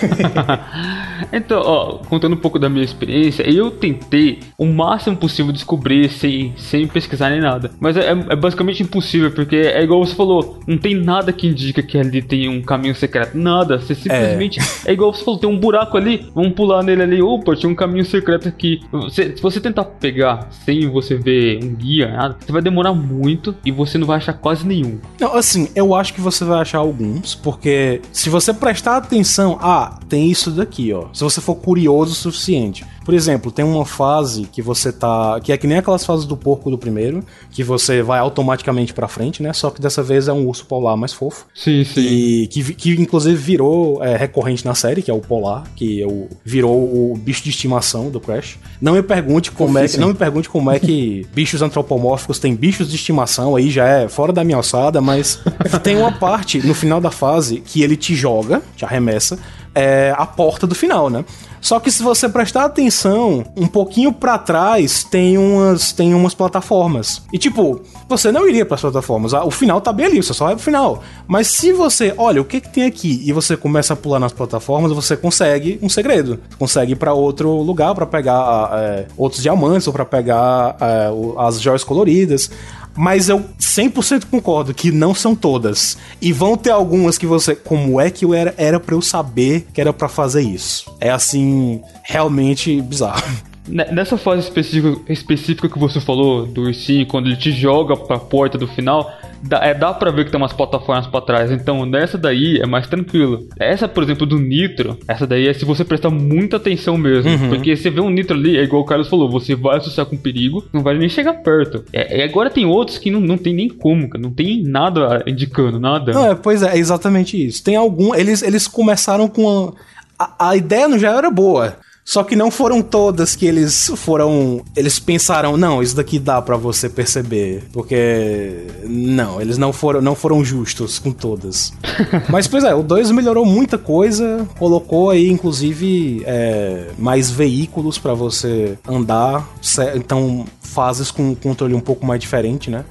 [1.32, 6.54] então, ó, contando um pouco da minha experiência, eu tentei o máximo possível descobrir sem,
[6.56, 7.70] sem pesquisar nem nada.
[7.80, 11.82] Mas é, é basicamente impossível, porque é igual você falou, não tem nada que indica
[11.82, 13.36] que ali tem um caminho secreto.
[13.36, 13.78] Nada.
[13.78, 14.60] Você simplesmente.
[14.84, 17.22] É, igual você falou, tem um buraco ali, vamos pular nele ali.
[17.22, 18.80] Opa, tinha um caminho secreto aqui.
[18.92, 23.54] Você- se você tentar pegar sem você ver um guia, nada, você vai demorar muito
[23.64, 24.98] e você não vai achar quase nenhum.
[25.20, 29.98] Não, assim, eu acho que você vai achar alguns, porque se você prestar atenção, ah,
[30.08, 31.06] tem isso daqui, ó.
[31.12, 32.84] Se você for curioso o suficiente.
[33.08, 35.40] Por exemplo, tem uma fase que você tá.
[35.42, 39.08] que é que nem aquelas fases do porco do primeiro, que você vai automaticamente pra
[39.08, 39.50] frente, né?
[39.54, 41.46] Só que dessa vez é um urso polar mais fofo.
[41.54, 42.02] Sim, sim.
[42.02, 46.06] E que, que inclusive virou é, recorrente na série, que é o Polar, que é
[46.06, 48.58] o, virou o bicho de estimação do Crash.
[48.78, 52.54] Não me pergunte como é que, não me pergunte como é que bichos antropomórficos têm
[52.54, 55.40] bichos de estimação, aí já é fora da minha alçada, mas
[55.82, 59.38] tem uma parte no final da fase que ele te joga, te arremessa,
[59.74, 61.24] é a porta do final, né?
[61.60, 67.22] Só que se você prestar atenção, um pouquinho pra trás tem umas tem umas plataformas.
[67.32, 69.34] E tipo, você não iria pras plataformas.
[69.34, 71.02] ah, O final tá bem ali, você só vai pro final.
[71.26, 74.32] Mas se você, olha, o que que tem aqui e você começa a pular nas
[74.32, 76.38] plataformas, você consegue um segredo.
[76.48, 81.08] Você consegue ir pra outro lugar pra pegar é, outros diamantes ou pra pegar é,
[81.38, 82.50] as joias coloridas.
[82.98, 85.96] Mas eu 100% concordo que não são todas.
[86.20, 87.54] E vão ter algumas que você.
[87.54, 90.92] Como é que eu era, era pra eu saber que era pra fazer isso?
[91.00, 93.22] É assim, realmente bizarro.
[93.68, 98.18] Ne- Nessa fase específica, específica que você falou do ursinho, quando ele te joga pra
[98.18, 99.12] porta do final,
[99.42, 101.50] dá, é, dá pra ver que tem umas plataformas pra trás.
[101.50, 103.46] Então nessa daí é mais tranquilo.
[103.58, 107.48] Essa, por exemplo, do Nitro, essa daí é se você prestar muita atenção mesmo.
[107.48, 110.16] Porque você vê um Nitro ali, é igual o Carlos falou, você vai associar com
[110.16, 111.84] perigo, não vai nem chegar perto.
[111.92, 115.22] É, e agora tem outros que não, não tem nem como, cara, não tem nada
[115.26, 116.12] indicando, nada.
[116.12, 117.62] Não, é, pois é, é exatamente isso.
[117.62, 118.14] Tem algum.
[118.14, 119.72] Eles, eles começaram com.
[120.18, 121.76] A, a, a ideia no já era boa.
[122.10, 124.62] Só que não foram todas que eles foram.
[124.74, 127.64] Eles pensaram, não, isso daqui dá pra você perceber.
[127.70, 128.64] Porque.
[128.82, 131.70] Não, eles não foram, não foram justos com todas.
[132.30, 134.48] Mas, pois é, o 2 melhorou muita coisa.
[134.58, 139.46] Colocou aí, inclusive, é, mais veículos pra você andar.
[139.94, 142.86] Então, fases com um controle um pouco mais diferente, né?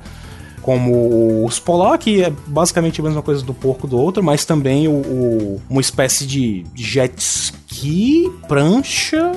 [0.62, 4.44] como o urso polar, que é basicamente a mesma coisa do porco do outro, mas
[4.44, 9.32] também o, o- uma espécie de jet ski, prancha,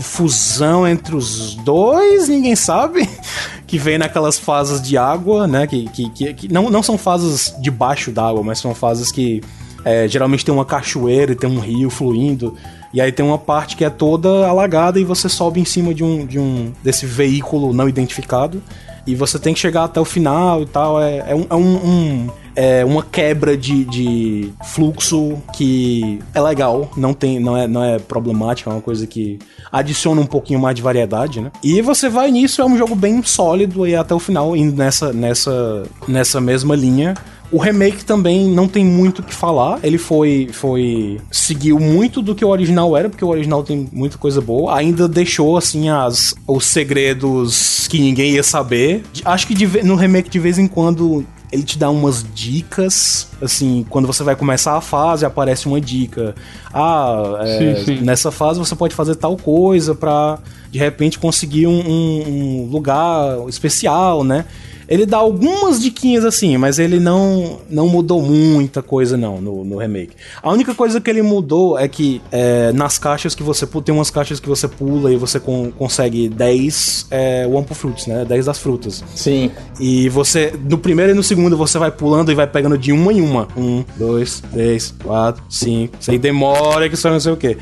[0.00, 3.08] fusão entre os dois, ninguém sabe,
[3.66, 7.54] que vem naquelas fases de água, né, que, que, que- que não, não são fases
[7.60, 9.42] debaixo d'água, mas são fases que
[9.84, 12.54] é, geralmente tem uma cachoeira e tem um rio fluindo.
[12.92, 16.02] E aí tem uma parte que é toda alagada e você sobe em cima de
[16.02, 18.62] um, de um desse veículo não identificado.
[19.06, 21.00] E você tem que chegar até o final e tal.
[21.00, 22.30] É, é, um, é um, um
[22.60, 28.00] é uma quebra de, de fluxo que é legal, não, tem, não, é, não é
[28.00, 29.38] problemática, é uma coisa que
[29.70, 31.52] adiciona um pouquinho mais de variedade, né?
[31.62, 35.12] E você vai nisso, é um jogo bem sólido e até o final, indo nessa,
[35.12, 37.14] nessa, nessa mesma linha.
[37.52, 39.78] O remake também não tem muito o que falar.
[39.82, 41.18] Ele foi, foi.
[41.30, 44.76] seguiu muito do que o original era, porque o original tem muita coisa boa.
[44.76, 49.02] Ainda deixou, assim, as, os segredos que ninguém ia saber.
[49.24, 53.84] Acho que de, no remake, de vez em quando, ele te dá umas dicas, assim,
[53.88, 56.34] quando você vai começar a fase, aparece uma dica.
[56.72, 58.00] Ah, é, sim, sim.
[58.04, 60.38] nessa fase você pode fazer tal coisa pra,
[60.70, 64.44] de repente, conseguir um, um, um lugar especial, né?
[64.88, 69.76] Ele dá algumas diquinhas assim, mas ele não, não mudou muita coisa não no, no
[69.76, 70.16] remake.
[70.42, 74.10] A única coisa que ele mudou é que é, nas caixas que você tem umas
[74.10, 78.24] caixas que você pula e você con consegue 10 é, Wampo Fruits, né?
[78.24, 79.04] 10 das frutas.
[79.14, 79.50] Sim.
[79.78, 83.12] E você, no primeiro e no segundo, você vai pulando e vai pegando de uma
[83.12, 83.46] em uma.
[83.56, 85.96] Um, dois, três, quatro, cinco.
[86.00, 87.58] Isso aí demora que só não sei o que.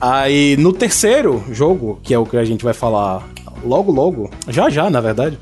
[0.00, 3.28] Aí no terceiro jogo, que é o que a gente vai falar
[3.64, 5.38] logo logo, já já na verdade,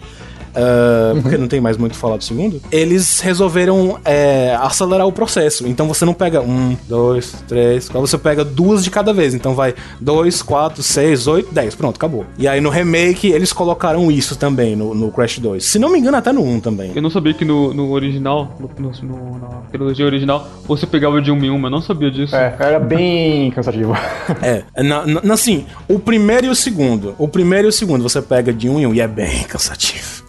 [0.59, 5.67] uh, porque não tem mais muito falar do segundo, eles resolveram é, acelerar o processo.
[5.67, 9.35] Então você não pega um, dois, três, quatro, você pega duas de cada vez.
[9.35, 11.75] Então vai dois, quatro, seis, oito, dez.
[11.75, 12.27] Pronto, acabou.
[12.37, 15.65] E aí no remake eles colocaram isso também no, no Crash 2.
[15.65, 16.93] Se não me engano, até no 1 também.
[16.95, 21.31] Eu não sabia que no, no original, no, no, na trilogia original, você pegava de
[21.31, 21.69] uma em uma.
[21.69, 22.35] Eu não sabia disso.
[22.35, 23.95] É, era bem cansativo.
[24.43, 27.15] é, na, na, assim, o primeiro e o segundo.
[27.19, 30.28] O primeiro e o segundo você pega de um em um e é bem cansativo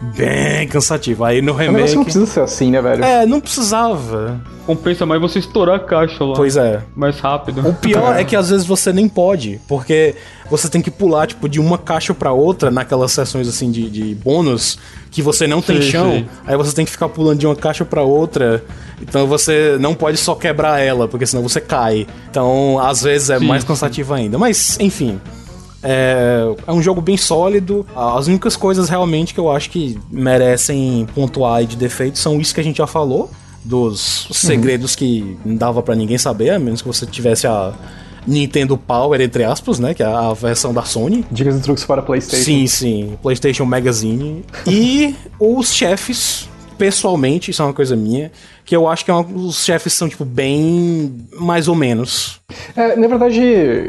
[0.00, 1.24] bem cansativo.
[1.24, 1.80] Aí no remake.
[1.80, 3.04] Mas não precisa ser assim, né, velho?
[3.04, 4.40] É, não precisava.
[4.66, 6.34] Compensa mais você estourar a caixa lá.
[6.34, 6.82] Pois é.
[6.94, 7.66] Mais rápido.
[7.66, 8.22] O pior é.
[8.22, 10.14] é que às vezes você nem pode, porque
[10.50, 14.14] você tem que pular, tipo, de uma caixa para outra naquelas sessões assim de, de
[14.14, 14.78] bônus
[15.10, 16.12] que você não tem sim, chão.
[16.12, 16.26] Sim.
[16.46, 18.62] Aí você tem que ficar pulando de uma caixa para outra.
[19.00, 22.06] Então você não pode só quebrar ela, porque senão você cai.
[22.30, 24.36] Então, às vezes é sim, mais cansativo ainda.
[24.38, 25.20] Mas, enfim.
[25.88, 27.86] É, é um jogo bem sólido.
[27.94, 32.60] As únicas coisas realmente que eu acho que merecem pontuar de defeito são isso que
[32.60, 33.30] a gente já falou.
[33.64, 34.98] Dos segredos uhum.
[34.98, 37.72] que não dava para ninguém saber, a menos que você tivesse a
[38.26, 39.94] Nintendo Power, entre aspas, né?
[39.94, 41.24] Que é a versão da Sony.
[41.30, 42.44] Dicas e truques para PlayStation.
[42.44, 43.18] Sim, sim.
[43.22, 44.44] PlayStation Magazine.
[44.66, 48.30] e os chefes, pessoalmente, isso é uma coisa minha
[48.66, 52.40] que eu acho que é uma, os chefes são, tipo, bem mais ou menos.
[52.74, 53.40] É, na verdade,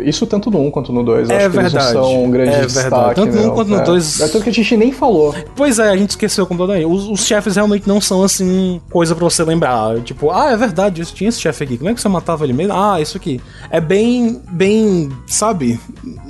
[0.05, 1.31] isso tanto no 1 quanto no 2.
[1.31, 1.75] É acho verdade.
[1.75, 2.89] Que eles são um grande é destaque.
[2.89, 3.15] Verdade.
[3.15, 4.19] Tanto no 1 quanto no 2.
[4.19, 5.33] É, é tanto que a gente nem falou.
[5.55, 6.85] Pois é, a gente esqueceu completamente.
[6.85, 9.99] Os, os chefes realmente não são, assim, coisa pra você lembrar.
[10.01, 11.77] Tipo, ah, é verdade, isso tinha esse chefe aqui.
[11.79, 12.73] Como é que você matava ele mesmo?
[12.73, 13.41] Ah, isso aqui.
[13.71, 15.79] É bem, bem, sabe?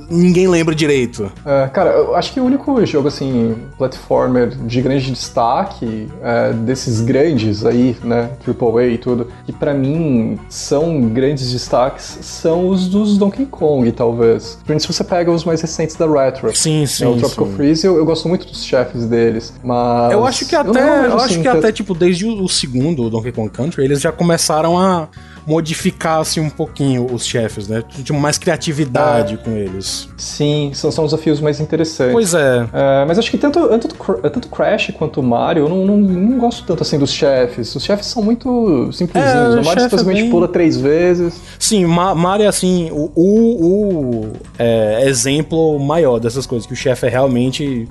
[0.10, 1.32] Ninguém lembra direito.
[1.46, 7.02] É, cara, eu acho que o único jogo, assim, platformer de grande destaque é, desses
[7.02, 8.30] grandes aí, né?
[8.48, 14.58] AAA e tudo, que para mim são grandes destaques, são os dos Donkey Kong, talvez.
[14.78, 16.56] Se você pega os mais recentes da Retro.
[16.56, 17.04] Sim, sim.
[17.04, 17.54] É, o Tropical sim.
[17.56, 20.12] Freeze, eu, eu, gosto muito dos chefes deles, mas...
[20.12, 23.10] Eu acho que até, eu, eu acho assim, que até, tipo, desde o segundo, o
[23.10, 25.08] Donkey Kong Country, eles já começaram a
[25.48, 27.82] modificasse um pouquinho os chefes, né?
[28.04, 29.38] Tinha mais criatividade é.
[29.38, 30.10] com eles.
[30.18, 32.12] Sim, são, são desafios mais interessantes.
[32.12, 32.68] Pois é.
[32.74, 33.88] é mas acho que tanto, tanto,
[34.30, 37.74] tanto Crash quanto Mario, eu não, não, não, gosto tanto assim dos chefes.
[37.74, 39.56] Os chefes são muito simplesinhos.
[39.56, 40.32] É, o Mario simplesmente é bem...
[40.32, 41.40] pula três vezes.
[41.58, 46.76] Sim, Ma Mario é assim, o, o, o é, exemplo maior dessas coisas, que o
[46.76, 47.88] chefe é realmente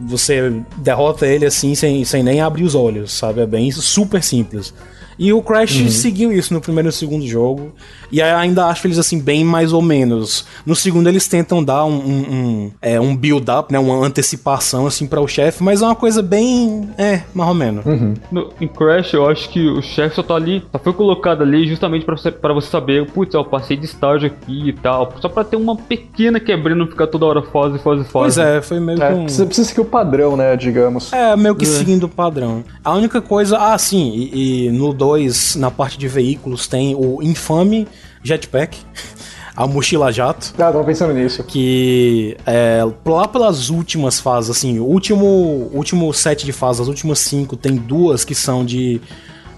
[0.00, 3.40] você derrota ele assim sem, sem nem abrir os olhos, sabe?
[3.40, 4.74] É bem super simples.
[5.18, 5.88] E o Crash uhum.
[5.88, 7.72] seguiu isso no primeiro e no segundo jogo.
[8.10, 10.44] E ainda acho eles assim, bem mais ou menos.
[10.66, 13.78] No segundo, eles tentam dar um, um, um, é, um build-up, né?
[13.78, 16.88] Uma antecipação, assim, para o chefe, mas é uma coisa bem.
[16.98, 17.86] É, mais ou menos.
[17.86, 18.14] Uhum.
[18.30, 21.66] No, em Crash, eu acho que o chefe só tá ali, só foi colocado ali
[21.66, 25.12] justamente para você, pra você saber, putz, eu passei de estágio aqui e tal.
[25.20, 28.10] Só para ter uma pequena quebrinha, não ficar toda hora fase, fase, fase.
[28.12, 29.22] Pois é, foi meio é, que um...
[29.24, 31.12] precisa, precisa seguir o padrão, né, digamos.
[31.12, 31.68] É, meio que é.
[31.68, 32.62] seguindo o padrão.
[32.84, 33.56] A única coisa.
[33.58, 37.88] Ah, sim, e, e no 2, na parte de veículos, tem o infame
[38.22, 38.78] jetpack.
[39.54, 40.54] a mochila jato.
[40.54, 41.42] Ah, tava pensando nisso.
[41.42, 47.18] Que é, lá pelas últimas fases, assim, o último, último set de fases, as últimas
[47.18, 49.00] cinco, tem duas que são de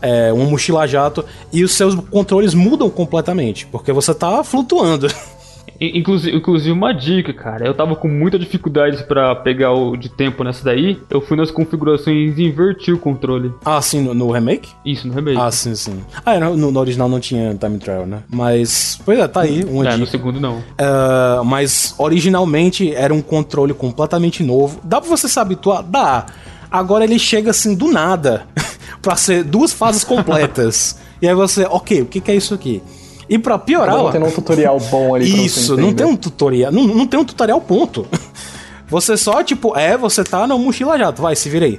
[0.02, 5.08] é, uma mochila jato e os seus controles mudam completamente, porque você tá flutuando.
[5.80, 7.66] Inclusive, inclusive uma dica, cara.
[7.66, 10.98] Eu tava com muita dificuldade para pegar o de tempo nessa daí.
[11.10, 13.52] Eu fui nas configurações e inverti o controle.
[13.64, 14.70] Ah, sim, no, no remake?
[14.84, 15.38] Isso, no remake.
[15.38, 16.00] Ah, sim, sim.
[16.24, 18.22] Ah, no, no, original não tinha time trial, né?
[18.28, 19.64] Mas, pois é, tá aí.
[19.64, 19.96] Um é, dica.
[19.96, 20.58] no segundo não.
[20.58, 24.80] Uh, mas originalmente era um controle completamente novo.
[24.84, 25.82] Dá pra você se habituar?
[25.82, 26.26] Dá.
[26.70, 28.46] Agora ele chega assim do nada
[29.00, 30.98] para ser duas fases completas.
[31.22, 32.82] e aí você, ok, o que, que é isso aqui?
[33.28, 33.96] E pra piorar.
[33.96, 36.70] Não tem um tutorial bom ali Isso, não tem um tutorial.
[36.70, 38.06] Não, não tem um tutorial, ponto.
[38.88, 41.78] Você só, tipo, é, você tá na mochila jato, vai, se vira aí.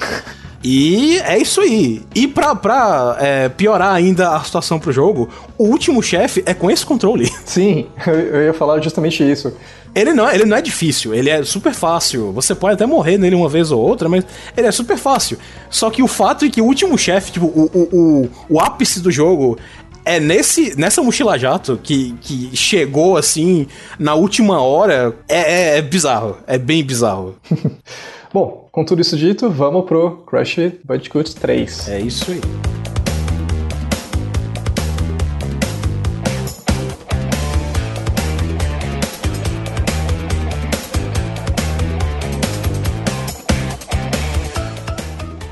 [0.63, 2.01] E é isso aí.
[2.15, 6.71] E pra, pra é, piorar ainda a situação pro jogo, o último chefe é com
[6.71, 7.31] esse controle.
[7.45, 9.53] Sim, eu ia falar justamente isso.
[9.93, 12.33] Ele não, ele não é difícil, ele é super fácil.
[12.33, 14.25] Você pode até morrer nele uma vez ou outra, mas
[14.57, 15.37] ele é super fácil.
[15.69, 18.99] Só que o fato é que o último chefe, tipo, o, o, o, o ápice
[18.99, 19.57] do jogo
[20.05, 23.67] é nesse, nessa mochila jato que, que chegou assim
[23.99, 25.15] na última hora.
[25.27, 26.37] É, é, é bizarro.
[26.45, 27.35] É bem bizarro.
[28.31, 31.89] Bom, com tudo isso dito, vamos pro Crash Bandicoot 3.
[31.89, 32.84] É isso aí.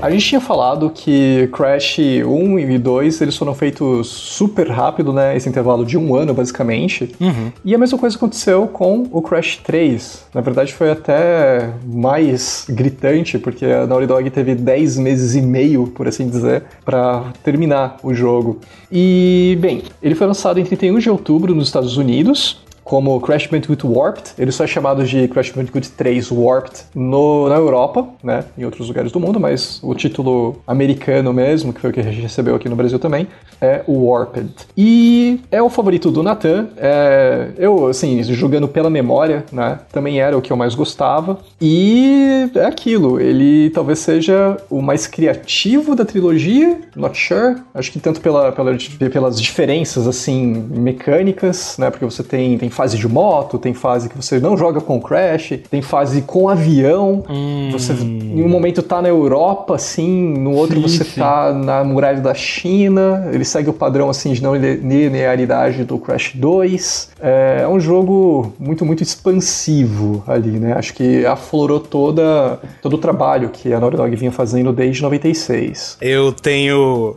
[0.04, 5.34] A gente tinha falado que Crash 1 e 2 eles foram feitos super rápido, né?
[5.34, 7.10] Esse intervalo de um ano, basicamente.
[7.18, 7.50] Uhum.
[7.64, 10.26] E a mesma coisa aconteceu com o Crash 3.
[10.34, 15.86] Na verdade, foi até mais gritante, porque a Naughty Dog teve 10 meses e meio,
[15.86, 18.60] por assim dizer, para terminar o jogo.
[18.92, 23.86] E, bem, ele foi lançado em 31 de outubro nos Estados Unidos como Crash Bandicoot
[23.86, 24.32] Warped.
[24.38, 28.88] Ele só é chamado de Crash Bandicoot 3 Warped no, na Europa, né, em outros
[28.88, 32.54] lugares do mundo, mas o título americano mesmo, que foi o que a gente recebeu
[32.54, 33.26] aqui no Brasil também,
[33.60, 34.50] é o Warped.
[34.76, 36.68] E é o favorito do Nathan.
[36.76, 41.38] É, eu, assim, jogando pela memória, né, também era o que eu mais gostava.
[41.60, 47.56] E é aquilo, ele talvez seja o mais criativo da trilogia, not sure.
[47.74, 48.74] Acho que tanto pela, pela
[49.10, 54.16] pelas diferenças, assim, mecânicas, né, porque você tem, tem fase de moto, tem fase que
[54.16, 57.22] você não joga com Crash, tem fase com avião.
[57.28, 57.70] Hum.
[57.72, 61.20] Você em um momento tá na Europa, assim, no outro sim, você sim.
[61.20, 63.28] tá na muralha da China.
[63.32, 67.10] Ele segue o padrão assim de não linearidade do Crash 2.
[67.20, 70.74] É, é um jogo muito, muito expansivo ali, né?
[70.74, 75.98] Acho que aflorou toda, todo o trabalho que a Naughty Dog vinha fazendo desde 96.
[76.00, 77.14] Eu tenho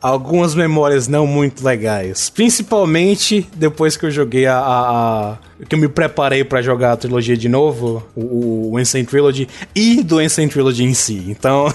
[0.00, 2.30] algumas memórias não muito legais.
[2.30, 6.96] Principalmente depois que eu joguei a, a, a que eu me preparei para jogar a
[6.96, 11.24] trilogia de novo, o, o Insane Trilogy, e do Insane Trilogy em si.
[11.28, 11.68] Então.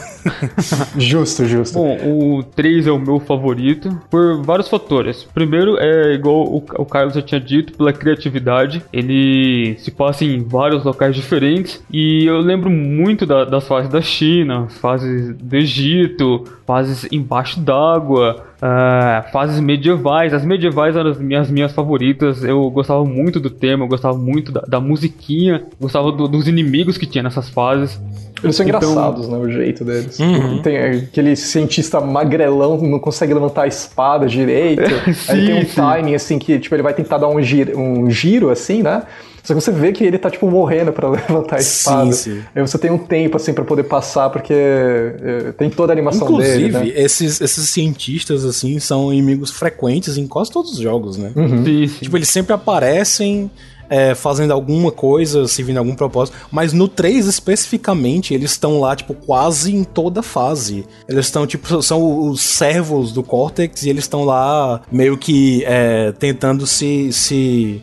[0.98, 1.78] justo, justo.
[1.78, 1.98] Bom,
[2.38, 5.24] o 3 é o meu favorito por vários fatores.
[5.34, 8.84] Primeiro, é igual o, o Carlos já tinha dito, pela criatividade.
[8.92, 11.84] Ele se passa em vários locais diferentes.
[11.92, 18.46] E eu lembro muito da, das fases da China, fases do Egito, fases embaixo d'água.
[18.62, 20.36] Uh, fases medievais.
[20.36, 22.44] As medievais eram as minhas, minhas favoritas.
[22.44, 26.98] Eu gostava muito do tema, eu gostava muito da, da musiquinha, gostava do, dos inimigos
[26.98, 28.00] que tinha nessas fases.
[28.44, 28.80] Eles são então...
[28.82, 29.38] engraçados, né?
[29.38, 30.20] O jeito deles.
[30.20, 30.62] Uhum.
[30.62, 34.84] Tem aquele cientista magrelão não consegue levantar a espada direito.
[35.14, 35.76] sim, aí tem um sim.
[35.76, 39.04] timing, assim, que tipo, ele vai tentar dar um giro, um giro assim, né?
[39.44, 42.12] Só que você vê que ele tá, tipo, morrendo para levantar a espada.
[42.12, 42.44] Sim, sim.
[42.56, 46.28] Aí você tem um tempo, assim, para poder passar, porque é, tem toda a animação
[46.28, 46.92] Inclusive, dele, né?
[46.96, 51.32] esses, esses cientistas, assim, são inimigos frequentes em quase todos os jogos, né?
[51.36, 51.64] Uhum.
[51.66, 53.50] Sim, tipo, eles sempre aparecem...
[53.94, 56.38] É, fazendo alguma coisa, servindo algum propósito.
[56.50, 60.86] Mas no 3 especificamente, eles estão lá, tipo, quase em toda fase.
[61.10, 66.14] Eles estão, tipo, são os servos do Cortex e eles estão lá meio que é,
[66.14, 67.82] tentando se, se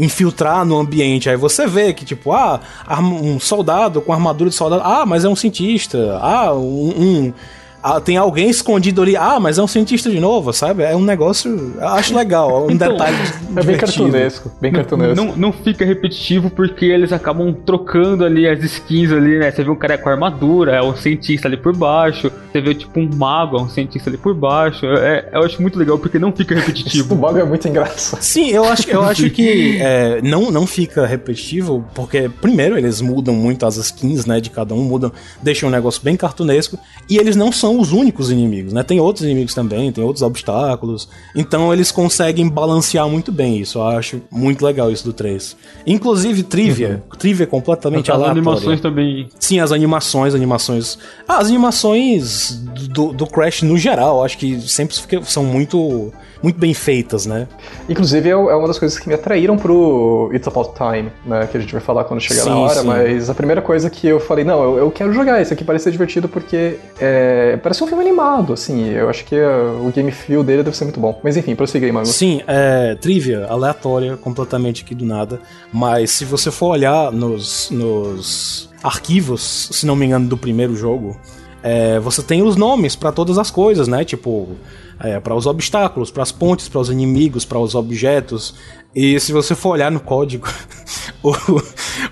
[0.00, 1.28] infiltrar no ambiente.
[1.28, 2.60] Aí você vê que, tipo, ah,
[2.98, 7.32] um soldado com armadura de soldado, ah, mas é um cientista, ah, um, um
[7.82, 9.16] ah, tem alguém escondido ali.
[9.16, 10.82] Ah, mas é um cientista de novo, sabe?
[10.82, 11.74] É um negócio.
[11.76, 12.66] Eu acho legal.
[12.66, 13.16] Um então, detalhe.
[13.56, 14.52] É bem cartunesco.
[14.60, 15.14] Bem cartunesco.
[15.14, 19.50] Não, não, fica repetitivo porque eles acabam trocando ali as skins ali, né?
[19.50, 22.30] Você vê um cara com armadura, é um cientista ali por baixo.
[22.52, 24.84] Você vê tipo um mago, é um cientista ali por baixo.
[24.86, 27.14] É, eu acho muito legal porque não fica repetitivo.
[27.14, 28.20] o mago é muito engraçado.
[28.20, 33.34] Sim, eu acho, eu acho que é, não, não fica repetitivo porque, primeiro, eles mudam
[33.34, 34.38] muito as skins, né?
[34.38, 35.10] De cada um, mudam,
[35.42, 36.78] deixam um negócio bem cartunesco.
[37.08, 38.82] E eles não são são os únicos inimigos, né?
[38.82, 41.08] Tem outros inimigos também, tem outros obstáculos.
[41.36, 43.78] Então eles conseguem balancear muito bem isso.
[43.78, 45.56] Eu acho muito legal isso do 3.
[45.86, 47.02] Inclusive, trivia.
[47.10, 47.16] Uhum.
[47.16, 48.40] Trivia completamente As aleatória.
[48.40, 49.28] animações também.
[49.38, 50.98] Sim, as animações, animações.
[51.28, 52.60] Ah, as animações
[52.90, 57.46] do, do Crash no geral, acho que sempre são muito muito bem feitas, né?
[57.88, 61.46] Inclusive, é, é uma das coisas que me atraíram pro It's About Time, né?
[61.46, 62.86] Que a gente vai falar quando chegar sim, na hora, sim.
[62.86, 65.84] mas a primeira coisa que eu falei, não, eu, eu quero jogar, isso aqui parece
[65.84, 70.10] ser divertido porque é, parece um filme animado, assim, eu acho que uh, o game
[70.10, 71.20] feel dele deve ser muito bom.
[71.22, 72.06] Mas enfim, prossiga aí, mano.
[72.06, 75.40] Sim, é trivia, aleatória, completamente aqui do nada,
[75.72, 81.16] mas se você for olhar nos, nos arquivos, se não me engano, do primeiro jogo,
[81.62, 84.04] é, você tem os nomes para todas as coisas, né?
[84.04, 84.56] Tipo,
[84.98, 88.54] é, para os obstáculos, para as pontes, para os inimigos, para os objetos.
[88.94, 90.48] E se você for olhar no código,
[91.22, 91.34] o,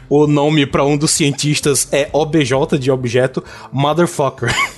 [0.08, 3.42] o nome para um dos cientistas é OBJ de objeto
[3.72, 4.54] Motherfucker.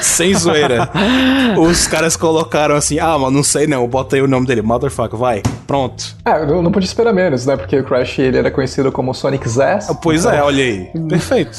[0.00, 0.90] Sem zoeira.
[1.58, 5.18] Os caras colocaram assim, ah, mas não sei não, bota aí o nome dele, Motherfucker,
[5.18, 6.16] vai, pronto.
[6.24, 7.56] É, eu não podia esperar menos, né?
[7.56, 9.90] Porque o Crash ele era conhecido como Sonic Zest.
[10.02, 10.36] Pois então...
[10.36, 10.90] é, olha aí.
[11.08, 11.58] Perfeito.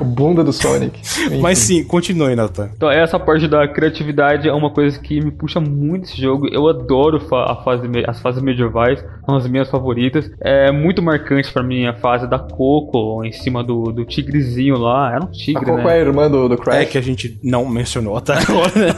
[0.00, 1.00] o bunda do Sonic.
[1.26, 1.40] Enfim.
[1.40, 2.70] Mas sim, continue, Nathan.
[2.76, 6.48] Então, essa parte da criatividade é uma coisa que me puxa muito esse jogo.
[6.48, 10.30] Eu adoro a fase, as fases medievais, são as minhas favoritas.
[10.40, 15.12] É muito marcante para mim a fase da Coco em cima do, do tigrezinho lá.
[15.12, 15.90] Era um tigre, a Coco né?
[15.90, 16.76] é a irmã do, do Crash.
[16.76, 18.88] É que a gente não mencionou até agora, né?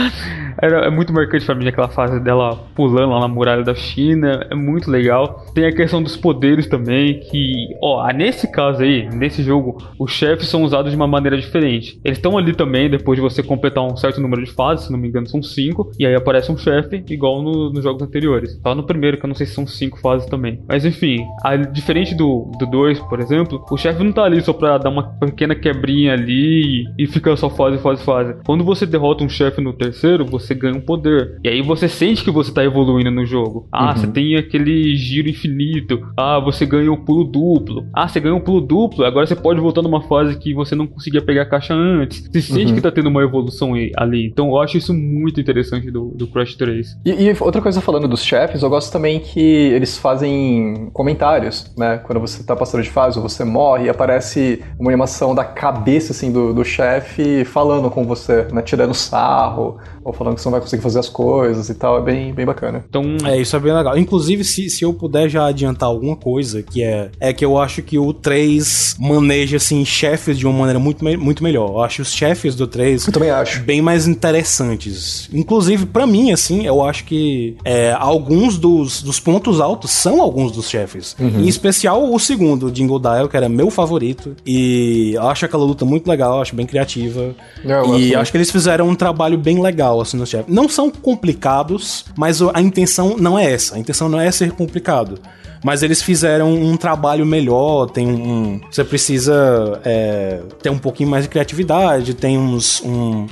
[0.60, 4.46] é, é muito marcante pra mim aquela fase dela pulando lá na muralha da China.
[4.50, 5.44] É muito legal.
[5.54, 10.48] Tem a questão dos poderes também, que, ó, nesse caso aí, nesse jogo, os chefes
[10.48, 12.00] são usados de uma maneira diferente.
[12.02, 14.98] Eles estão ali também depois de você completar um certo número de fases, se não
[14.98, 18.58] me engano são cinco, e aí aparece um chefe igual no, nos jogos anteriores.
[18.62, 20.62] Só no primeiro, que eu não sei se são cinco fases também.
[20.66, 24.78] Mas enfim, a, diferente do 2, por exemplo, o chefe não tá ali só pra
[24.78, 28.34] dar uma pequena quebrinha ali e, e fica só fase, fase, fase.
[28.44, 31.38] Quando você derrota um chefe no terceiro, você ganha um poder.
[31.44, 33.68] E aí você sente que você tá evoluindo no jogo.
[33.72, 33.96] Ah, uhum.
[33.96, 36.00] você tem aquele giro infinito.
[36.16, 37.86] Ah, você ganha um pulo duplo.
[37.92, 39.04] Ah, você ganha um pulo duplo.
[39.04, 42.28] Agora você pode voltar numa fase que você não conseguia pegar a caixa antes.
[42.32, 42.74] Você sente uhum.
[42.74, 44.26] que tá tendo uma evolução ali.
[44.26, 46.98] Então eu acho isso muito interessante do, do Crash 3.
[47.04, 51.98] E, e outra coisa falando dos chefes, eu gosto também que eles fazem comentários, né?
[51.98, 56.32] Quando você tá passando de fase ou você morre, aparece uma animação da cabeça assim
[56.32, 58.62] do, do chefe falando com você, né?
[58.62, 61.98] Tirando sarro, ou falando que você não vai conseguir fazer as coisas e tal.
[61.98, 62.84] É bem, bem bacana.
[62.88, 63.96] Então, é, isso é bem legal.
[63.96, 67.82] Inclusive, se, se eu puder já adiantar alguma coisa, que é, é que eu acho
[67.82, 71.70] que o 3 maneja, assim, chefes de uma maneira muito, muito melhor.
[71.70, 73.60] Eu acho os chefes do 3 eu também acho.
[73.60, 75.28] bem mais interessantes.
[75.32, 80.52] Inclusive, para mim, assim, eu acho que é, alguns dos, dos pontos altos são alguns
[80.52, 81.16] dos chefes.
[81.18, 81.40] Uhum.
[81.40, 84.36] Em especial o segundo, o Jingle Dial, que era meu favorito.
[84.46, 87.34] E eu acho aquela luta muito legal, acho bem criativa.
[87.64, 90.50] Eu e acho que eles fizeram um trabalho bem legal, assim, no chefe.
[90.50, 93.76] Não são complicados, mas a intenção não é essa.
[93.76, 95.20] A intenção não é ser complicado
[95.64, 97.86] mas eles fizeram um trabalho melhor.
[97.86, 103.26] Tem um, você precisa é, ter um pouquinho mais de criatividade, tem uns um,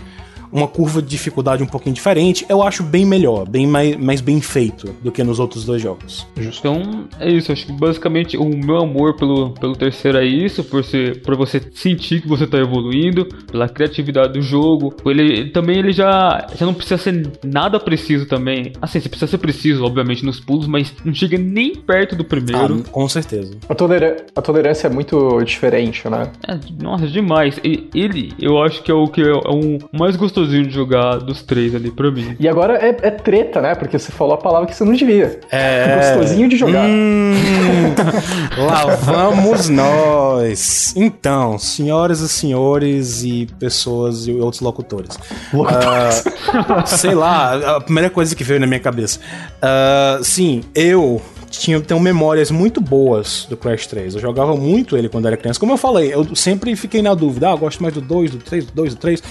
[0.52, 4.40] uma curva de dificuldade um pouquinho diferente, eu acho bem melhor, bem mais, mais bem
[4.40, 6.26] feito do que nos outros dois jogos.
[6.36, 7.52] Então, é isso.
[7.52, 11.60] Acho que basicamente o meu amor pelo, pelo terceiro é isso, por, ser, por você
[11.74, 14.94] sentir que você tá evoluindo, pela criatividade do jogo.
[15.06, 18.72] Ele também ele já, já não precisa ser nada preciso também.
[18.80, 22.82] Assim, você precisa ser preciso, obviamente, nos pulos, mas não chega nem perto do primeiro.
[22.86, 23.56] Ah, com certeza.
[23.68, 26.30] A, toler a tolerância é muito diferente, né?
[26.46, 27.58] É, nossa, demais.
[27.64, 31.18] E, ele, eu acho que é o que é o mais gostoso gostosinho de jogar
[31.18, 32.36] dos três ali pra mim.
[32.38, 33.74] E agora é, é treta, né?
[33.74, 35.40] Porque você falou a palavra que você não devia.
[35.50, 36.14] É.
[36.16, 36.86] Gostosinho de jogar.
[36.86, 37.34] Hum,
[38.58, 40.94] lá vamos nós.
[40.96, 45.18] Então, senhoras e senhores e pessoas e outros locutores.
[45.52, 46.24] locutores.
[46.24, 49.20] Uh, sei lá, a primeira coisa que veio na minha cabeça.
[49.62, 54.14] Uh, sim, eu tinha, tenho memórias muito boas do Crash 3.
[54.14, 55.58] Eu jogava muito ele quando era criança.
[55.58, 57.50] Como eu falei, eu sempre fiquei na dúvida.
[57.50, 59.22] Ah, gosto mais do 2, do 3, do 2, do 3.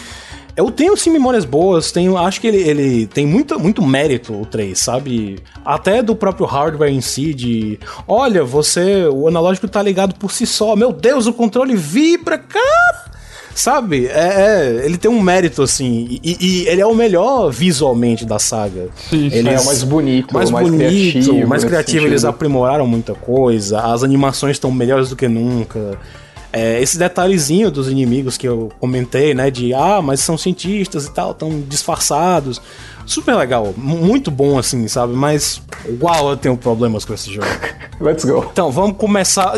[0.55, 4.45] Eu tenho sim memórias boas, tenho, acho que ele, ele tem muito, muito mérito, o
[4.45, 5.39] 3, sabe?
[5.63, 10.45] Até do próprio hardware em si, de olha, você, o analógico tá ligado por si
[10.45, 13.09] só, meu Deus, o controle vibra, cara!
[13.59, 14.07] Sabe?
[14.07, 16.19] É, é, ele tem um mérito, assim.
[16.23, 18.87] E, e, ele é o melhor visualmente da saga.
[19.09, 21.47] Sim, ele é o mais bonito, mais, mais bonito, criativo.
[21.47, 23.81] Mais criativo, eles aprimoraram muita coisa.
[23.81, 25.97] As animações estão melhores do que nunca.
[26.51, 29.51] É, esse detalhezinho dos inimigos que eu comentei, né?
[29.51, 32.61] De ah, mas são cientistas e tal, estão disfarçados.
[33.09, 35.13] Super legal, muito bom assim, sabe?
[35.13, 35.61] Mas
[36.01, 37.47] uau, eu tenho problemas com esse jogo.
[37.99, 38.47] Let's go.
[38.51, 39.53] Então, vamos começar.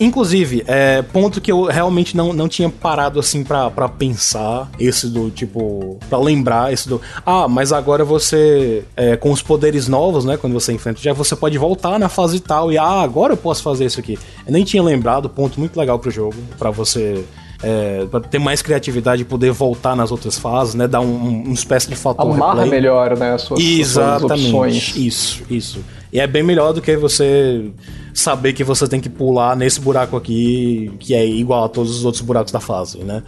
[0.00, 4.68] Inclusive, é, ponto que eu realmente não, não tinha parado assim para pensar.
[4.80, 5.96] Esse do tipo.
[6.08, 7.00] para lembrar esse do.
[7.24, 8.82] Ah, mas agora você.
[8.96, 10.36] É, com os poderes novos, né?
[10.36, 12.72] Quando você enfrenta, já você pode voltar na fase tal.
[12.72, 14.18] E ah, agora eu posso fazer isso aqui.
[14.44, 16.34] Eu nem tinha lembrado, ponto muito legal pro jogo.
[16.58, 17.24] para você
[17.64, 20.86] é, para ter mais criatividade e poder voltar nas outras fases, né?
[20.86, 22.70] Dar um, um, uma espécie de fator Amarra replay.
[22.70, 23.32] melhor, né?
[23.32, 24.32] As suas, Exatamente.
[24.32, 24.96] As suas opções.
[24.96, 25.84] Isso, isso.
[26.12, 27.70] E é bem melhor do que você
[28.12, 32.04] saber que você tem que pular nesse buraco aqui, que é igual a todos os
[32.04, 33.22] outros buracos da fase, né?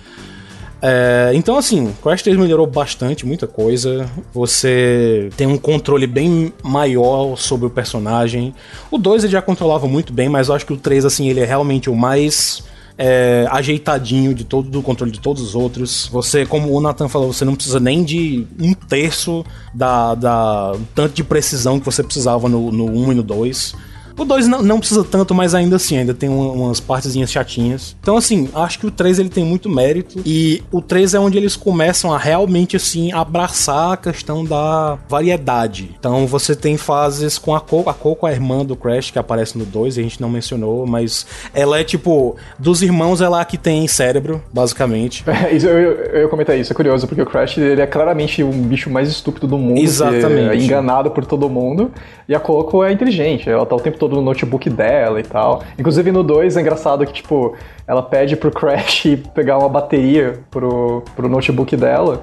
[0.82, 4.08] É, então, assim, Crash 3 melhorou bastante, muita coisa.
[4.34, 8.54] Você tem um controle bem maior sobre o personagem.
[8.90, 11.40] O 2 ele já controlava muito bem, mas eu acho que o 3, assim, ele
[11.40, 12.62] é realmente o mais
[12.98, 16.08] é, ajeitadinho de todo do controle de todos os outros.
[16.10, 19.44] Você, como o Nathan falou, você não precisa nem de um terço
[19.74, 23.74] da, da tanto de precisão que você precisava no, no 1 e no 2.
[24.18, 27.94] O 2 não, não, precisa tanto, mas ainda assim, ainda tem umas partezinhas chatinhas.
[28.00, 30.20] Então, assim, acho que o 3 ele tem muito mérito.
[30.24, 35.94] E o 3 é onde eles começam a realmente, assim, abraçar a questão da variedade.
[35.98, 37.90] Então, você tem fases com a Coco.
[37.90, 40.86] A Coco é a irmã do Crash, que aparece no 2, a gente não mencionou,
[40.86, 42.36] mas ela é tipo.
[42.58, 45.24] Dos irmãos, ela é a que tem cérebro, basicamente.
[45.36, 48.42] É, isso, eu, eu ia comentar isso, é curioso, porque o Crash ele é claramente
[48.42, 49.78] um bicho mais estúpido do mundo.
[49.78, 50.50] Exatamente.
[50.50, 51.90] É enganado por todo mundo.
[52.26, 55.24] E a Coco é inteligente, ela tá o tempo todo todo no notebook dela e
[55.24, 55.62] tal.
[55.78, 57.56] Inclusive no 2 é engraçado que, tipo,
[57.86, 62.22] ela pede pro Crash pegar uma bateria pro, pro notebook dela.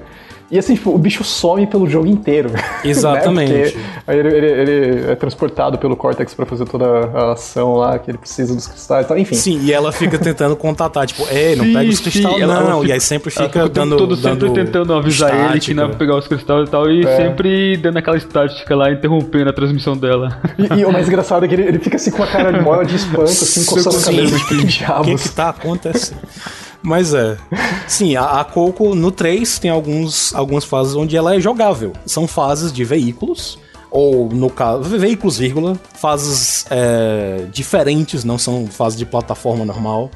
[0.50, 2.50] E assim, tipo, o bicho some pelo jogo inteiro.
[2.84, 3.52] Exatamente.
[3.52, 3.84] né?
[4.08, 8.18] ele, ele, ele, é transportado pelo Cortex para fazer toda a ação lá, que ele
[8.18, 9.34] precisa dos cristais e tal, enfim.
[9.34, 12.80] Sim, e ela fica tentando contatar, tipo, ei, não sim, pega os cristais, não.
[12.80, 13.96] Fica, e aí sempre fica dando.
[13.96, 15.52] Todo dando sempre tentando avisar estática.
[15.52, 17.16] ele que não é pegar os cristais e tal, e é.
[17.16, 20.40] sempre dando aquela estática lá, interrompendo a transmissão dela.
[20.56, 22.60] E, e o mais engraçado é que ele, ele fica assim com a cara de
[22.60, 25.08] maior de espanto, assim, coçando a cabeça, tipo, que diabos.
[25.08, 26.20] O que, que tá acontecendo?
[26.84, 27.36] Mas é.
[27.88, 31.92] Sim, a, a Coco no 3 tem alguns, algumas fases onde ela é jogável.
[32.04, 33.58] São fases de veículos
[33.90, 40.10] ou no caso, veículos, vírgula, fases é, diferentes, não são fases de plataforma normal.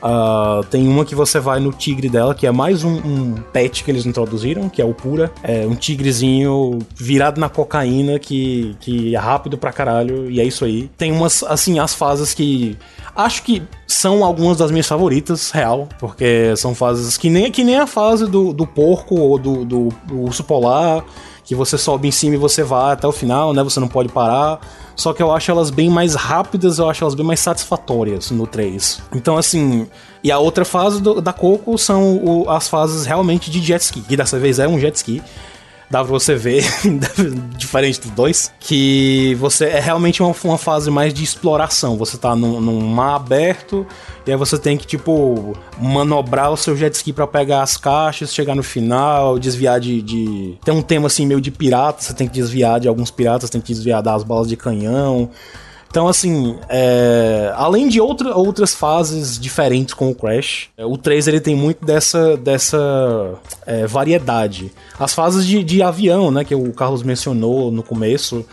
[0.00, 3.82] Uh, tem uma que você vai no tigre dela, que é mais um, um, pet
[3.82, 5.32] que eles introduziram, que é o Pura.
[5.42, 10.64] É um tigrezinho virado na cocaína que, que é rápido pra caralho, e é isso
[10.64, 10.88] aí.
[10.96, 12.76] Tem umas, assim, as fases que.
[13.18, 17.76] Acho que são algumas das minhas favoritas, real, porque são fases que nem, que nem
[17.76, 21.04] a fase do, do porco ou do, do, do urso polar
[21.48, 23.60] que você sobe em cima e você vai até o final, né?
[23.64, 24.60] Você não pode parar.
[24.94, 28.46] Só que eu acho elas bem mais rápidas, eu acho elas bem mais satisfatórias no
[28.46, 29.00] 3.
[29.14, 29.88] Então, assim.
[30.22, 34.00] E a outra fase do, da Coco são o, as fases realmente de jet ski,
[34.02, 35.22] que dessa vez é um jet ski
[35.90, 36.64] dá pra você ver,
[37.56, 41.96] diferente dos dois, que você é realmente uma, uma fase mais de exploração.
[41.96, 43.86] Você tá num, num, mar aberto
[44.26, 48.34] e aí você tem que, tipo, manobrar o seu jet ski pra pegar as caixas,
[48.34, 50.58] chegar no final, desviar de, de.
[50.64, 53.60] Tem um tema assim meio de pirata, você tem que desviar de alguns piratas, tem
[53.60, 55.30] que desviar das balas de canhão.
[55.90, 57.52] Então, assim, é...
[57.56, 61.84] além de outra, outras fases diferentes com o Crash, é, o 3 ele tem muito
[61.84, 63.34] dessa, dessa
[63.66, 64.70] é, variedade.
[64.98, 68.44] As fases de, de avião, né, que o Carlos mencionou no começo,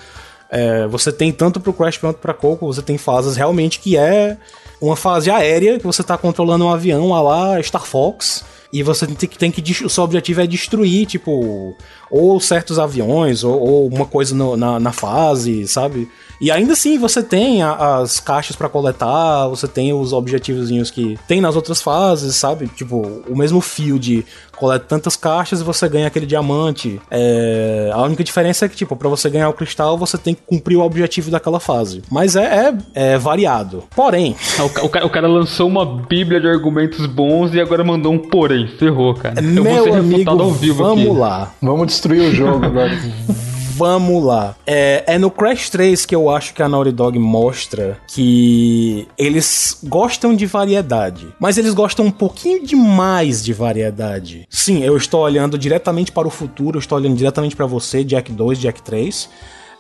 [0.50, 4.38] é, você tem tanto pro Crash quanto pra Coco, você tem fases realmente que é
[4.80, 8.44] uma fase aérea, que você tá controlando um avião a lá Star Fox,
[8.76, 11.78] e você tem que, tem que o seu objetivo é destruir, tipo,
[12.12, 16.12] ou certos aviões, ou, ou uma coisa no, na, na fase, sabe?
[16.42, 21.18] E ainda assim, você tem a, as caixas para coletar, você tem os objetivozinhos que
[21.26, 22.68] tem nas outras fases, sabe?
[22.68, 22.98] Tipo,
[23.30, 27.00] o mesmo fio de coleta tantas caixas e você ganha aquele diamante.
[27.10, 27.90] É...
[27.94, 30.78] A única diferença é que, tipo, para você ganhar o cristal, você tem que cumprir
[30.78, 32.02] o objetivo daquela fase.
[32.10, 33.84] Mas é, é, é variado.
[33.96, 34.36] Porém.
[34.66, 38.18] O, o, cara, o, cara, lançou uma bíblia de argumentos bons e agora mandou um
[38.18, 38.68] porém.
[38.80, 39.40] Ferrou, cara.
[39.42, 41.18] Meu Eu vou ser amigo, ao vivo vamos aqui.
[41.18, 41.52] lá.
[41.62, 42.92] Vamos destruir o jogo agora.
[43.78, 44.56] Vamos lá.
[44.66, 49.78] É, é, no Crash 3 que eu acho que a Naughty Dog mostra que eles
[49.84, 54.48] gostam de variedade, mas eles gostam um pouquinho demais de variedade.
[54.50, 58.60] Sim, eu estou olhando diretamente para o futuro, estou olhando diretamente para você, Jack 2,
[58.60, 59.30] Jack 3.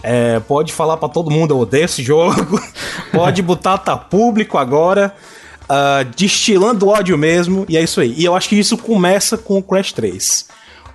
[0.03, 2.61] É, pode falar para todo mundo, eu odeio esse jogo.
[3.13, 5.15] pode botar, tá público agora.
[5.63, 8.13] Uh, destilando ódio mesmo, e é isso aí.
[8.17, 10.45] E eu acho que isso começa com o Crash 3.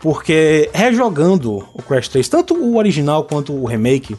[0.01, 4.17] Porque rejogando o Crash 3, tanto o original quanto o remake,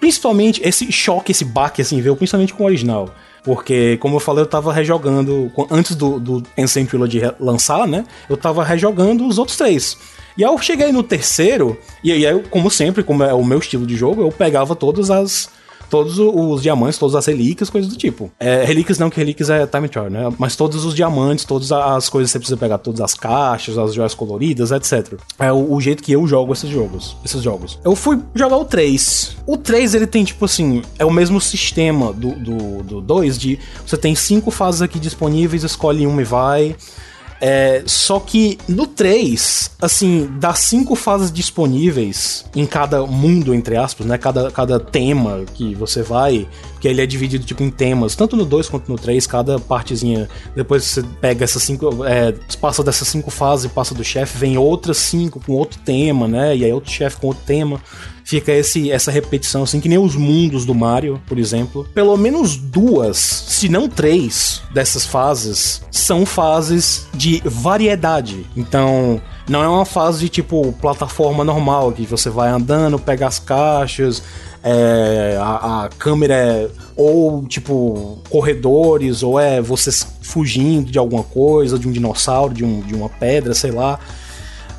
[0.00, 3.08] principalmente esse choque, esse baque, assim, veio principalmente com o original.
[3.42, 5.50] Porque, como eu falei, eu tava rejogando.
[5.70, 8.04] Antes do, do Ancient Trilogy lançar, né?
[8.28, 9.96] Eu tava rejogando os outros três.
[10.36, 13.86] E aí eu cheguei no terceiro, e aí, como sempre, como é o meu estilo
[13.86, 15.50] de jogo, eu pegava todas as
[15.90, 18.30] todos os diamantes, todas as relíquias, coisas do tipo.
[18.38, 20.32] É, relíquias não, que relíquias é time trial, né?
[20.38, 23.92] Mas todos os diamantes, todas as coisas que você precisa pegar, todas as caixas, as
[23.92, 25.18] joias coloridas, etc.
[25.38, 27.16] É o, o, jeito que eu jogo esses jogos.
[27.24, 27.78] Esses jogos.
[27.84, 29.36] Eu fui jogar o 3.
[29.46, 33.38] O 3, ele tem, tipo assim, é o mesmo sistema do 2, do, do dois,
[33.38, 36.76] de você tem cinco fases aqui disponíveis, escolhe uma e vai.
[37.40, 44.06] É, só que no 3, assim, das cinco fases disponíveis em cada mundo, entre aspas,
[44.06, 44.18] né?
[44.18, 46.46] Cada, cada tema que você vai,
[46.80, 50.28] que ele é dividido tipo em temas, tanto no 2 quanto no 3, cada partezinha.
[50.54, 52.04] Depois você pega essas cinco.
[52.04, 56.56] É, passa dessas cinco fases passa do chefe, vem outras cinco com outro tema, né?
[56.56, 57.80] E aí outro chefe com outro tema
[58.30, 61.84] fica esse, essa repetição, assim, que nem os mundos do Mario, por exemplo.
[61.92, 68.46] Pelo menos duas, se não três, dessas fases são fases de variedade.
[68.56, 73.40] Então, não é uma fase de tipo plataforma normal, que você vai andando, pega as
[73.40, 74.22] caixas,
[74.62, 79.90] é, a, a, câmera é ou tipo corredores, ou é você
[80.22, 83.98] fugindo de alguma coisa, de um dinossauro, de, um, de uma pedra, sei lá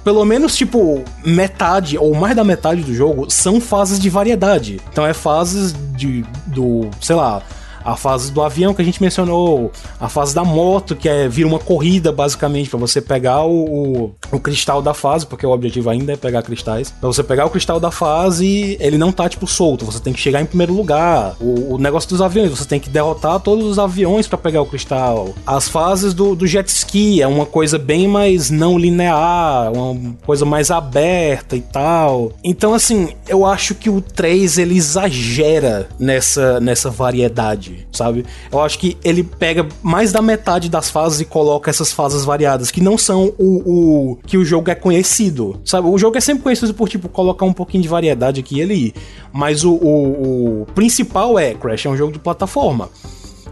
[0.03, 4.81] pelo menos, tipo, metade ou mais da metade do jogo são fases de variedade.
[4.91, 6.25] Então é fases de.
[6.47, 6.89] do.
[6.99, 7.41] sei lá
[7.83, 11.47] a fase do avião que a gente mencionou, a fase da moto, que é vira
[11.47, 16.13] uma corrida basicamente para você pegar o, o, cristal da fase, porque o objetivo ainda
[16.13, 16.91] é pegar cristais.
[16.91, 20.19] Pra você pegar o cristal da fase, ele não tá tipo solto, você tem que
[20.19, 21.35] chegar em primeiro lugar.
[21.39, 24.65] O, o negócio dos aviões, você tem que derrotar todos os aviões para pegar o
[24.65, 25.33] cristal.
[25.45, 30.45] As fases do, do jet ski é uma coisa bem mais não linear, uma coisa
[30.45, 32.31] mais aberta e tal.
[32.43, 38.25] Então, assim, eu acho que o 3 ele exagera nessa, nessa variedade sabe?
[38.51, 42.71] Eu acho que ele pega mais da metade das fases e coloca essas fases variadas,
[42.71, 45.87] que não são o, o que o jogo é conhecido, sabe?
[45.87, 48.95] O jogo é sempre conhecido por, tipo, colocar um pouquinho de variedade aqui e ali,
[49.31, 52.89] mas o, o, o principal é Crash é um jogo de plataforma.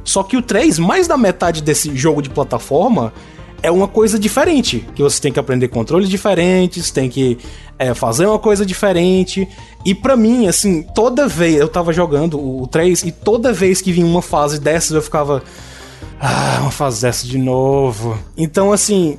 [0.03, 3.13] Só que o 3, mais da metade desse jogo de plataforma
[3.61, 7.37] é uma coisa diferente, que você tem que aprender controles diferentes, tem que
[7.77, 9.47] é, fazer uma coisa diferente.
[9.85, 13.91] E para mim, assim, toda vez eu tava jogando o 3 e toda vez que
[13.91, 15.43] vinha uma fase dessas eu ficava.
[16.21, 18.17] Ah, uma fase dessa de novo.
[18.37, 19.17] Então, assim,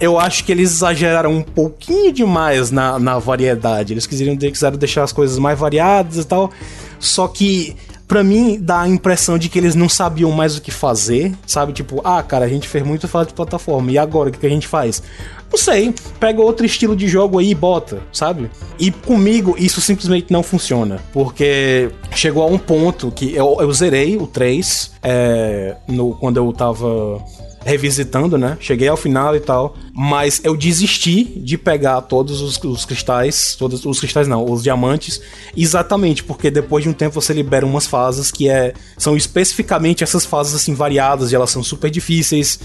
[0.00, 3.92] eu acho que eles exageraram um pouquinho demais na, na variedade.
[3.92, 6.50] Eles quiseram, quiseram deixar as coisas mais variadas e tal.
[6.98, 7.76] Só que
[8.10, 11.72] pra mim dá a impressão de que eles não sabiam mais o que fazer, sabe?
[11.72, 14.50] Tipo, ah, cara, a gente fez muito fala de plataforma, e agora o que a
[14.50, 15.00] gente faz?
[15.48, 18.50] Não sei, pega outro estilo de jogo aí e bota, sabe?
[18.80, 24.16] E comigo isso simplesmente não funciona, porque chegou a um ponto que eu, eu zerei
[24.16, 27.22] o 3 é, no, quando eu tava
[27.64, 28.56] revisitando, né?
[28.60, 33.84] Cheguei ao final e tal, mas eu desisti de pegar todos os, os, cristais, todos
[33.84, 35.20] os cristais não, os diamantes,
[35.56, 40.24] exatamente porque depois de um tempo você libera umas fases que é são especificamente essas
[40.24, 42.58] fases assim variadas e elas são super difíceis.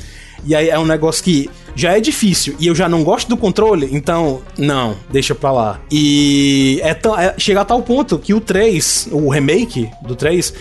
[0.46, 3.38] E aí é um negócio que já é difícil e eu já não gosto do
[3.38, 5.82] controle, então não, deixa pra lá.
[5.92, 10.54] E é, é chegar a tal ponto que o 3, o remake do 3,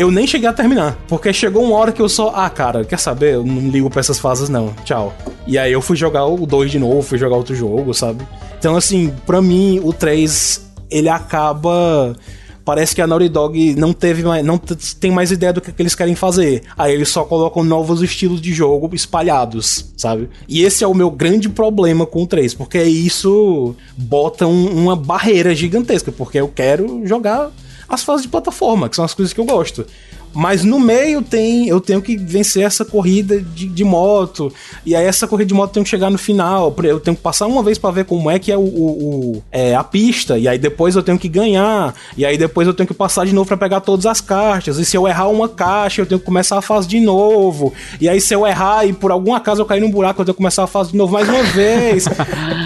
[0.00, 0.96] eu nem cheguei a terminar.
[1.06, 3.34] Porque chegou uma hora que eu só, ah, cara, quer saber?
[3.34, 4.74] Eu não ligo pra essas fases, não.
[4.84, 5.12] Tchau.
[5.46, 8.26] E aí eu fui jogar o 2 de novo, fui jogar outro jogo, sabe?
[8.58, 12.16] Então, assim, pra mim, o 3, ele acaba
[12.64, 15.82] parece que a Naughty Dog não teve mais, não tem mais ideia do que, que,
[15.82, 16.62] eles querem fazer.
[16.78, 20.28] Aí eles só colocam novos estilos de jogo espalhados, sabe?
[20.48, 24.94] E esse é o meu grande problema com o 3, porque isso bota um, uma
[24.94, 27.50] barreira gigantesca, porque eu quero jogar
[27.90, 29.84] as fases de plataforma, que são as coisas que eu gosto.
[30.32, 34.52] Mas no meio tem, eu tenho que vencer essa corrida de, de moto.
[34.86, 36.72] E aí essa corrida de moto tem que chegar no final.
[36.84, 39.42] Eu tenho que passar uma vez para ver como é que é o, o, o,
[39.50, 40.38] é, a pista.
[40.38, 41.94] E aí depois eu tenho que ganhar.
[42.16, 44.78] E aí depois eu tenho que passar de novo para pegar todas as caixas.
[44.78, 47.72] E se eu errar uma caixa, eu tenho que começar a fase de novo.
[48.00, 50.34] E aí se eu errar e por algum acaso eu cair num buraco, eu tenho
[50.34, 52.04] que começar a fase de novo mais uma vez.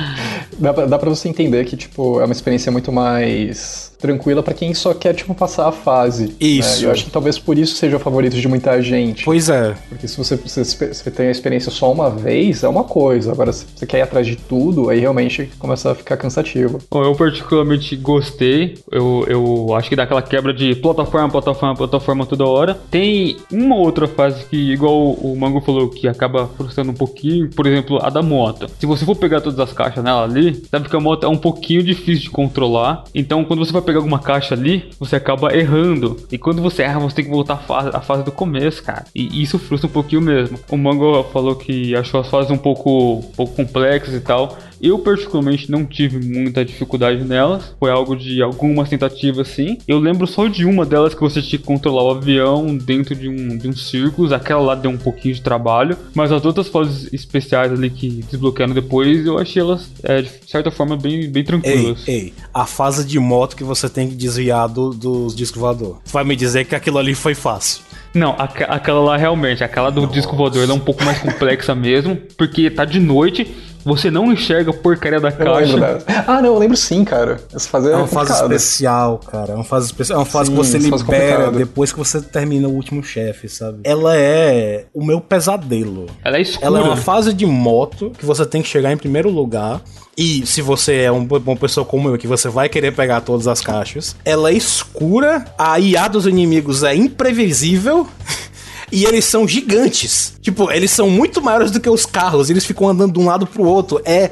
[0.59, 4.53] dá, pra, dá pra você entender que, tipo, é uma experiência muito mais tranquila para
[4.53, 6.27] quem só quer, tipo, passar a fase.
[6.27, 6.35] Né?
[6.39, 6.83] Isso.
[6.83, 6.89] Né?
[6.89, 9.25] Eu acho que talvez por isso seja o favorito de muita gente.
[9.25, 9.75] Pois é.
[9.89, 13.33] Porque se você, você, você tem a experiência só uma vez, é uma coisa.
[13.33, 16.81] Agora, se você quer ir atrás de tudo, aí realmente começa a ficar cansativo.
[16.91, 18.77] Bom, eu particularmente gostei.
[18.93, 22.79] Eu, eu acho que dá aquela quebra de plataforma, plataforma, plataforma toda hora.
[22.91, 27.49] Tem uma outra fase que, igual o Mango falou, que acaba frustrando um pouquinho.
[27.49, 28.67] Por exemplo, a da moto.
[28.79, 31.39] Se você for pegar todas as caixas nela ali, sabe que a moto é um
[31.39, 33.05] pouquinho difícil de controlar.
[33.15, 36.16] Então, quando você vai pegar pegar alguma caixa ali, você acaba errando.
[36.31, 39.05] E quando você erra, você tem que voltar à fase, fase do começo, cara.
[39.15, 40.59] E isso frustra um pouquinho mesmo.
[40.69, 44.59] O Mango falou que achou as fases um pouco, um pouco complexas e tal.
[44.85, 47.74] Eu, particularmente, não tive muita dificuldade nelas.
[47.81, 49.78] Foi algo de algumas tentativas, sim.
[49.89, 53.27] Eu lembro só de uma delas que você tinha que controlar o avião dentro de
[53.27, 54.31] um, de um círculos.
[54.31, 55.97] Aquela lá deu um pouquinho de trabalho.
[56.15, 60.70] Mas as outras fases especiais ali que desbloquearam depois, eu achei elas, é, de certa
[60.70, 62.06] forma, bem, bem tranquilas.
[62.06, 66.02] Ei, ei, a fase de moto que você tem que desviar do, dos discos voador.
[66.12, 67.82] Vai me dizer que aquilo ali foi fácil.
[68.15, 70.12] Não, aquela lá realmente, aquela do Nossa.
[70.12, 73.52] disco voador, é um pouco mais complexa mesmo, porque tá de noite
[73.85, 75.98] você não enxerga a porcaria da caixa.
[76.27, 77.39] Ah, não, eu lembro sim, cara.
[77.55, 79.52] Essa fase é, é uma fase especial, cara.
[79.52, 80.19] É uma fase especial.
[80.19, 83.81] É uma fase sim, que você libera depois que você termina o último chefe, sabe?
[83.85, 86.06] Ela é o meu pesadelo.
[86.24, 86.66] Ela é escura.
[86.66, 89.82] Ela é uma fase de moto que você tem que chegar em primeiro lugar.
[90.16, 93.48] E se você é uma uma pessoa como eu, que você vai querer pegar todas
[93.48, 98.06] as caixas, ela é escura, a IA dos inimigos é imprevisível.
[98.90, 100.39] e eles são gigantes.
[100.40, 103.47] Tipo, eles são muito maiores do que os carros, eles ficam andando de um lado
[103.47, 104.01] pro outro.
[104.05, 104.31] É.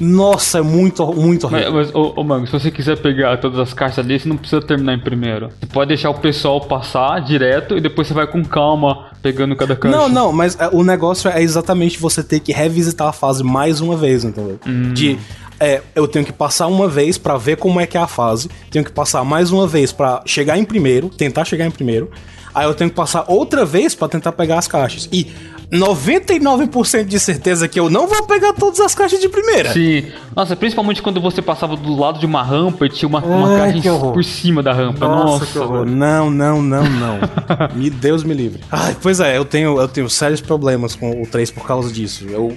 [0.00, 1.72] Nossa, é muito, muito horrível.
[1.74, 4.36] Mas, mas ô, ô Mango, se você quiser pegar todas as caixas ali, você não
[4.38, 5.50] precisa terminar em primeiro.
[5.60, 9.76] Você pode deixar o pessoal passar direto e depois você vai com calma pegando cada
[9.76, 9.94] caixa.
[9.94, 13.82] Não, não, mas é, o negócio é exatamente você ter que revisitar a fase mais
[13.82, 14.58] uma vez, entendeu?
[14.66, 14.94] Hum.
[14.94, 15.18] De
[15.60, 18.48] é, eu tenho que passar uma vez para ver como é que é a fase,
[18.70, 22.10] tenho que passar mais uma vez para chegar em primeiro, tentar chegar em primeiro,
[22.54, 25.08] Aí eu tenho que passar outra vez para tentar pegar as caixas.
[25.12, 25.26] E
[25.72, 29.72] 99% de certeza que eu não vou pegar todas as caixas de primeira.
[29.72, 30.04] Sim.
[30.34, 33.92] Nossa, principalmente quando você passava do lado de uma rampa e tinha uma, uma caixa
[33.98, 35.06] por cima da rampa.
[35.06, 35.46] Nossa, Nossa.
[35.46, 35.86] que horror.
[35.86, 37.18] Não, não, não, não.
[37.74, 38.60] me Deus me livre.
[38.70, 42.26] Ai, pois é, eu tenho, eu tenho sérios problemas com o 3 por causa disso.
[42.28, 42.56] Eu,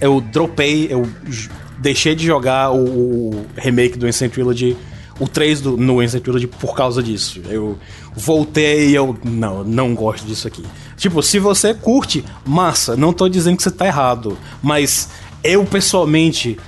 [0.00, 1.06] eu dropei, eu
[1.78, 4.74] deixei de jogar o, o remake do Insane Trilogy
[5.18, 7.40] o 3 do, no Insane Trilogy por causa disso.
[7.48, 7.78] Eu
[8.14, 9.16] voltei e eu.
[9.24, 10.64] Não, não gosto disso aqui.
[10.96, 15.08] Tipo, se você curte, massa, não tô dizendo que você tá errado, mas
[15.42, 16.58] eu pessoalmente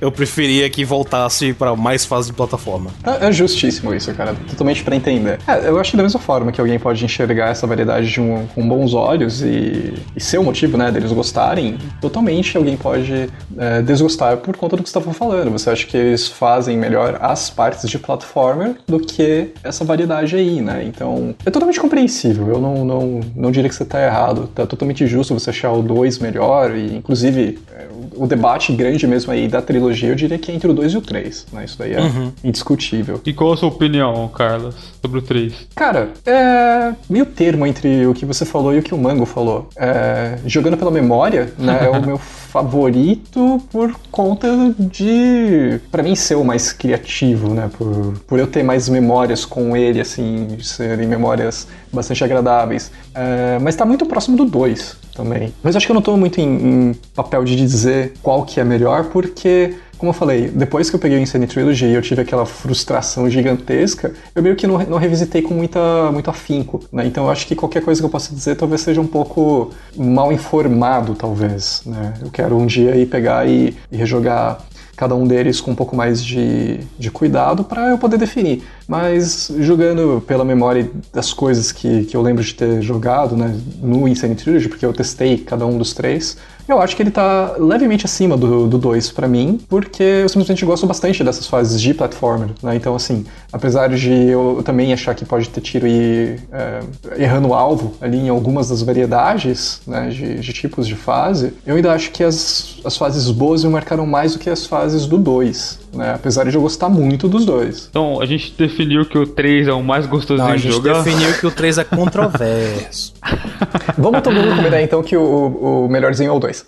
[0.00, 2.90] eu preferia que voltasse para mais fase de plataforma.
[3.04, 4.34] É, é, justíssimo isso, cara.
[4.48, 5.38] Totalmente para entender.
[5.46, 8.46] É, eu acho que da mesma forma que alguém pode enxergar essa variedade de um,
[8.54, 13.82] com bons olhos e, e ser o motivo, né, deles gostarem, totalmente alguém pode é,
[13.82, 15.50] desgostar por conta do que você estava falando.
[15.50, 20.60] Você acha que eles fazem melhor as partes de platformer do que essa variedade aí,
[20.60, 20.84] né?
[20.84, 22.48] Então, é totalmente compreensível.
[22.48, 24.48] Eu não, não, não diria que você está errado.
[24.54, 29.32] Tá totalmente justo você achar o 2 melhor e, inclusive, é, o debate grande mesmo
[29.32, 31.64] aí da trilogia, eu diria que é entre o 2 e o 3, né?
[31.64, 32.32] Isso daí é uhum.
[32.42, 33.20] indiscutível.
[33.24, 35.68] E qual a sua opinião, Carlos, sobre o 3?
[35.74, 39.68] Cara, é meio termo entre o que você falou e o que o Mango falou.
[39.76, 40.38] É...
[40.46, 42.18] Jogando pela memória, né, é o meu
[42.48, 44.48] favorito por conta
[44.78, 47.70] de, para mim, ser o mais criativo, né?
[47.76, 52.90] Por, por eu ter mais memórias com ele, assim, serem memórias bastante agradáveis.
[53.14, 55.52] É, mas tá muito próximo do 2 também.
[55.62, 56.44] Mas acho que eu não tô muito em,
[56.90, 61.00] em papel de dizer qual que é melhor, porque como eu falei, depois que eu
[61.00, 64.96] peguei o Insane Trilogy e eu tive aquela frustração gigantesca, eu meio que não, não
[64.96, 67.04] revisitei com muita, muito afinco, né?
[67.04, 70.32] Então eu acho que qualquer coisa que eu possa dizer talvez seja um pouco mal
[70.32, 72.14] informado, talvez, né?
[72.22, 74.60] Eu quero um dia ir pegar e, e rejogar
[74.96, 78.64] cada um deles com um pouco mais de, de cuidado para eu poder definir.
[78.88, 84.08] Mas jogando pela memória das coisas que, que eu lembro de ter jogado né, no
[84.08, 86.38] Insane Trilogy, porque eu testei cada um dos três,
[86.68, 90.86] eu acho que ele tá levemente acima do 2 para mim, porque eu simplesmente gosto
[90.86, 92.76] bastante dessas fases de platformer, né?
[92.76, 96.80] Então, assim, apesar de eu também achar que pode ter tiro e é,
[97.22, 101.76] errando o alvo ali em algumas das variedades né, de, de, tipos de fase, eu
[101.76, 105.16] ainda acho que as, as fases boas me marcaram mais do que as fases do
[105.16, 106.12] 2 né?
[106.14, 107.86] Apesar de eu gostar muito dos dois.
[107.90, 110.92] Então, a gente definiu que o 3 é o mais gostosinho Não, de jogar.
[110.92, 113.14] A gente definiu que o 3 é controverso.
[113.96, 116.64] vamos todo mundo combinar então que o, o melhorzinho é o 2.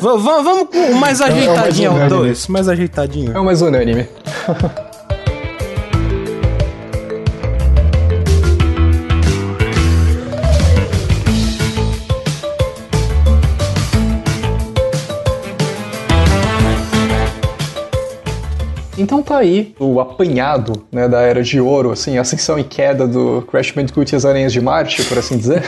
[0.00, 2.48] vamos com o mais ajeitadinho é o 2.
[2.48, 3.32] mais ajeitadinho.
[3.36, 4.06] É o mais unânime.
[19.02, 23.42] Então tá aí o apanhado né, da Era de Ouro, assim, ascensão e queda do
[23.42, 25.60] Crash Bandicoot e as Aranhas de Marte, por assim dizer.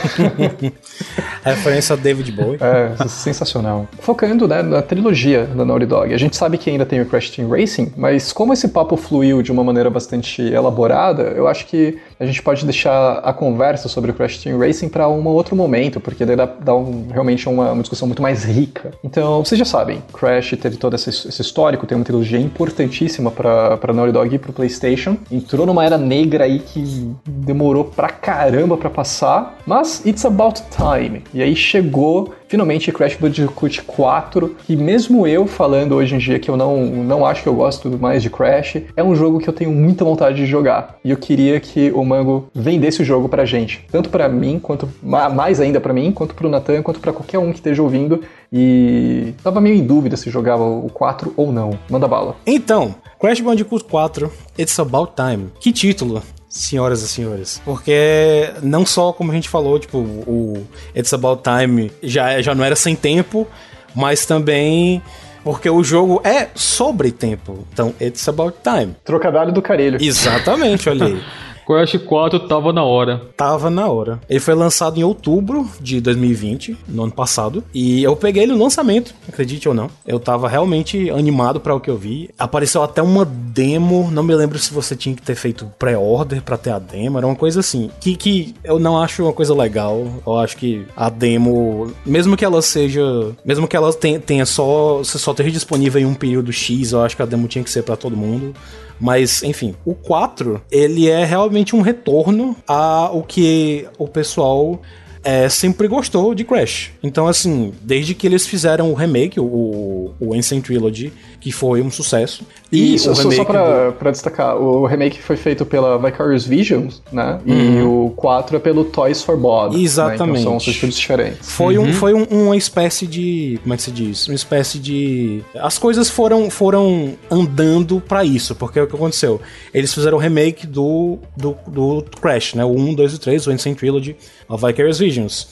[1.43, 2.57] Referência a David Bowie.
[2.61, 3.87] É, sensacional.
[3.99, 7.29] Focando né, na trilogia da Naughty Dog, a gente sabe que ainda tem o Crash
[7.29, 11.99] Team Racing, mas como esse papo fluiu de uma maneira bastante elaborada, eu acho que
[12.19, 15.99] a gente pode deixar a conversa sobre o Crash Team Racing para um outro momento,
[15.99, 18.91] porque daí dá, dá um, realmente uma, uma, discussão muito mais rica.
[19.03, 23.93] Então, vocês já sabem, Crash teve todo esse, esse histórico, tem uma trilogia importantíssima pra
[23.93, 25.17] Naughty Dog e pro PlayStation.
[25.31, 31.23] Entrou numa era negra aí que demorou pra caramba pra passar, mas it's about time.
[31.33, 36.49] E aí chegou finalmente Crash Bandicoot 4, que mesmo eu falando hoje em dia que
[36.49, 39.53] eu não, não acho que eu gosto mais de Crash, é um jogo que eu
[39.53, 40.95] tenho muita vontade de jogar.
[41.03, 44.87] E eu queria que o Mango vendesse o jogo pra gente, tanto para mim, quanto
[45.03, 48.21] mais ainda para mim, quanto pro Nathan, quanto para qualquer um que esteja ouvindo.
[48.53, 51.77] E tava meio em dúvida se jogava o 4 ou não.
[51.89, 52.37] Manda bala.
[52.47, 55.49] Então, Crash Bandicoot 4, It's About Time.
[55.59, 56.23] Que título!
[56.55, 57.61] Senhoras e senhores.
[57.65, 60.65] Porque não só, como a gente falou, tipo, o
[60.95, 63.45] It's About Time já, já não era sem tempo,
[63.93, 65.01] mas também
[65.43, 67.67] porque o jogo é sobre tempo.
[67.71, 68.95] Então, It's About Time.
[69.03, 69.97] Trocadilho do carelho.
[70.01, 71.21] Exatamente, olha aí.
[71.65, 73.21] Crash 4 tava na hora.
[73.35, 74.19] Tava na hora.
[74.29, 77.63] Ele foi lançado em outubro de 2020, no ano passado.
[77.73, 79.89] E eu peguei ele no lançamento, acredite ou não.
[80.05, 82.29] Eu tava realmente animado para o que eu vi.
[82.37, 86.57] Apareceu até uma demo, não me lembro se você tinha que ter feito pré-order para
[86.57, 87.89] ter a demo, era uma coisa assim.
[87.99, 90.05] Que, que eu não acho uma coisa legal.
[90.25, 93.03] Eu acho que a demo, mesmo que ela seja.
[93.43, 95.01] Mesmo que ela tenha, tenha só.
[95.03, 97.83] Só esteja disponível em um período X, eu acho que a demo tinha que ser
[97.83, 98.53] para todo mundo.
[98.99, 104.81] Mas, enfim, o 4, ele é realmente um retorno ao que o pessoal
[105.25, 106.91] é, sempre gostou de Crash.
[107.01, 111.11] Então, assim, desde que eles fizeram o remake, o, o Ancient Trilogy,
[111.45, 112.43] que foi um sucesso.
[112.71, 113.93] E Isso, só, só pra, do...
[113.93, 117.39] pra, destacar, o remake foi feito pela Vicarious Visions, né?
[117.45, 117.79] Uhum.
[117.79, 119.79] E o 4 é pelo Toys for Bob.
[119.79, 120.37] Exatamente.
[120.37, 120.41] Né?
[120.41, 121.47] Então são estilos diferentes.
[121.47, 121.89] Foi, uhum.
[121.89, 123.59] um, foi um, uma espécie de.
[123.61, 124.27] Como é que se diz?
[124.27, 125.43] Uma espécie de.
[125.53, 129.39] As coisas foram, foram andando para isso, porque o que aconteceu?
[129.71, 132.65] Eles fizeram o remake do, do, do Crash, né?
[132.65, 134.15] O 1, 2 e 3, o Ancient Trilogy,
[134.49, 135.47] a Vicarious Visions.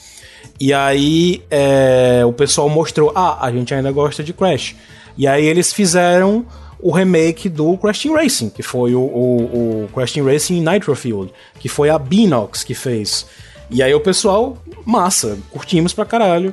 [0.58, 4.74] E aí é, o pessoal mostrou: ah, a gente ainda gosta de Crash.
[5.16, 6.44] E aí eles fizeram
[6.80, 10.94] o remake do Crash Team Racing, que foi o, o, o Crash Team Racing Nitro
[10.94, 13.26] Field, que foi a Binox que fez.
[13.70, 16.52] E aí o pessoal, massa, curtimos pra caralho.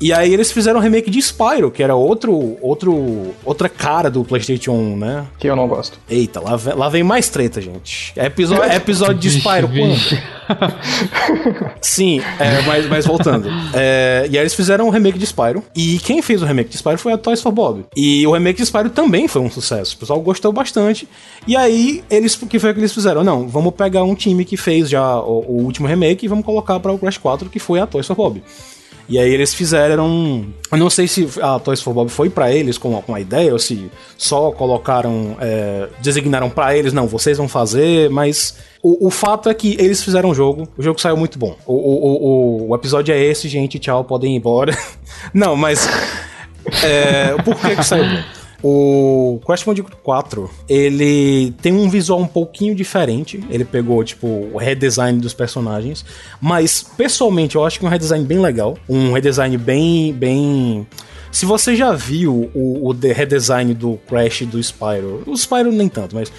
[0.00, 4.24] E aí eles fizeram um remake de Spyro, que era outro, outro, outra cara do
[4.24, 5.26] PlayStation 1, né?
[5.38, 5.98] Que eu não gosto.
[6.08, 8.12] Eita, lá vem, lá vem mais treta, gente.
[8.16, 10.00] É episódio, é episódio de Spyro quando?
[11.82, 13.48] Sim, é, mas, mas voltando.
[13.74, 15.62] É, e aí eles fizeram um remake de Spyro.
[15.76, 17.84] E quem fez o remake de Spyro foi a Toys for Bob.
[17.94, 19.96] E o remake de Spyro também foi um sucesso.
[19.96, 21.06] O pessoal gostou bastante.
[21.46, 23.22] E aí, eles, o que foi que eles fizeram?
[23.22, 26.80] Não, vamos pegar um time que fez já o, o último remake e vamos colocar
[26.80, 28.42] para o Crash 4, que foi a Toys for Bob.
[29.10, 30.46] E aí eles fizeram.
[30.70, 33.52] Eu não sei se a Toys for Bob foi para eles com, com a ideia,
[33.52, 35.36] ou se só colocaram.
[35.40, 38.56] É, designaram para eles, não, vocês vão fazer, mas.
[38.80, 41.56] O, o, fato é que eles fizeram o jogo, o jogo saiu muito bom.
[41.66, 44.78] O, o, o, o episódio é esse, gente, tchau, podem ir embora.
[45.34, 45.88] não, mas.
[46.84, 48.39] É, por que, que saiu bom?
[48.62, 53.42] O Crash Bandicoot 4, ele tem um visual um pouquinho diferente.
[53.48, 56.04] Ele pegou, tipo, o redesign dos personagens.
[56.40, 58.76] Mas, pessoalmente, eu acho que é um redesign bem legal.
[58.88, 60.86] Um redesign bem, bem...
[61.32, 66.16] Se você já viu o, o redesign do Crash do Spyro, o Spyro nem tanto,
[66.16, 66.30] mas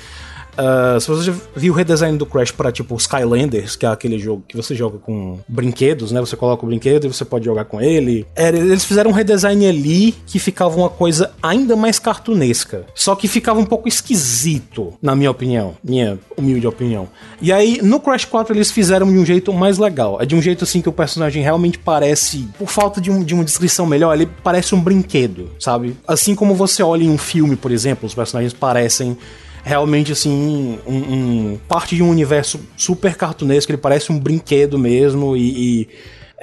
[0.58, 4.44] Uh, se você viu o redesign do Crash para tipo Skylanders, que é aquele jogo
[4.48, 6.20] que você joga com brinquedos, né?
[6.20, 8.26] Você coloca o brinquedo e você pode jogar com ele.
[8.36, 12.86] É, eles fizeram um redesign ali que ficava uma coisa ainda mais cartunesca.
[12.94, 15.76] Só que ficava um pouco esquisito, na minha opinião.
[15.84, 17.08] Minha humilde opinião.
[17.42, 20.18] E aí, no Crash 4, eles fizeram de um jeito mais legal.
[20.22, 23.34] É de um jeito assim que o personagem realmente parece, por falta de, um, de
[23.34, 25.96] uma descrição melhor, ele parece um brinquedo, sabe?
[26.08, 29.18] Assim como você olha em um filme, por exemplo, os personagens parecem
[29.64, 35.36] realmente assim um, um, parte de um universo super cartunesco, ele parece um brinquedo mesmo
[35.36, 35.90] e, e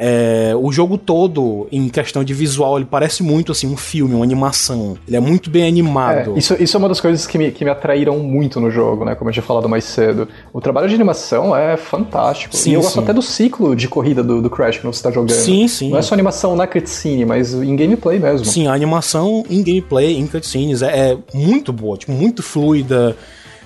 [0.01, 4.25] é, o jogo todo, em questão de visual, ele parece muito assim um filme, uma
[4.25, 4.97] animação.
[5.09, 6.37] Ele é muito bem animado.
[6.37, 9.05] É, isso, isso é uma das coisas que me, que me atraíram muito no jogo,
[9.05, 9.17] né?
[9.17, 10.29] Como eu tinha falado mais cedo.
[10.53, 12.55] O trabalho de animação é fantástico.
[12.55, 12.87] Sim, e eu sim.
[12.87, 15.33] gosto até do ciclo de corrida do, do Crash que você está jogando.
[15.33, 15.91] Sim, sim.
[15.91, 18.47] Não é só animação na cutscene, mas em gameplay mesmo.
[18.47, 23.17] Sim, a animação em gameplay, em cutscenes, é, é muito boa, tipo, muito fluida.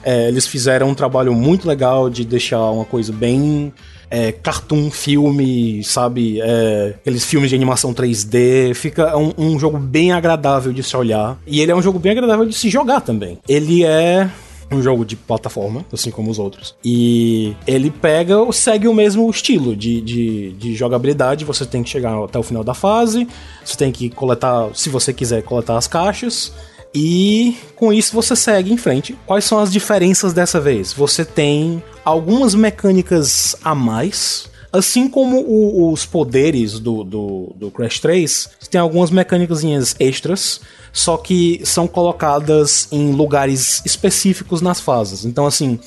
[0.03, 3.71] É, eles fizeram um trabalho muito legal de deixar uma coisa bem
[4.13, 6.39] é, cartoon filme, sabe?
[6.43, 8.75] É, aqueles filmes de animação 3D.
[8.75, 11.39] Fica um, um jogo bem agradável de se olhar.
[11.47, 13.39] E ele é um jogo bem agradável de se jogar também.
[13.49, 14.31] Ele é
[14.71, 16.75] um jogo de plataforma, assim como os outros.
[16.85, 21.45] E ele pega, segue o mesmo estilo de, de, de, jogabilidade.
[21.47, 23.27] Você tem que chegar até o final da fase,
[23.65, 26.53] você tem que coletar, se você quiser, coletar as caixas.
[26.95, 29.17] E com isso você segue em frente.
[29.27, 30.93] Quais são as diferenças dessa vez?
[30.93, 38.01] Você tem algumas mecânicas a mais Assim como o, os poderes do, do, do, Crash
[38.01, 39.63] 3, tem algumas mecânicas
[40.01, 45.27] extras, só que são colocadas em lugares específicos nas fases.
[45.27, 45.79] Então, assim,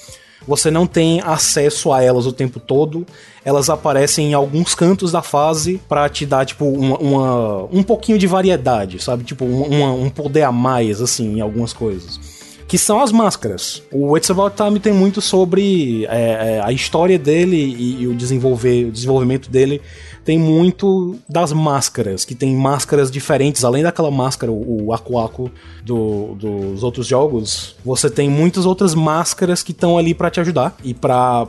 [0.47, 3.05] você não tem acesso a elas o tempo todo.
[3.43, 8.17] Elas aparecem em alguns cantos da fase para te dar, tipo, uma, uma, um pouquinho
[8.17, 9.23] de variedade, sabe?
[9.23, 12.35] Tipo, uma, um poder a mais, assim, em algumas coisas
[12.67, 13.83] que são as máscaras.
[13.91, 18.15] O It's About Time tem muito sobre é, é, a história dele e, e, o,
[18.15, 19.81] desenvolver, o desenvolvimento dele
[20.25, 25.51] tem muito das máscaras, que tem máscaras diferentes, além daquela máscara, o, o Aku Aku
[25.83, 30.75] do, dos outros jogos, você tem muitas outras máscaras que estão ali para te ajudar
[30.83, 31.45] e para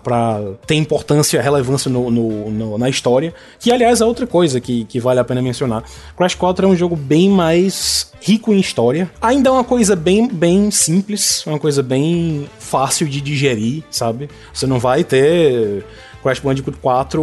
[0.66, 5.00] ter importância, relevância no, no, no, na história, que aliás é outra coisa que, que
[5.00, 5.82] vale a pena mencionar.
[6.14, 10.28] Crash 4 é um jogo bem mais rico em história, ainda é uma coisa bem,
[10.28, 14.28] bem simples, uma coisa bem fácil de digerir, sabe?
[14.52, 15.82] Você não vai ter
[16.26, 17.22] Crash Bandicoot 4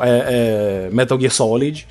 [0.00, 1.84] é, é Metal Gear Solid,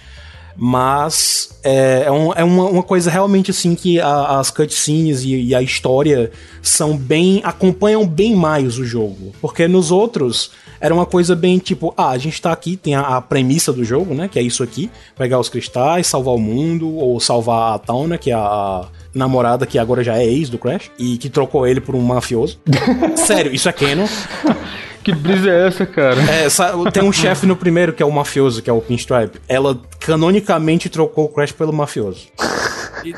[0.55, 5.47] mas é, é, um, é uma, uma, coisa realmente assim que a, as cutscenes e,
[5.47, 6.31] e, a história
[6.61, 7.41] são bem.
[7.43, 9.33] acompanham bem mais o jogo.
[9.41, 13.01] Porque nos outros era uma coisa bem tipo, ah, a gente tá aqui, tem a,
[13.01, 14.29] a premissa do jogo, né?
[14.31, 18.31] Que é isso aqui: pegar os cristais, salvar o mundo, ou salvar a Tauna, que
[18.31, 21.93] é a namorada que agora já é ex do Crash, e que trocou ele por
[21.93, 22.57] um mafioso.
[23.17, 24.07] Sério, isso é canon.
[25.03, 26.21] Que brisa é essa, cara?
[26.21, 26.47] É,
[26.91, 29.39] tem um chefe no primeiro que é o mafioso, que é o Pinstripe.
[29.47, 32.27] Ela canonicamente trocou o Crash pelo mafioso.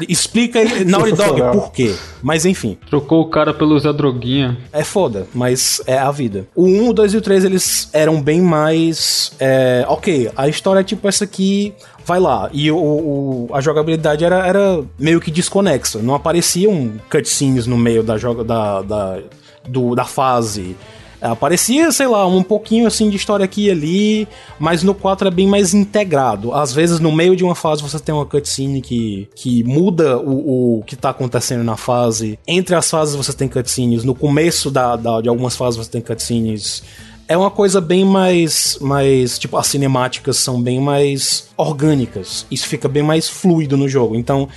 [0.10, 1.94] Explica aí, Naughty Dog, por quê?
[2.24, 2.78] Mas enfim.
[2.90, 4.58] Trocou o cara pelo Zé Droguinha.
[4.74, 6.48] É foda, mas é a vida.
[6.56, 9.34] O 1, o 2 e o 3, eles eram bem mais.
[9.40, 12.50] É, ok, a história é tipo essa aqui, vai lá.
[12.52, 16.00] E o, o, a jogabilidade era, era meio que desconexa.
[16.00, 19.20] Não apareciam cutscenes no meio da, joga, da, da,
[19.68, 20.76] do, da fase.
[21.22, 24.28] Aparecia, sei lá, um pouquinho assim de história aqui e ali,
[24.60, 26.54] mas no 4 é bem mais integrado.
[26.54, 30.80] Às vezes, no meio de uma fase, você tem uma cutscene que, que muda o,
[30.80, 32.40] o que tá acontecendo na fase.
[32.48, 34.04] Entre as fases, você tem cutscenes.
[34.04, 36.84] No começo da, da de algumas fases, você tem cutscenes
[37.28, 42.46] é uma coisa bem mais, mais tipo as cinemáticas são bem mais orgânicas.
[42.52, 44.16] Isso fica bem mais fluido no jogo.
[44.16, 44.48] Então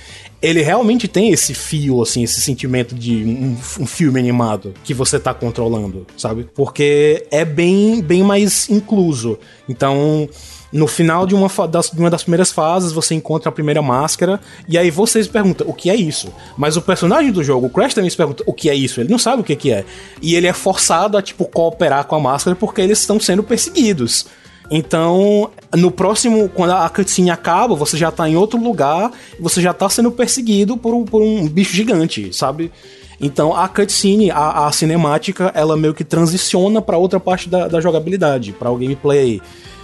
[0.41, 5.19] ele realmente tem esse fio, assim, esse sentimento de um, um, filme animado que você
[5.19, 6.47] tá controlando, sabe?
[6.55, 9.37] Porque é bem, bem mais incluso.
[9.67, 10.29] Então,
[10.71, 14.39] no final de uma, das, de uma das primeiras fases, você encontra a primeira máscara,
[14.67, 16.33] e aí você se pergunta, o que é isso?
[16.57, 19.01] Mas o personagem do jogo, o Crash também se pergunta, o que é isso?
[19.01, 19.83] Ele não sabe o que, que é.
[20.21, 24.27] E ele é forçado a, tipo, cooperar com a máscara porque eles estão sendo perseguidos.
[24.71, 29.73] Então, no próximo, quando a cutscene acaba, você já tá em outro lugar, você já
[29.73, 32.71] tá sendo perseguido por um, por um bicho gigante, sabe?
[33.21, 37.81] Então a cutscene, a, a cinemática, ela meio que transiciona para outra parte da, da
[37.81, 39.41] jogabilidade, para o gameplay.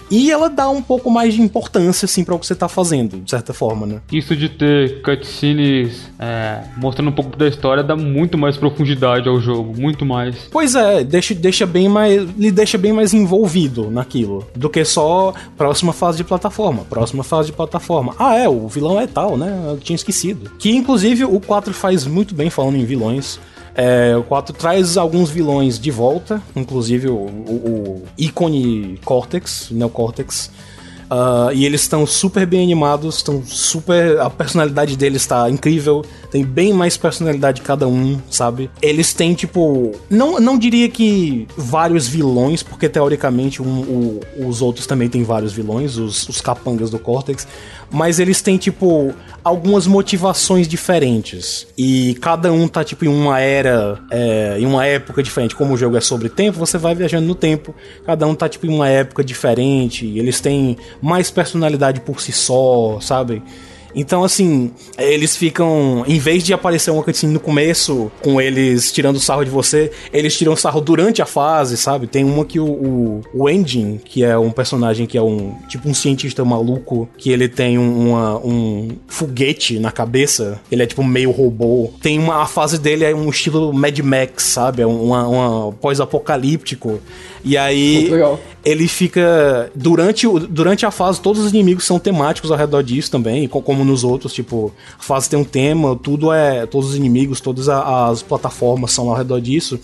[0.10, 3.18] E ela dá um pouco mais de importância, assim, para o que você tá fazendo,
[3.22, 4.02] de certa forma, né?
[4.12, 9.40] Isso de ter cutscenes é, mostrando um pouco da história dá muito mais profundidade ao
[9.40, 10.48] jogo, muito mais.
[10.52, 12.30] Pois é, deixa, deixa bem mais.
[12.38, 14.48] lhe deixa bem mais envolvido naquilo.
[14.56, 16.84] Do que só próxima fase de plataforma.
[16.90, 18.14] Próxima fase de plataforma.
[18.20, 19.66] Ah, é, o vilão é tal, né?
[19.68, 20.52] Eu tinha esquecido.
[20.60, 23.40] Que inclusive o 4 faz muito bem falando em vilões.
[23.76, 30.50] É, o 4 traz alguns vilões de volta, inclusive o, o, o ícone Cortex, Neocortex.
[31.06, 34.20] Uh, e eles estão super bem animados, estão super.
[34.20, 38.72] A personalidade deles está incrível, tem bem mais personalidade cada um, sabe?
[38.82, 39.92] Eles têm, tipo.
[40.10, 45.54] Não, não diria que vários vilões, porque teoricamente um, o, os outros também têm vários
[45.54, 47.48] vilões, os, os capangas do Cortex,
[47.92, 49.14] mas eles têm, tipo,
[49.44, 51.68] algumas motivações diferentes.
[51.78, 55.56] E cada um tá, tipo, em uma era, é, em uma época diferente.
[55.56, 57.74] Como o jogo é sobre tempo, você vai viajando no tempo.
[58.06, 60.06] Cada um tá, tipo, em uma época diferente.
[60.18, 63.44] Eles têm mais personalidade por si só, sabe?
[63.96, 66.04] Então, assim, eles ficam.
[66.08, 70.38] Em vez de aparecer uma cutscene no começo, com eles tirando sarro de você, eles
[70.38, 72.06] tiram sarro durante a fase, sabe?
[72.06, 75.56] Tem uma que o, o, o Engine, que é um personagem que é um.
[75.70, 80.60] Tipo um cientista maluco, que ele tem um, uma, um foguete na cabeça.
[80.72, 81.92] Ele é tipo meio robô.
[82.02, 82.42] Tem uma.
[82.42, 84.82] A fase dele é um estilo Mad Max, sabe?
[84.82, 87.00] É uma, uma pós-apocalíptico.
[87.44, 88.10] E aí
[88.66, 89.72] ele fica.
[89.76, 94.04] Durante, durante a fase, todos os inimigos são temáticos ao redor disso também, como nos
[94.04, 94.34] outros.
[94.34, 96.66] Tipo, a fase tem um tema, tudo é.
[96.66, 99.80] Todos os inimigos, todas as plataformas são ao redor disso.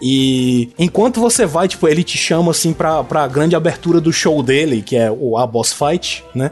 [0.00, 4.42] E enquanto você vai, tipo, ele te chama assim pra, pra grande abertura do show
[4.42, 6.50] dele, que é o a boss fight, né?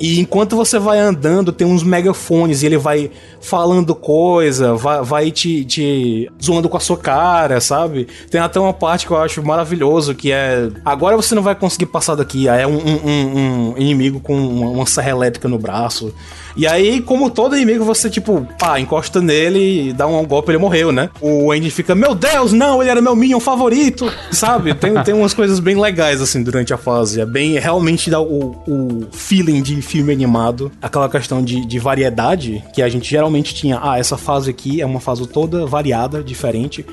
[0.00, 3.10] E enquanto você vai andando, tem uns megafones e ele vai
[3.40, 8.06] falando coisa, vai, vai te, te zoando com a sua cara, sabe?
[8.30, 10.70] Tem até uma parte que eu acho maravilhoso, que é...
[10.84, 12.48] Agora você não vai conseguir passar daqui.
[12.48, 16.14] Aí é um, um, um inimigo com uma serra elétrica no braço.
[16.58, 20.58] E aí, como todo inimigo, você, tipo, pá, encosta nele e dá um golpe ele
[20.58, 21.08] morreu, né?
[21.20, 24.74] O Andy fica, meu Deus, não, ele era meu Minion favorito, sabe?
[24.74, 27.20] Tem, tem umas coisas bem legais, assim, durante a fase.
[27.20, 30.72] É bem, realmente dá o, o feeling de filme animado.
[30.82, 34.86] Aquela questão de, de variedade, que a gente geralmente tinha, ah, essa fase aqui é
[34.86, 36.84] uma fase toda variada, diferente.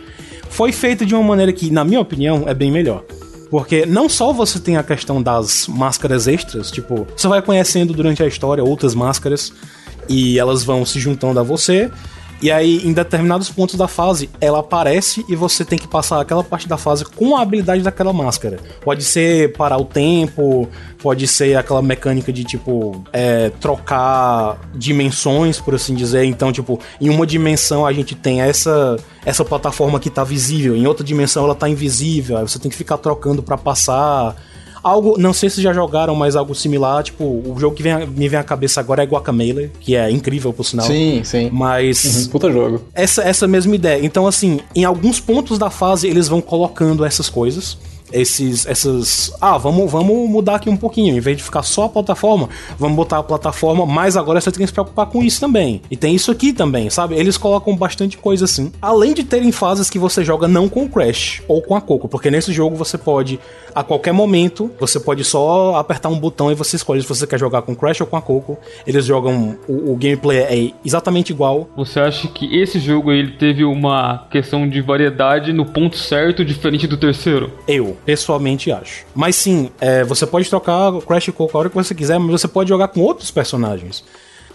[0.47, 3.03] Foi feita de uma maneira que, na minha opinião, é bem melhor.
[3.49, 8.23] Porque não só você tem a questão das máscaras extras, tipo, você vai conhecendo durante
[8.23, 9.53] a história outras máscaras
[10.09, 11.91] e elas vão se juntando a você.
[12.41, 16.43] E aí, em determinados pontos da fase, ela aparece e você tem que passar aquela
[16.43, 18.59] parte da fase com a habilidade daquela máscara.
[18.81, 20.67] Pode ser parar o tempo,
[21.01, 26.25] pode ser aquela mecânica de, tipo, é, trocar dimensões, por assim dizer.
[26.25, 30.85] Então, tipo, em uma dimensão a gente tem essa essa plataforma que tá visível, em
[30.85, 34.35] outra dimensão ela tá invisível, aí você tem que ficar trocando para passar.
[34.85, 38.29] Algo, não sei se já jogaram, mas algo similar, tipo, o jogo que vem, me
[38.29, 40.85] vem à cabeça agora é Guacamele, que é incrível por sinal.
[40.85, 41.49] Sim, sim.
[41.51, 42.03] Mas.
[42.05, 42.81] Uhum, puta jogo.
[42.93, 44.05] Essa, essa mesma ideia.
[44.05, 47.79] Então, assim, em alguns pontos da fase eles vão colocando essas coisas
[48.11, 51.15] esses essas ah vamos vamos mudar aqui um pouquinho.
[51.15, 54.61] Em vez de ficar só a plataforma vamos botar a plataforma mas agora você tem
[54.61, 55.81] que se preocupar com isso também.
[55.89, 57.15] E tem isso aqui também sabe?
[57.15, 58.71] Eles colocam bastante coisa assim.
[58.81, 62.07] Além de terem fases que você joga não com o Crash ou com a Coco
[62.07, 63.39] porque nesse jogo você pode
[63.73, 67.39] a qualquer momento você pode só apertar um botão e você escolhe se você quer
[67.39, 68.57] jogar com o Crash ou com a Coco.
[68.85, 71.69] Eles jogam o, o gameplay é exatamente igual.
[71.75, 76.87] Você acha que esse jogo ele teve uma questão de variedade no ponto certo diferente
[76.87, 77.51] do terceiro?
[77.67, 79.05] Eu pessoalmente acho.
[79.13, 82.47] Mas sim, é, você pode trocar Crash Coco a hora que você quiser, mas você
[82.47, 84.03] pode jogar com outros personagens.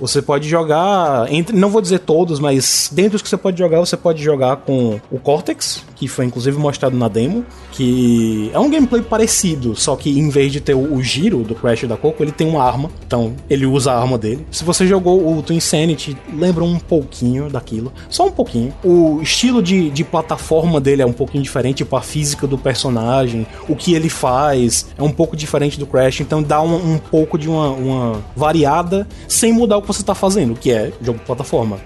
[0.01, 3.79] Você pode jogar, entre, não vou dizer todos, mas dentro dos que você pode jogar,
[3.81, 8.71] você pode jogar com o Cortex, que foi inclusive mostrado na demo, que é um
[8.71, 12.23] gameplay parecido, só que em vez de ter o, o giro do Crash da Coco,
[12.23, 14.47] ele tem uma arma, então ele usa a arma dele.
[14.51, 18.73] Se você jogou o Twin Insanity, lembra um pouquinho daquilo, só um pouquinho.
[18.83, 23.47] O estilo de, de plataforma dele é um pouquinho diferente, tipo a física do personagem,
[23.69, 27.39] o que ele faz é um pouco diferente do Crash, então dá um, um pouco
[27.39, 31.79] de uma, uma variada sem mudar o você tá fazendo, que é jogo de plataforma.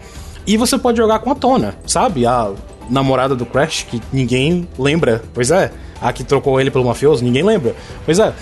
[0.46, 2.26] E você pode jogar com a Tona, sabe?
[2.26, 2.52] A
[2.90, 5.22] namorada do Crash, que ninguém lembra.
[5.32, 5.72] Pois é.
[6.00, 7.74] A que trocou ele pelo mafioso, ninguém lembra.
[8.04, 8.32] Pois é.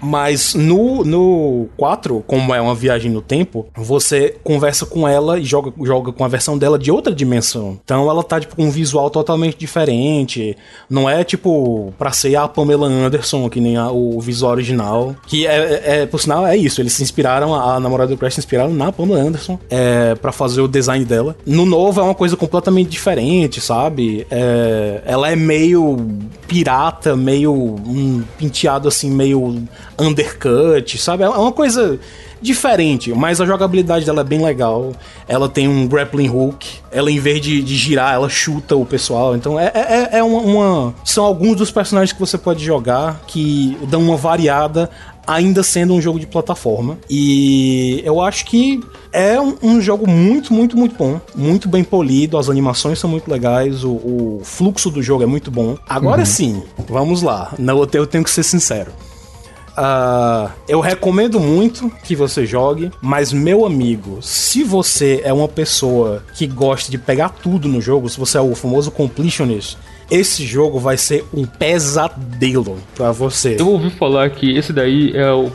[0.00, 5.44] Mas no, no 4, como é uma viagem no tempo, você conversa com ela e
[5.44, 7.78] joga, joga com a versão dela de outra dimensão.
[7.84, 10.56] Então ela tá tipo, com um visual totalmente diferente.
[10.88, 15.16] Não é tipo pra ser a Pamela Anderson, que nem a, o visual original.
[15.26, 16.80] Que é, é, é, por sinal, é isso.
[16.80, 20.60] Eles se inspiraram, a namorada do Crash se inspiraram na Pamela Anderson é, para fazer
[20.60, 21.36] o design dela.
[21.46, 24.26] No novo é uma coisa completamente diferente, sabe?
[24.30, 25.96] É, ela é meio
[26.46, 29.62] pirata, meio um penteado assim, meio
[29.98, 31.24] undercut, sabe?
[31.24, 31.98] É uma coisa
[32.40, 34.92] diferente, mas a jogabilidade dela é bem legal.
[35.26, 39.34] Ela tem um grappling hook, ela em vez de, de girar, ela chuta o pessoal.
[39.34, 43.76] Então é, é, é uma, uma, São alguns dos personagens que você pode jogar que
[43.88, 44.88] dão uma variada
[45.26, 46.96] ainda sendo um jogo de plataforma.
[47.10, 48.80] E eu acho que
[49.12, 51.20] é um, um, jogo muito, muito, muito bom.
[51.34, 55.50] Muito bem polido, as animações são muito legais, o, o fluxo do jogo é muito
[55.50, 55.76] bom.
[55.86, 56.26] Agora uhum.
[56.26, 57.52] sim, vamos lá.
[57.58, 58.90] Não, eu tenho que ser sincero.
[59.78, 66.24] Uh, eu recomendo muito que você jogue, mas meu amigo, se você é uma pessoa
[66.34, 69.78] que gosta de pegar tudo no jogo, se você é o famoso completionist,
[70.10, 73.56] esse jogo vai ser um pesadelo para você.
[73.58, 75.50] Eu ouvi falar que esse daí é um,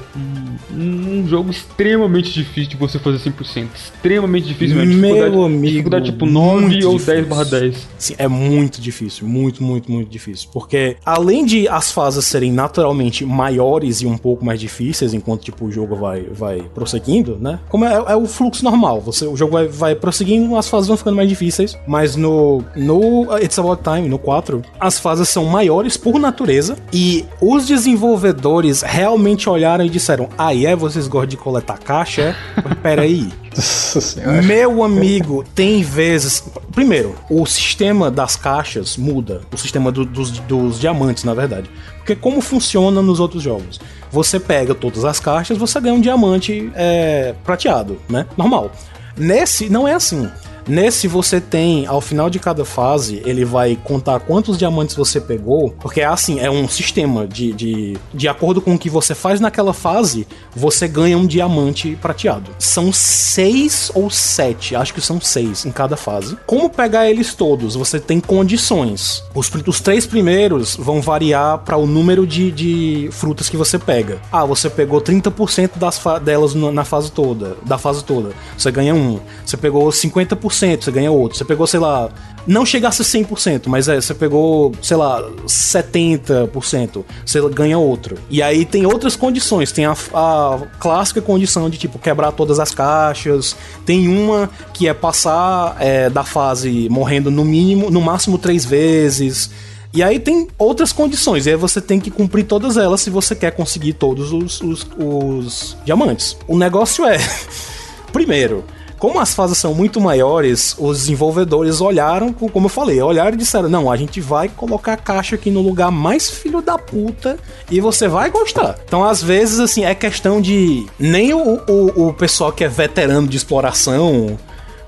[0.72, 3.68] um jogo extremamente difícil de você fazer 100%.
[3.76, 4.76] Extremamente difícil.
[4.86, 5.68] Meu amigo.
[5.68, 7.88] Dificuldade tipo 9 ou 10 barra 10.
[7.98, 9.28] Sim, é muito difícil.
[9.28, 10.50] Muito, muito, muito difícil.
[10.52, 15.66] Porque além de as fases serem naturalmente maiores e um pouco mais difíceis, enquanto tipo,
[15.66, 17.60] o jogo vai, vai prosseguindo, né?
[17.70, 19.02] Como é, é o fluxo normal.
[19.02, 21.78] Você, o jogo vai, vai prosseguindo, as fases vão ficando mais difíceis.
[21.88, 26.78] Mas no, no It's About Time, no 4, 4, as fases são maiores por natureza
[26.92, 30.76] e os desenvolvedores realmente olharam e disseram: Ah, é?
[30.76, 32.36] Vocês gostam de coletar caixa?
[32.84, 33.32] Peraí.
[34.44, 36.44] Meu amigo, tem vezes.
[36.72, 39.42] Primeiro, o sistema das caixas muda.
[39.52, 41.70] O sistema do, dos, dos diamantes, na verdade.
[41.98, 43.80] Porque como funciona nos outros jogos?
[44.12, 48.26] Você pega todas as caixas, você ganha um diamante é, prateado, né?
[48.36, 48.72] Normal.
[49.16, 50.28] Nesse, não é assim
[50.68, 55.72] Nesse você tem, ao final de cada fase, ele vai contar quantos diamantes você pegou,
[55.80, 59.74] porque assim, é um sistema de, de, de acordo com o que você faz naquela
[59.74, 60.26] fase,
[60.56, 62.52] você ganha um diamante prateado.
[62.58, 66.38] São seis ou sete, acho que são seis em cada fase.
[66.46, 67.76] Como pegar eles todos?
[67.76, 69.24] Você tem condições.
[69.36, 74.22] Os, os três primeiros vão variar para o número de, de frutas que você pega.
[74.32, 78.32] Ah, você pegou 30% das delas na fase toda, da fase toda.
[78.58, 79.20] Você ganha um.
[79.46, 81.38] Você pegou 50% você ganha outro.
[81.38, 82.10] Você pegou, sei lá,
[82.46, 88.18] não chegasse a 100%, mas é, você pegou, sei lá, 70%, você ganha outro.
[88.30, 92.74] E aí tem outras condições, tem a, a, clássica condição de tipo quebrar todas as
[92.74, 93.56] caixas,
[93.86, 99.50] tem uma que é passar é, da fase morrendo no mínimo, no máximo três vezes.
[99.94, 103.36] E aí tem outras condições, e aí você tem que cumprir todas elas se você
[103.36, 106.36] quer conseguir todos os, os, os diamantes.
[106.48, 107.18] O negócio é,
[108.12, 108.64] primeiro,
[109.04, 113.68] como as fases são muito maiores, os desenvolvedores olharam, como eu falei, olharam e disseram:
[113.68, 117.38] não, a gente vai colocar a caixa aqui no lugar mais filho da puta
[117.70, 118.80] e você vai gostar.
[118.86, 120.86] Então, às vezes, assim, é questão de.
[120.98, 124.40] Nem o, o, o pessoal que é veterano de exploração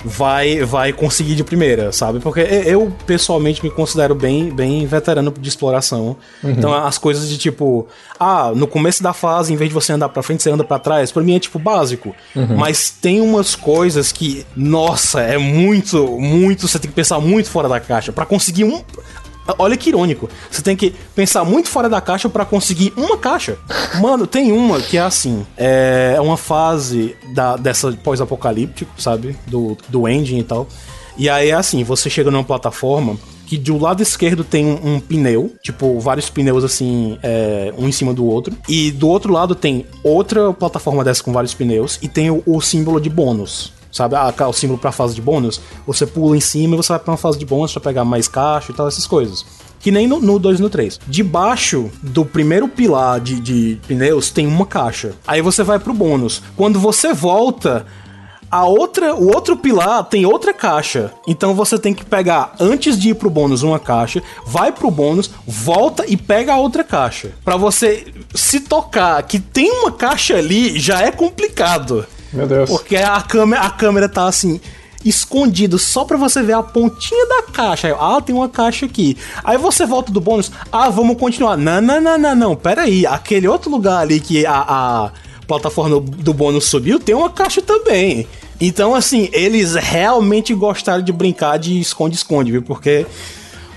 [0.06, 2.20] vai vai conseguir de primeira, sabe?
[2.20, 6.16] Porque eu pessoalmente me considero bem bem veterano de exploração.
[6.44, 6.52] Uhum.
[6.52, 7.88] Então as coisas de tipo,
[8.20, 10.78] ah, no começo da fase, em vez de você andar para frente, você anda para
[10.78, 12.16] trás, para mim é tipo básico.
[12.36, 12.56] Uhum.
[12.56, 17.68] Mas tem umas coisas que, nossa, é muito muito, você tem que pensar muito fora
[17.68, 18.84] da caixa para conseguir um
[19.60, 20.30] Olha que irônico.
[20.50, 23.58] Você tem que pensar muito fora da caixa para conseguir uma caixa.
[24.02, 25.46] Mano, tem uma que é assim.
[25.56, 29.36] É uma fase da, dessa pós-apocalíptico, sabe?
[29.48, 30.68] Do, do engine e tal.
[31.18, 35.00] E aí é assim, você chega numa plataforma que do lado esquerdo tem um, um
[35.00, 38.56] pneu, tipo, vários pneus assim, é, um em cima do outro.
[38.68, 42.60] E do outro lado tem outra plataforma dessa com vários pneus e tem o, o
[42.60, 44.16] símbolo de bônus sabe?
[44.16, 47.12] Ah, o símbolo pra fase de bônus, você pula em cima e você vai pra
[47.12, 49.46] uma fase de bônus pra pegar mais caixa e tal, essas coisas.
[49.80, 51.00] Que nem no 2 e no 3.
[51.08, 55.14] Debaixo do primeiro pilar de, de pneus tem uma caixa.
[55.26, 56.42] Aí você vai pro bônus.
[56.58, 57.86] Quando você volta,
[58.52, 61.14] a outra, o outro pilar tem outra caixa.
[61.28, 65.30] Então você tem que pegar antes de ir pro bônus uma caixa, vai pro bônus,
[65.48, 67.32] volta e pega a outra caixa.
[67.44, 72.06] Para você se tocar que tem uma caixa ali já é complicado.
[72.36, 72.70] Meu Deus.
[72.70, 74.60] Porque a câmera, a câmera tá assim
[75.06, 77.96] escondido só para você ver a pontinha da caixa.
[78.00, 79.16] Ah, tem uma caixa aqui.
[79.44, 80.52] Aí você volta do bônus.
[80.72, 81.56] Ah, vamos continuar.
[81.56, 82.56] Não, não, não, não, não.
[82.56, 83.06] Pera aí.
[83.06, 85.12] Aquele outro lugar ali que a, a
[85.48, 88.28] plataforma do bônus subiu tem uma caixa também.
[88.60, 92.64] Então, assim, eles realmente gostaram de brincar de esconde-esconde, viu?
[92.64, 93.06] Porque,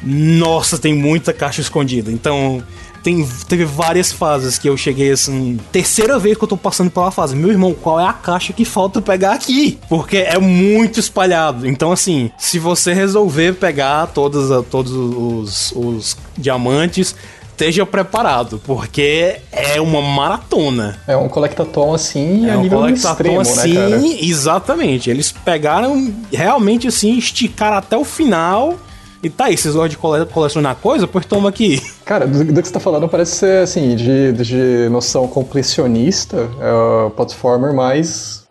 [0.02, 2.10] nossa, tem muita caixa escondida.
[2.10, 2.62] Então,
[3.02, 5.58] tem, teve várias fases que eu cheguei assim.
[5.72, 7.36] Terceira vez que eu tô passando pela fase.
[7.36, 9.78] Meu irmão, qual é a caixa que falta pegar aqui?
[9.88, 11.66] Porque é muito espalhado.
[11.66, 17.14] Então, assim, se você resolver pegar todos, todos os, os diamantes,
[17.58, 20.96] esteja preparado, porque é uma maratona.
[21.08, 24.18] É um collectathon assim é a um nível extremo, assim, né?
[24.20, 25.10] Exatamente.
[25.10, 28.78] Eles pegaram realmente assim, esticaram até o final
[29.22, 31.06] e tá aí, vocês gostam de cole colecionar coisa?
[31.06, 31.82] Pois toma aqui.
[32.04, 36.72] Cara, do, do, que você tá falando parece ser, assim, de, de noção completionista, é
[37.06, 38.46] o platformer mais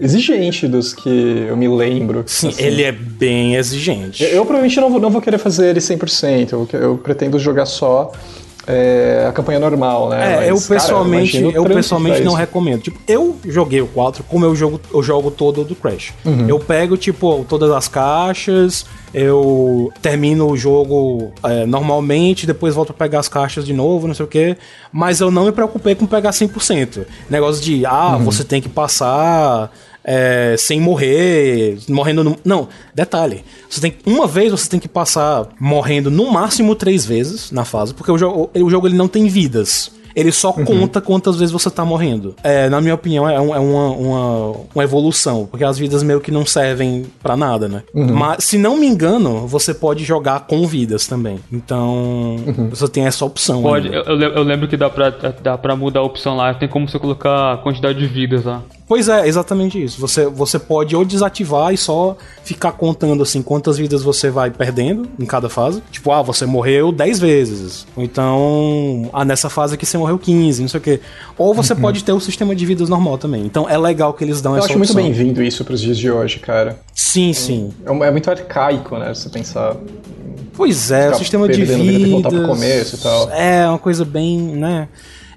[0.00, 2.24] exigente dos que eu me lembro.
[2.26, 2.62] Sim, assim.
[2.62, 4.22] ele é bem exigente.
[4.24, 7.66] Eu, eu provavelmente não vou, não vou querer fazer ele 100%, eu, eu pretendo jogar
[7.66, 8.12] só
[8.70, 10.32] é, a campanha normal, né?
[10.32, 12.82] É, Mas, eu pessoalmente, cara, eu, eu pessoalmente não recomendo.
[12.82, 16.12] Tipo, eu joguei o 4 como eu jogo, eu jogo todo do Crash.
[16.22, 16.46] Uhum.
[16.46, 18.84] Eu pego, tipo, todas as caixas,
[19.14, 24.14] eu termino o jogo é, normalmente, depois volto a pegar as caixas de novo, não
[24.14, 24.54] sei o que.
[24.92, 27.06] Mas eu não me preocupei com pegar 100%.
[27.30, 28.24] Negócio de, ah, uhum.
[28.24, 29.72] você tem que passar
[30.10, 32.38] é, sem morrer, morrendo no...
[32.42, 33.44] Não, detalhe.
[33.68, 37.92] Você tem uma vez você tem que passar morrendo no máximo três vezes na fase,
[37.92, 39.90] porque o o jogo ele não tem vidas.
[40.18, 40.64] Ele só uhum.
[40.64, 42.34] conta quantas vezes você tá morrendo.
[42.42, 46.20] É, na minha opinião, é, um, é uma, uma, uma, evolução, porque as vidas meio
[46.20, 47.84] que não servem para nada, né?
[47.94, 48.14] Uhum.
[48.14, 51.38] Mas, se não me engano, você pode jogar com vidas também.
[51.52, 52.68] Então, uhum.
[52.70, 53.62] você tem essa opção.
[53.62, 56.88] Pode, eu, eu, lembro que dá pra, dá pra mudar a opção lá, tem como
[56.88, 58.64] você colocar a quantidade de vidas lá.
[58.88, 60.00] Pois é, exatamente isso.
[60.00, 65.06] Você, você pode ou desativar e só ficar contando assim quantas vidas você vai perdendo
[65.20, 65.82] em cada fase.
[65.90, 67.86] Tipo, ah, você morreu 10 vezes.
[67.94, 71.00] Ou então, ah, nessa fase aqui você morreu 15, não sei o quê.
[71.36, 71.80] Ou você uhum.
[71.80, 73.44] pode ter o sistema de vidas normal também.
[73.44, 74.94] Então é legal que eles dão Eu essa acho opção.
[74.94, 76.78] muito bem-vindo isso pros dias de hoje, cara.
[76.94, 77.72] Sim, sim.
[77.84, 79.12] É, é muito arcaico, né?
[79.12, 79.76] Você pensar.
[80.54, 81.76] Pois é, o sistema de vidas.
[81.76, 83.30] Vida, ter que voltar pro começo e tal.
[83.30, 84.88] É, uma coisa bem, né?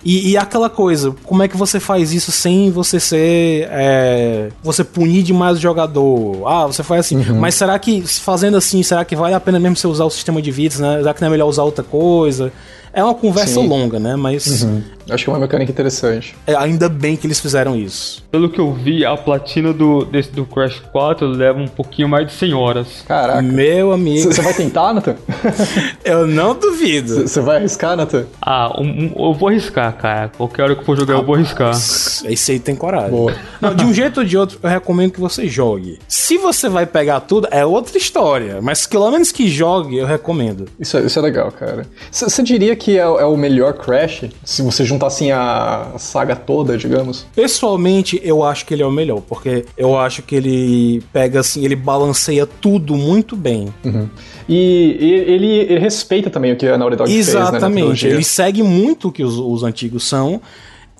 [0.03, 3.67] E, e aquela coisa, como é que você faz isso sem você ser.
[3.69, 6.47] É, você punir demais o jogador?
[6.47, 7.17] Ah, você faz assim.
[7.17, 7.39] Uhum.
[7.39, 10.41] Mas será que, fazendo assim, será que vale a pena mesmo você usar o sistema
[10.41, 10.97] de vidas, né?
[10.97, 12.51] Será que não é melhor usar outra coisa?
[12.93, 13.67] É uma conversa Sim.
[13.67, 14.15] longa, né?
[14.15, 14.63] Mas.
[14.63, 14.81] Uhum.
[15.11, 16.35] Acho que é uma mecânica interessante.
[16.47, 18.23] É, ainda bem que eles fizeram isso.
[18.31, 22.27] Pelo que eu vi, a platina do, desse, do Crash 4 leva um pouquinho mais
[22.27, 22.87] de 100 horas.
[23.07, 23.41] Caraca.
[23.41, 24.31] Meu amigo.
[24.31, 25.15] Você vai tentar, Nathan?
[26.03, 27.27] eu não duvido.
[27.27, 28.25] Você vai arriscar, Nathan?
[28.41, 30.29] Ah, um, um, eu vou arriscar, cara.
[30.29, 31.71] Qualquer hora que eu for jogar, ah, eu vou arriscar.
[31.71, 33.11] Esse aí tem coragem.
[33.11, 33.35] Boa.
[33.59, 35.99] Não, de um jeito ou de outro, eu recomendo que você jogue.
[36.07, 38.59] Se você vai pegar tudo, é outra história.
[38.61, 40.67] Mas pelo menos que jogue, eu recomendo.
[40.79, 41.85] Isso é, isso é legal, cara.
[42.11, 44.25] Você diria que é, é o melhor Crash?
[44.43, 47.25] Se você juntar assim a saga toda, digamos?
[47.35, 51.63] Pessoalmente, eu acho que ele é o melhor, porque eu acho que ele pega assim,
[51.63, 53.73] ele balanceia tudo muito bem.
[53.83, 54.09] Uhum.
[54.47, 58.63] E, ele, ele, respeita também o que a Naughty Dog Exatamente, fez, né, ele segue
[58.63, 60.41] muito o que os, os antigos são.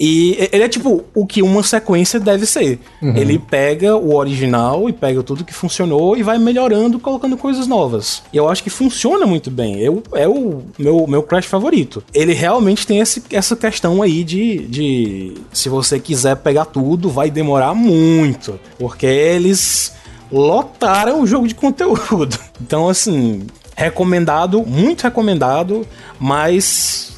[0.04, 2.80] E ele é tipo o que uma sequência deve ser.
[3.00, 3.16] Uhum.
[3.16, 8.24] Ele pega o original e pega tudo que funcionou e vai melhorando, colocando coisas novas.
[8.34, 9.78] E eu acho que funciona muito bem.
[9.78, 12.04] Eu, é o meu, meu Crash favorito.
[12.16, 15.34] Ele realmente tem esse, essa questão aí de, de.
[15.54, 18.60] Se você quiser pegar tudo, vai demorar muito.
[18.80, 19.94] Porque eles
[20.32, 22.40] lotaram o jogo de conteúdo.
[22.62, 25.86] Então, assim, recomendado, muito recomendado,
[26.20, 27.11] mas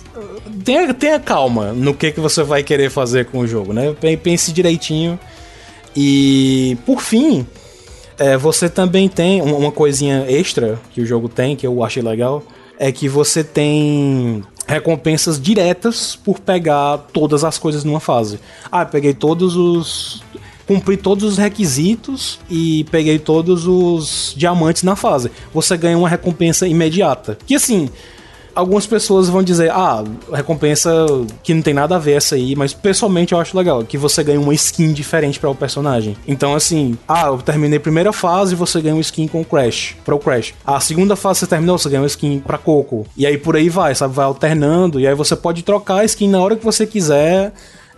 [0.63, 3.95] tenha, tenha calma no que, que você vai querer fazer com o jogo, né?
[4.21, 5.19] Pense direitinho.
[5.95, 7.45] E, por fim,
[8.17, 12.43] é, você também tem uma coisinha extra que o jogo tem, que eu achei legal,
[12.79, 18.39] é que você tem recompensas diretas por pegar todas as coisas numa fase.
[18.71, 20.23] Ah, peguei todos os
[20.65, 25.29] cumpri todos os requisitos e peguei todos os diamantes na fase.
[25.53, 27.37] Você ganha uma recompensa imediata.
[27.45, 27.89] Que assim,
[28.55, 30.91] algumas pessoas vão dizer, ah, recompensa
[31.41, 34.23] que não tem nada a ver essa aí, mas pessoalmente eu acho legal, que você
[34.23, 36.15] ganha uma skin diferente para o personagem.
[36.27, 39.95] Então, assim, ah, eu terminei a primeira fase, você ganha uma skin com o Crash,
[40.03, 40.53] para o Crash.
[40.65, 43.05] A segunda fase você terminou, você ganha uma skin pra Coco.
[43.17, 44.13] E aí por aí vai, sabe?
[44.13, 47.53] Vai alternando, e aí você pode trocar a skin na hora que você quiser.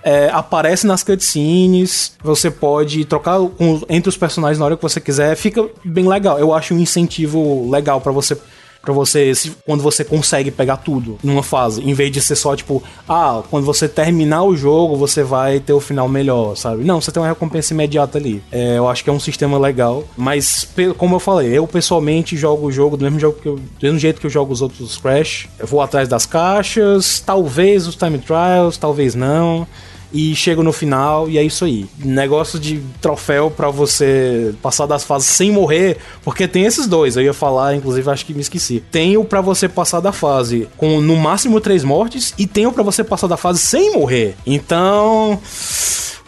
[0.07, 5.01] É, aparece nas cutscenes, você pode trocar com, entre os personagens na hora que você
[5.01, 6.37] quiser, fica bem legal.
[6.37, 8.37] Eu acho um incentivo legal para você
[8.85, 9.33] para você,
[9.65, 13.65] quando você consegue pegar tudo numa fase, em vez de ser só tipo, ah, quando
[13.65, 16.83] você terminar o jogo, você vai ter o final melhor, sabe?
[16.83, 18.43] Não, você tem uma recompensa imediata ali.
[18.51, 22.67] É, eu acho que é um sistema legal, mas como eu falei, eu pessoalmente jogo
[22.67, 24.97] o jogo do mesmo, jogo que eu, do mesmo jeito que eu jogo os outros
[24.97, 25.49] Crash.
[25.57, 29.67] Eu vou atrás das caixas, talvez os time trials, talvez não
[30.15, 31.85] e chego no final e é isso aí.
[31.99, 37.17] Negócio de troféu para você passar das fases sem morrer, porque tem esses dois.
[37.17, 38.81] Eu ia falar, inclusive acho que me esqueci.
[38.89, 42.71] Tem o para você passar da fase com no máximo três mortes e tem o
[42.71, 44.35] para você passar da fase sem morrer.
[44.45, 45.37] Então,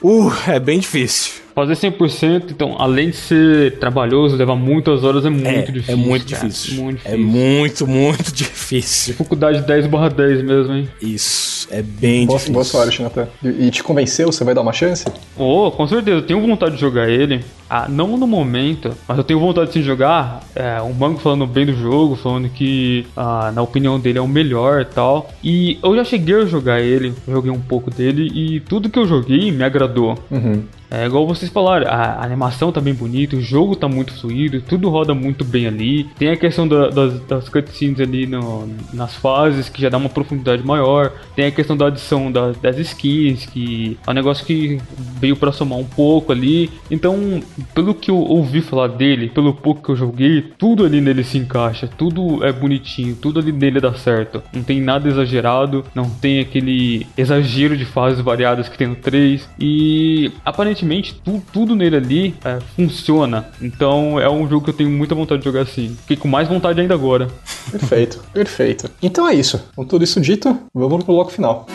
[0.03, 1.47] uh, é bem difícil.
[1.58, 5.92] Fazer 100%, então, além de ser trabalhoso, levar muitas horas é muito é, difícil.
[5.92, 6.84] É muito difícil.
[6.84, 7.16] muito difícil.
[7.16, 9.14] É muito, muito difícil.
[9.14, 10.88] Dificuldade 10 barra 10 mesmo, hein?
[11.02, 12.53] Isso, é bem boa, difícil.
[12.53, 13.27] Boa sorte, Nathan.
[13.44, 14.32] E te convenceu?
[14.32, 15.03] Você vai dar uma chance?
[15.36, 16.18] Oh, com certeza.
[16.18, 17.44] Eu tenho vontade de jogar ele.
[17.69, 20.41] Ah, não no momento, mas eu tenho vontade de jogar.
[20.55, 24.27] É, um banco falando bem do jogo, falando que, ah, na opinião dele, é o
[24.27, 25.29] melhor e tal.
[25.43, 29.07] E eu já cheguei a jogar ele, joguei um pouco dele, e tudo que eu
[29.07, 30.17] joguei me agradou.
[30.31, 30.63] Uhum.
[30.89, 34.89] É igual vocês falaram, a animação tá bem bonita, o jogo tá muito fluido, tudo
[34.89, 36.05] roda muito bem ali.
[36.17, 40.09] Tem a questão da, das, das cutscenes ali no, nas fases, que já dá uma
[40.09, 41.11] profundidade maior.
[41.35, 44.79] Tem a questão da adição da, das skins, que é um negócio que
[45.19, 46.69] veio para somar um pouco ali.
[46.89, 47.41] Então,
[47.74, 51.38] pelo que eu ouvi falar dele, pelo pouco que eu joguei, tudo ali nele se
[51.38, 54.42] encaixa, tudo é bonitinho, tudo ali nele dá certo.
[54.53, 59.48] Não tem nada exagerado, não tem aquele exagero de fases variadas que tem no 3.
[59.60, 63.48] E aparentemente tu, tudo nele ali é, funciona.
[63.61, 65.95] Então é um jogo que eu tenho muita vontade de jogar assim.
[66.02, 67.27] Fiquei com mais vontade ainda agora.
[67.72, 68.90] Perfeito, perfeito.
[69.02, 69.64] Então é isso.
[69.76, 71.68] Com tudo isso dito, vamos pro bloco final.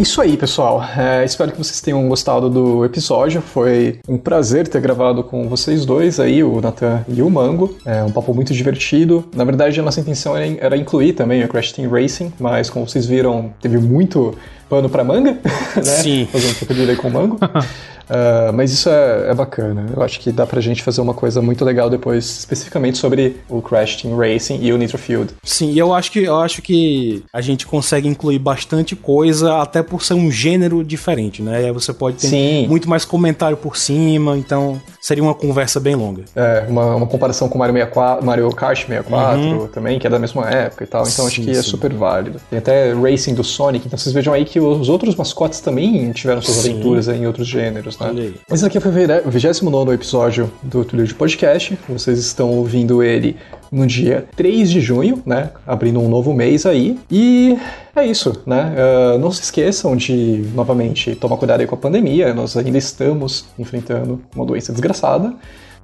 [0.00, 0.82] Isso aí, pessoal.
[0.96, 3.40] É, espero que vocês tenham gostado do episódio.
[3.40, 7.76] Foi um prazer ter gravado com vocês dois aí, o Nathan e o Mango.
[7.84, 9.24] É um papo muito divertido.
[9.34, 13.06] Na verdade, a nossa intenção era incluir também o Crash Team Racing, mas como vocês
[13.06, 14.34] viram, teve muito
[14.68, 15.32] pano para manga,
[15.76, 15.82] né?
[15.82, 16.28] Sim.
[16.30, 17.38] Fazer um pouco de com o Mango.
[18.08, 19.86] Uh, mas isso é, é, bacana.
[19.94, 23.60] Eu acho que dá pra gente fazer uma coisa muito legal depois, especificamente sobre o
[23.60, 25.34] Crash Team Racing e o Nitro Field.
[25.44, 29.82] Sim, e eu acho que eu acho que a gente consegue incluir bastante coisa, até
[29.82, 31.58] por ser um gênero diferente, né?
[31.58, 32.66] Aí você pode ter Sim.
[32.66, 36.24] muito mais comentário por cima, então seria uma conversa bem longa.
[36.34, 39.66] É, uma, uma comparação com Mario, 64, Mario Kart 64 uhum.
[39.68, 41.60] também, que é da mesma época e tal, então sim, acho que é sim.
[41.60, 42.40] é super válido.
[42.50, 46.40] Tem até Racing do Sonic, então vocês vejam aí que os outros mascotes também tiveram
[46.40, 46.70] suas sim.
[46.70, 48.32] aventuras em outros gêneros, né?
[48.48, 48.90] Mas esse aqui foi
[49.24, 53.36] o 29 episódio do Trilho de Podcast, vocês estão ouvindo ele
[53.70, 55.50] no dia 3 de junho, né?
[55.66, 56.98] Abrindo um novo mês aí.
[57.10, 57.56] E
[57.94, 58.74] é isso, né?
[58.74, 62.32] Uh, não se esqueçam de, novamente, tomar cuidado aí com a pandemia.
[62.32, 65.34] Nós ainda estamos enfrentando uma doença desgraçada.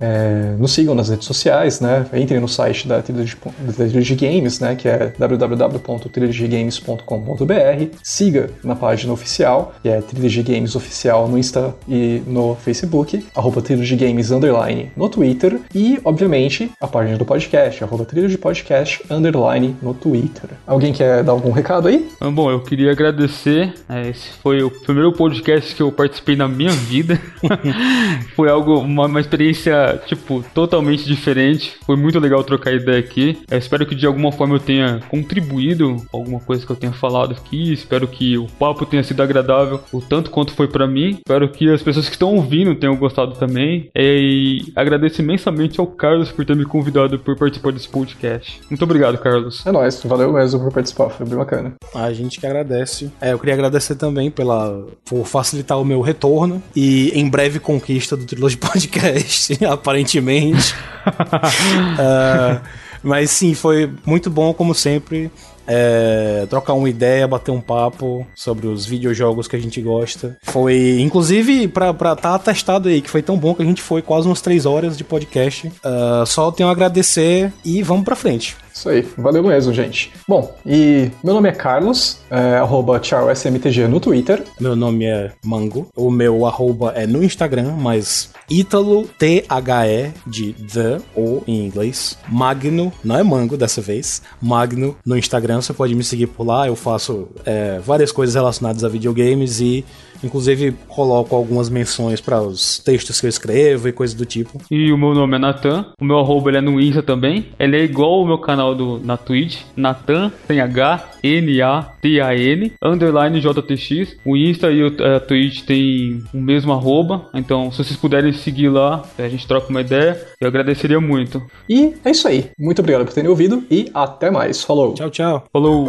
[0.01, 2.07] É, nos sigam nas redes sociais, né?
[2.13, 4.75] Entrem no site da de Games, né?
[4.75, 7.97] Que é www.trilhadegames.com.br.
[8.03, 13.25] Siga na página oficial, que é Trilha de Games Oficial no Insta e no Facebook,
[13.35, 18.29] arroba Trilha de Games Underline no Twitter e, obviamente, a página do podcast, arroba Trilha
[18.29, 20.51] de Podcast Underline no Twitter.
[20.67, 22.09] Alguém quer dar algum recado aí?
[22.21, 23.73] Ah, bom, eu queria agradecer.
[23.89, 27.21] É, esse foi o primeiro podcast que eu participei na minha vida.
[28.35, 31.77] foi algo, uma, uma experiência tipo, totalmente diferente.
[31.85, 33.39] Foi muito legal trocar ideia aqui.
[33.51, 36.93] Eu espero que de alguma forma eu tenha contribuído com alguma coisa que eu tenha
[36.93, 37.73] falado aqui.
[37.73, 41.19] Espero que o papo tenha sido agradável, o tanto quanto foi para mim.
[41.19, 43.91] Espero que as pessoas que estão ouvindo tenham gostado também.
[43.95, 48.61] E agradeço imensamente ao Carlos por ter me convidado por participar desse podcast.
[48.69, 49.65] Muito obrigado, Carlos.
[49.67, 51.75] É nóis, valeu mesmo por participar, foi bem bacana.
[51.95, 53.11] A gente que agradece.
[53.21, 58.17] É, eu queria agradecer também pela por facilitar o meu retorno e em breve conquista
[58.17, 59.59] do Trilogy Podcast.
[59.75, 60.75] Aparentemente.
[61.07, 62.61] uh,
[63.03, 65.31] mas sim, foi muito bom, como sempre.
[65.67, 70.36] É, trocar uma ideia, bater um papo sobre os videojogos que a gente gosta.
[70.43, 74.03] Foi, inclusive, pra estar tá atestado aí, que foi tão bom que a gente foi
[74.03, 75.69] quase umas três horas de podcast.
[75.69, 78.57] Uh, só tenho a agradecer e vamos pra frente.
[78.85, 80.13] Isso aí, valeu mesmo, gente.
[80.29, 83.01] Bom, e meu nome é Carlos, é, arroba
[83.35, 84.45] SMTG no Twitter.
[84.61, 91.01] Meu nome é Mango, o meu arroba é no Instagram, mas Ítalo, T-H-E, de The,
[91.15, 92.19] ou em inglês.
[92.29, 96.67] Magno, não é Mango dessa vez, Magno no Instagram, você pode me seguir por lá,
[96.67, 99.83] eu faço é, várias coisas relacionadas a videogames e
[100.23, 104.60] Inclusive, coloco algumas menções para os textos que eu escrevo e coisas do tipo.
[104.70, 105.86] E o meu nome é Natan.
[106.01, 107.49] O meu arroba ele é no Insta também.
[107.59, 109.60] Ele é igual o meu canal do, na Twitch.
[109.76, 114.17] Natan, tem H, N-A-T-A-N, underline JTX.
[114.25, 117.26] O Insta e a Twitch tem o mesmo arroba.
[117.34, 120.20] Então, se vocês puderem seguir lá, a gente troca uma ideia.
[120.41, 121.43] Eu agradeceria muito.
[121.68, 122.51] E é isso aí.
[122.59, 124.62] Muito obrigado por terem ouvido e até mais.
[124.62, 124.94] Falou.
[124.94, 125.44] Tchau, tchau.
[125.52, 125.89] Falou.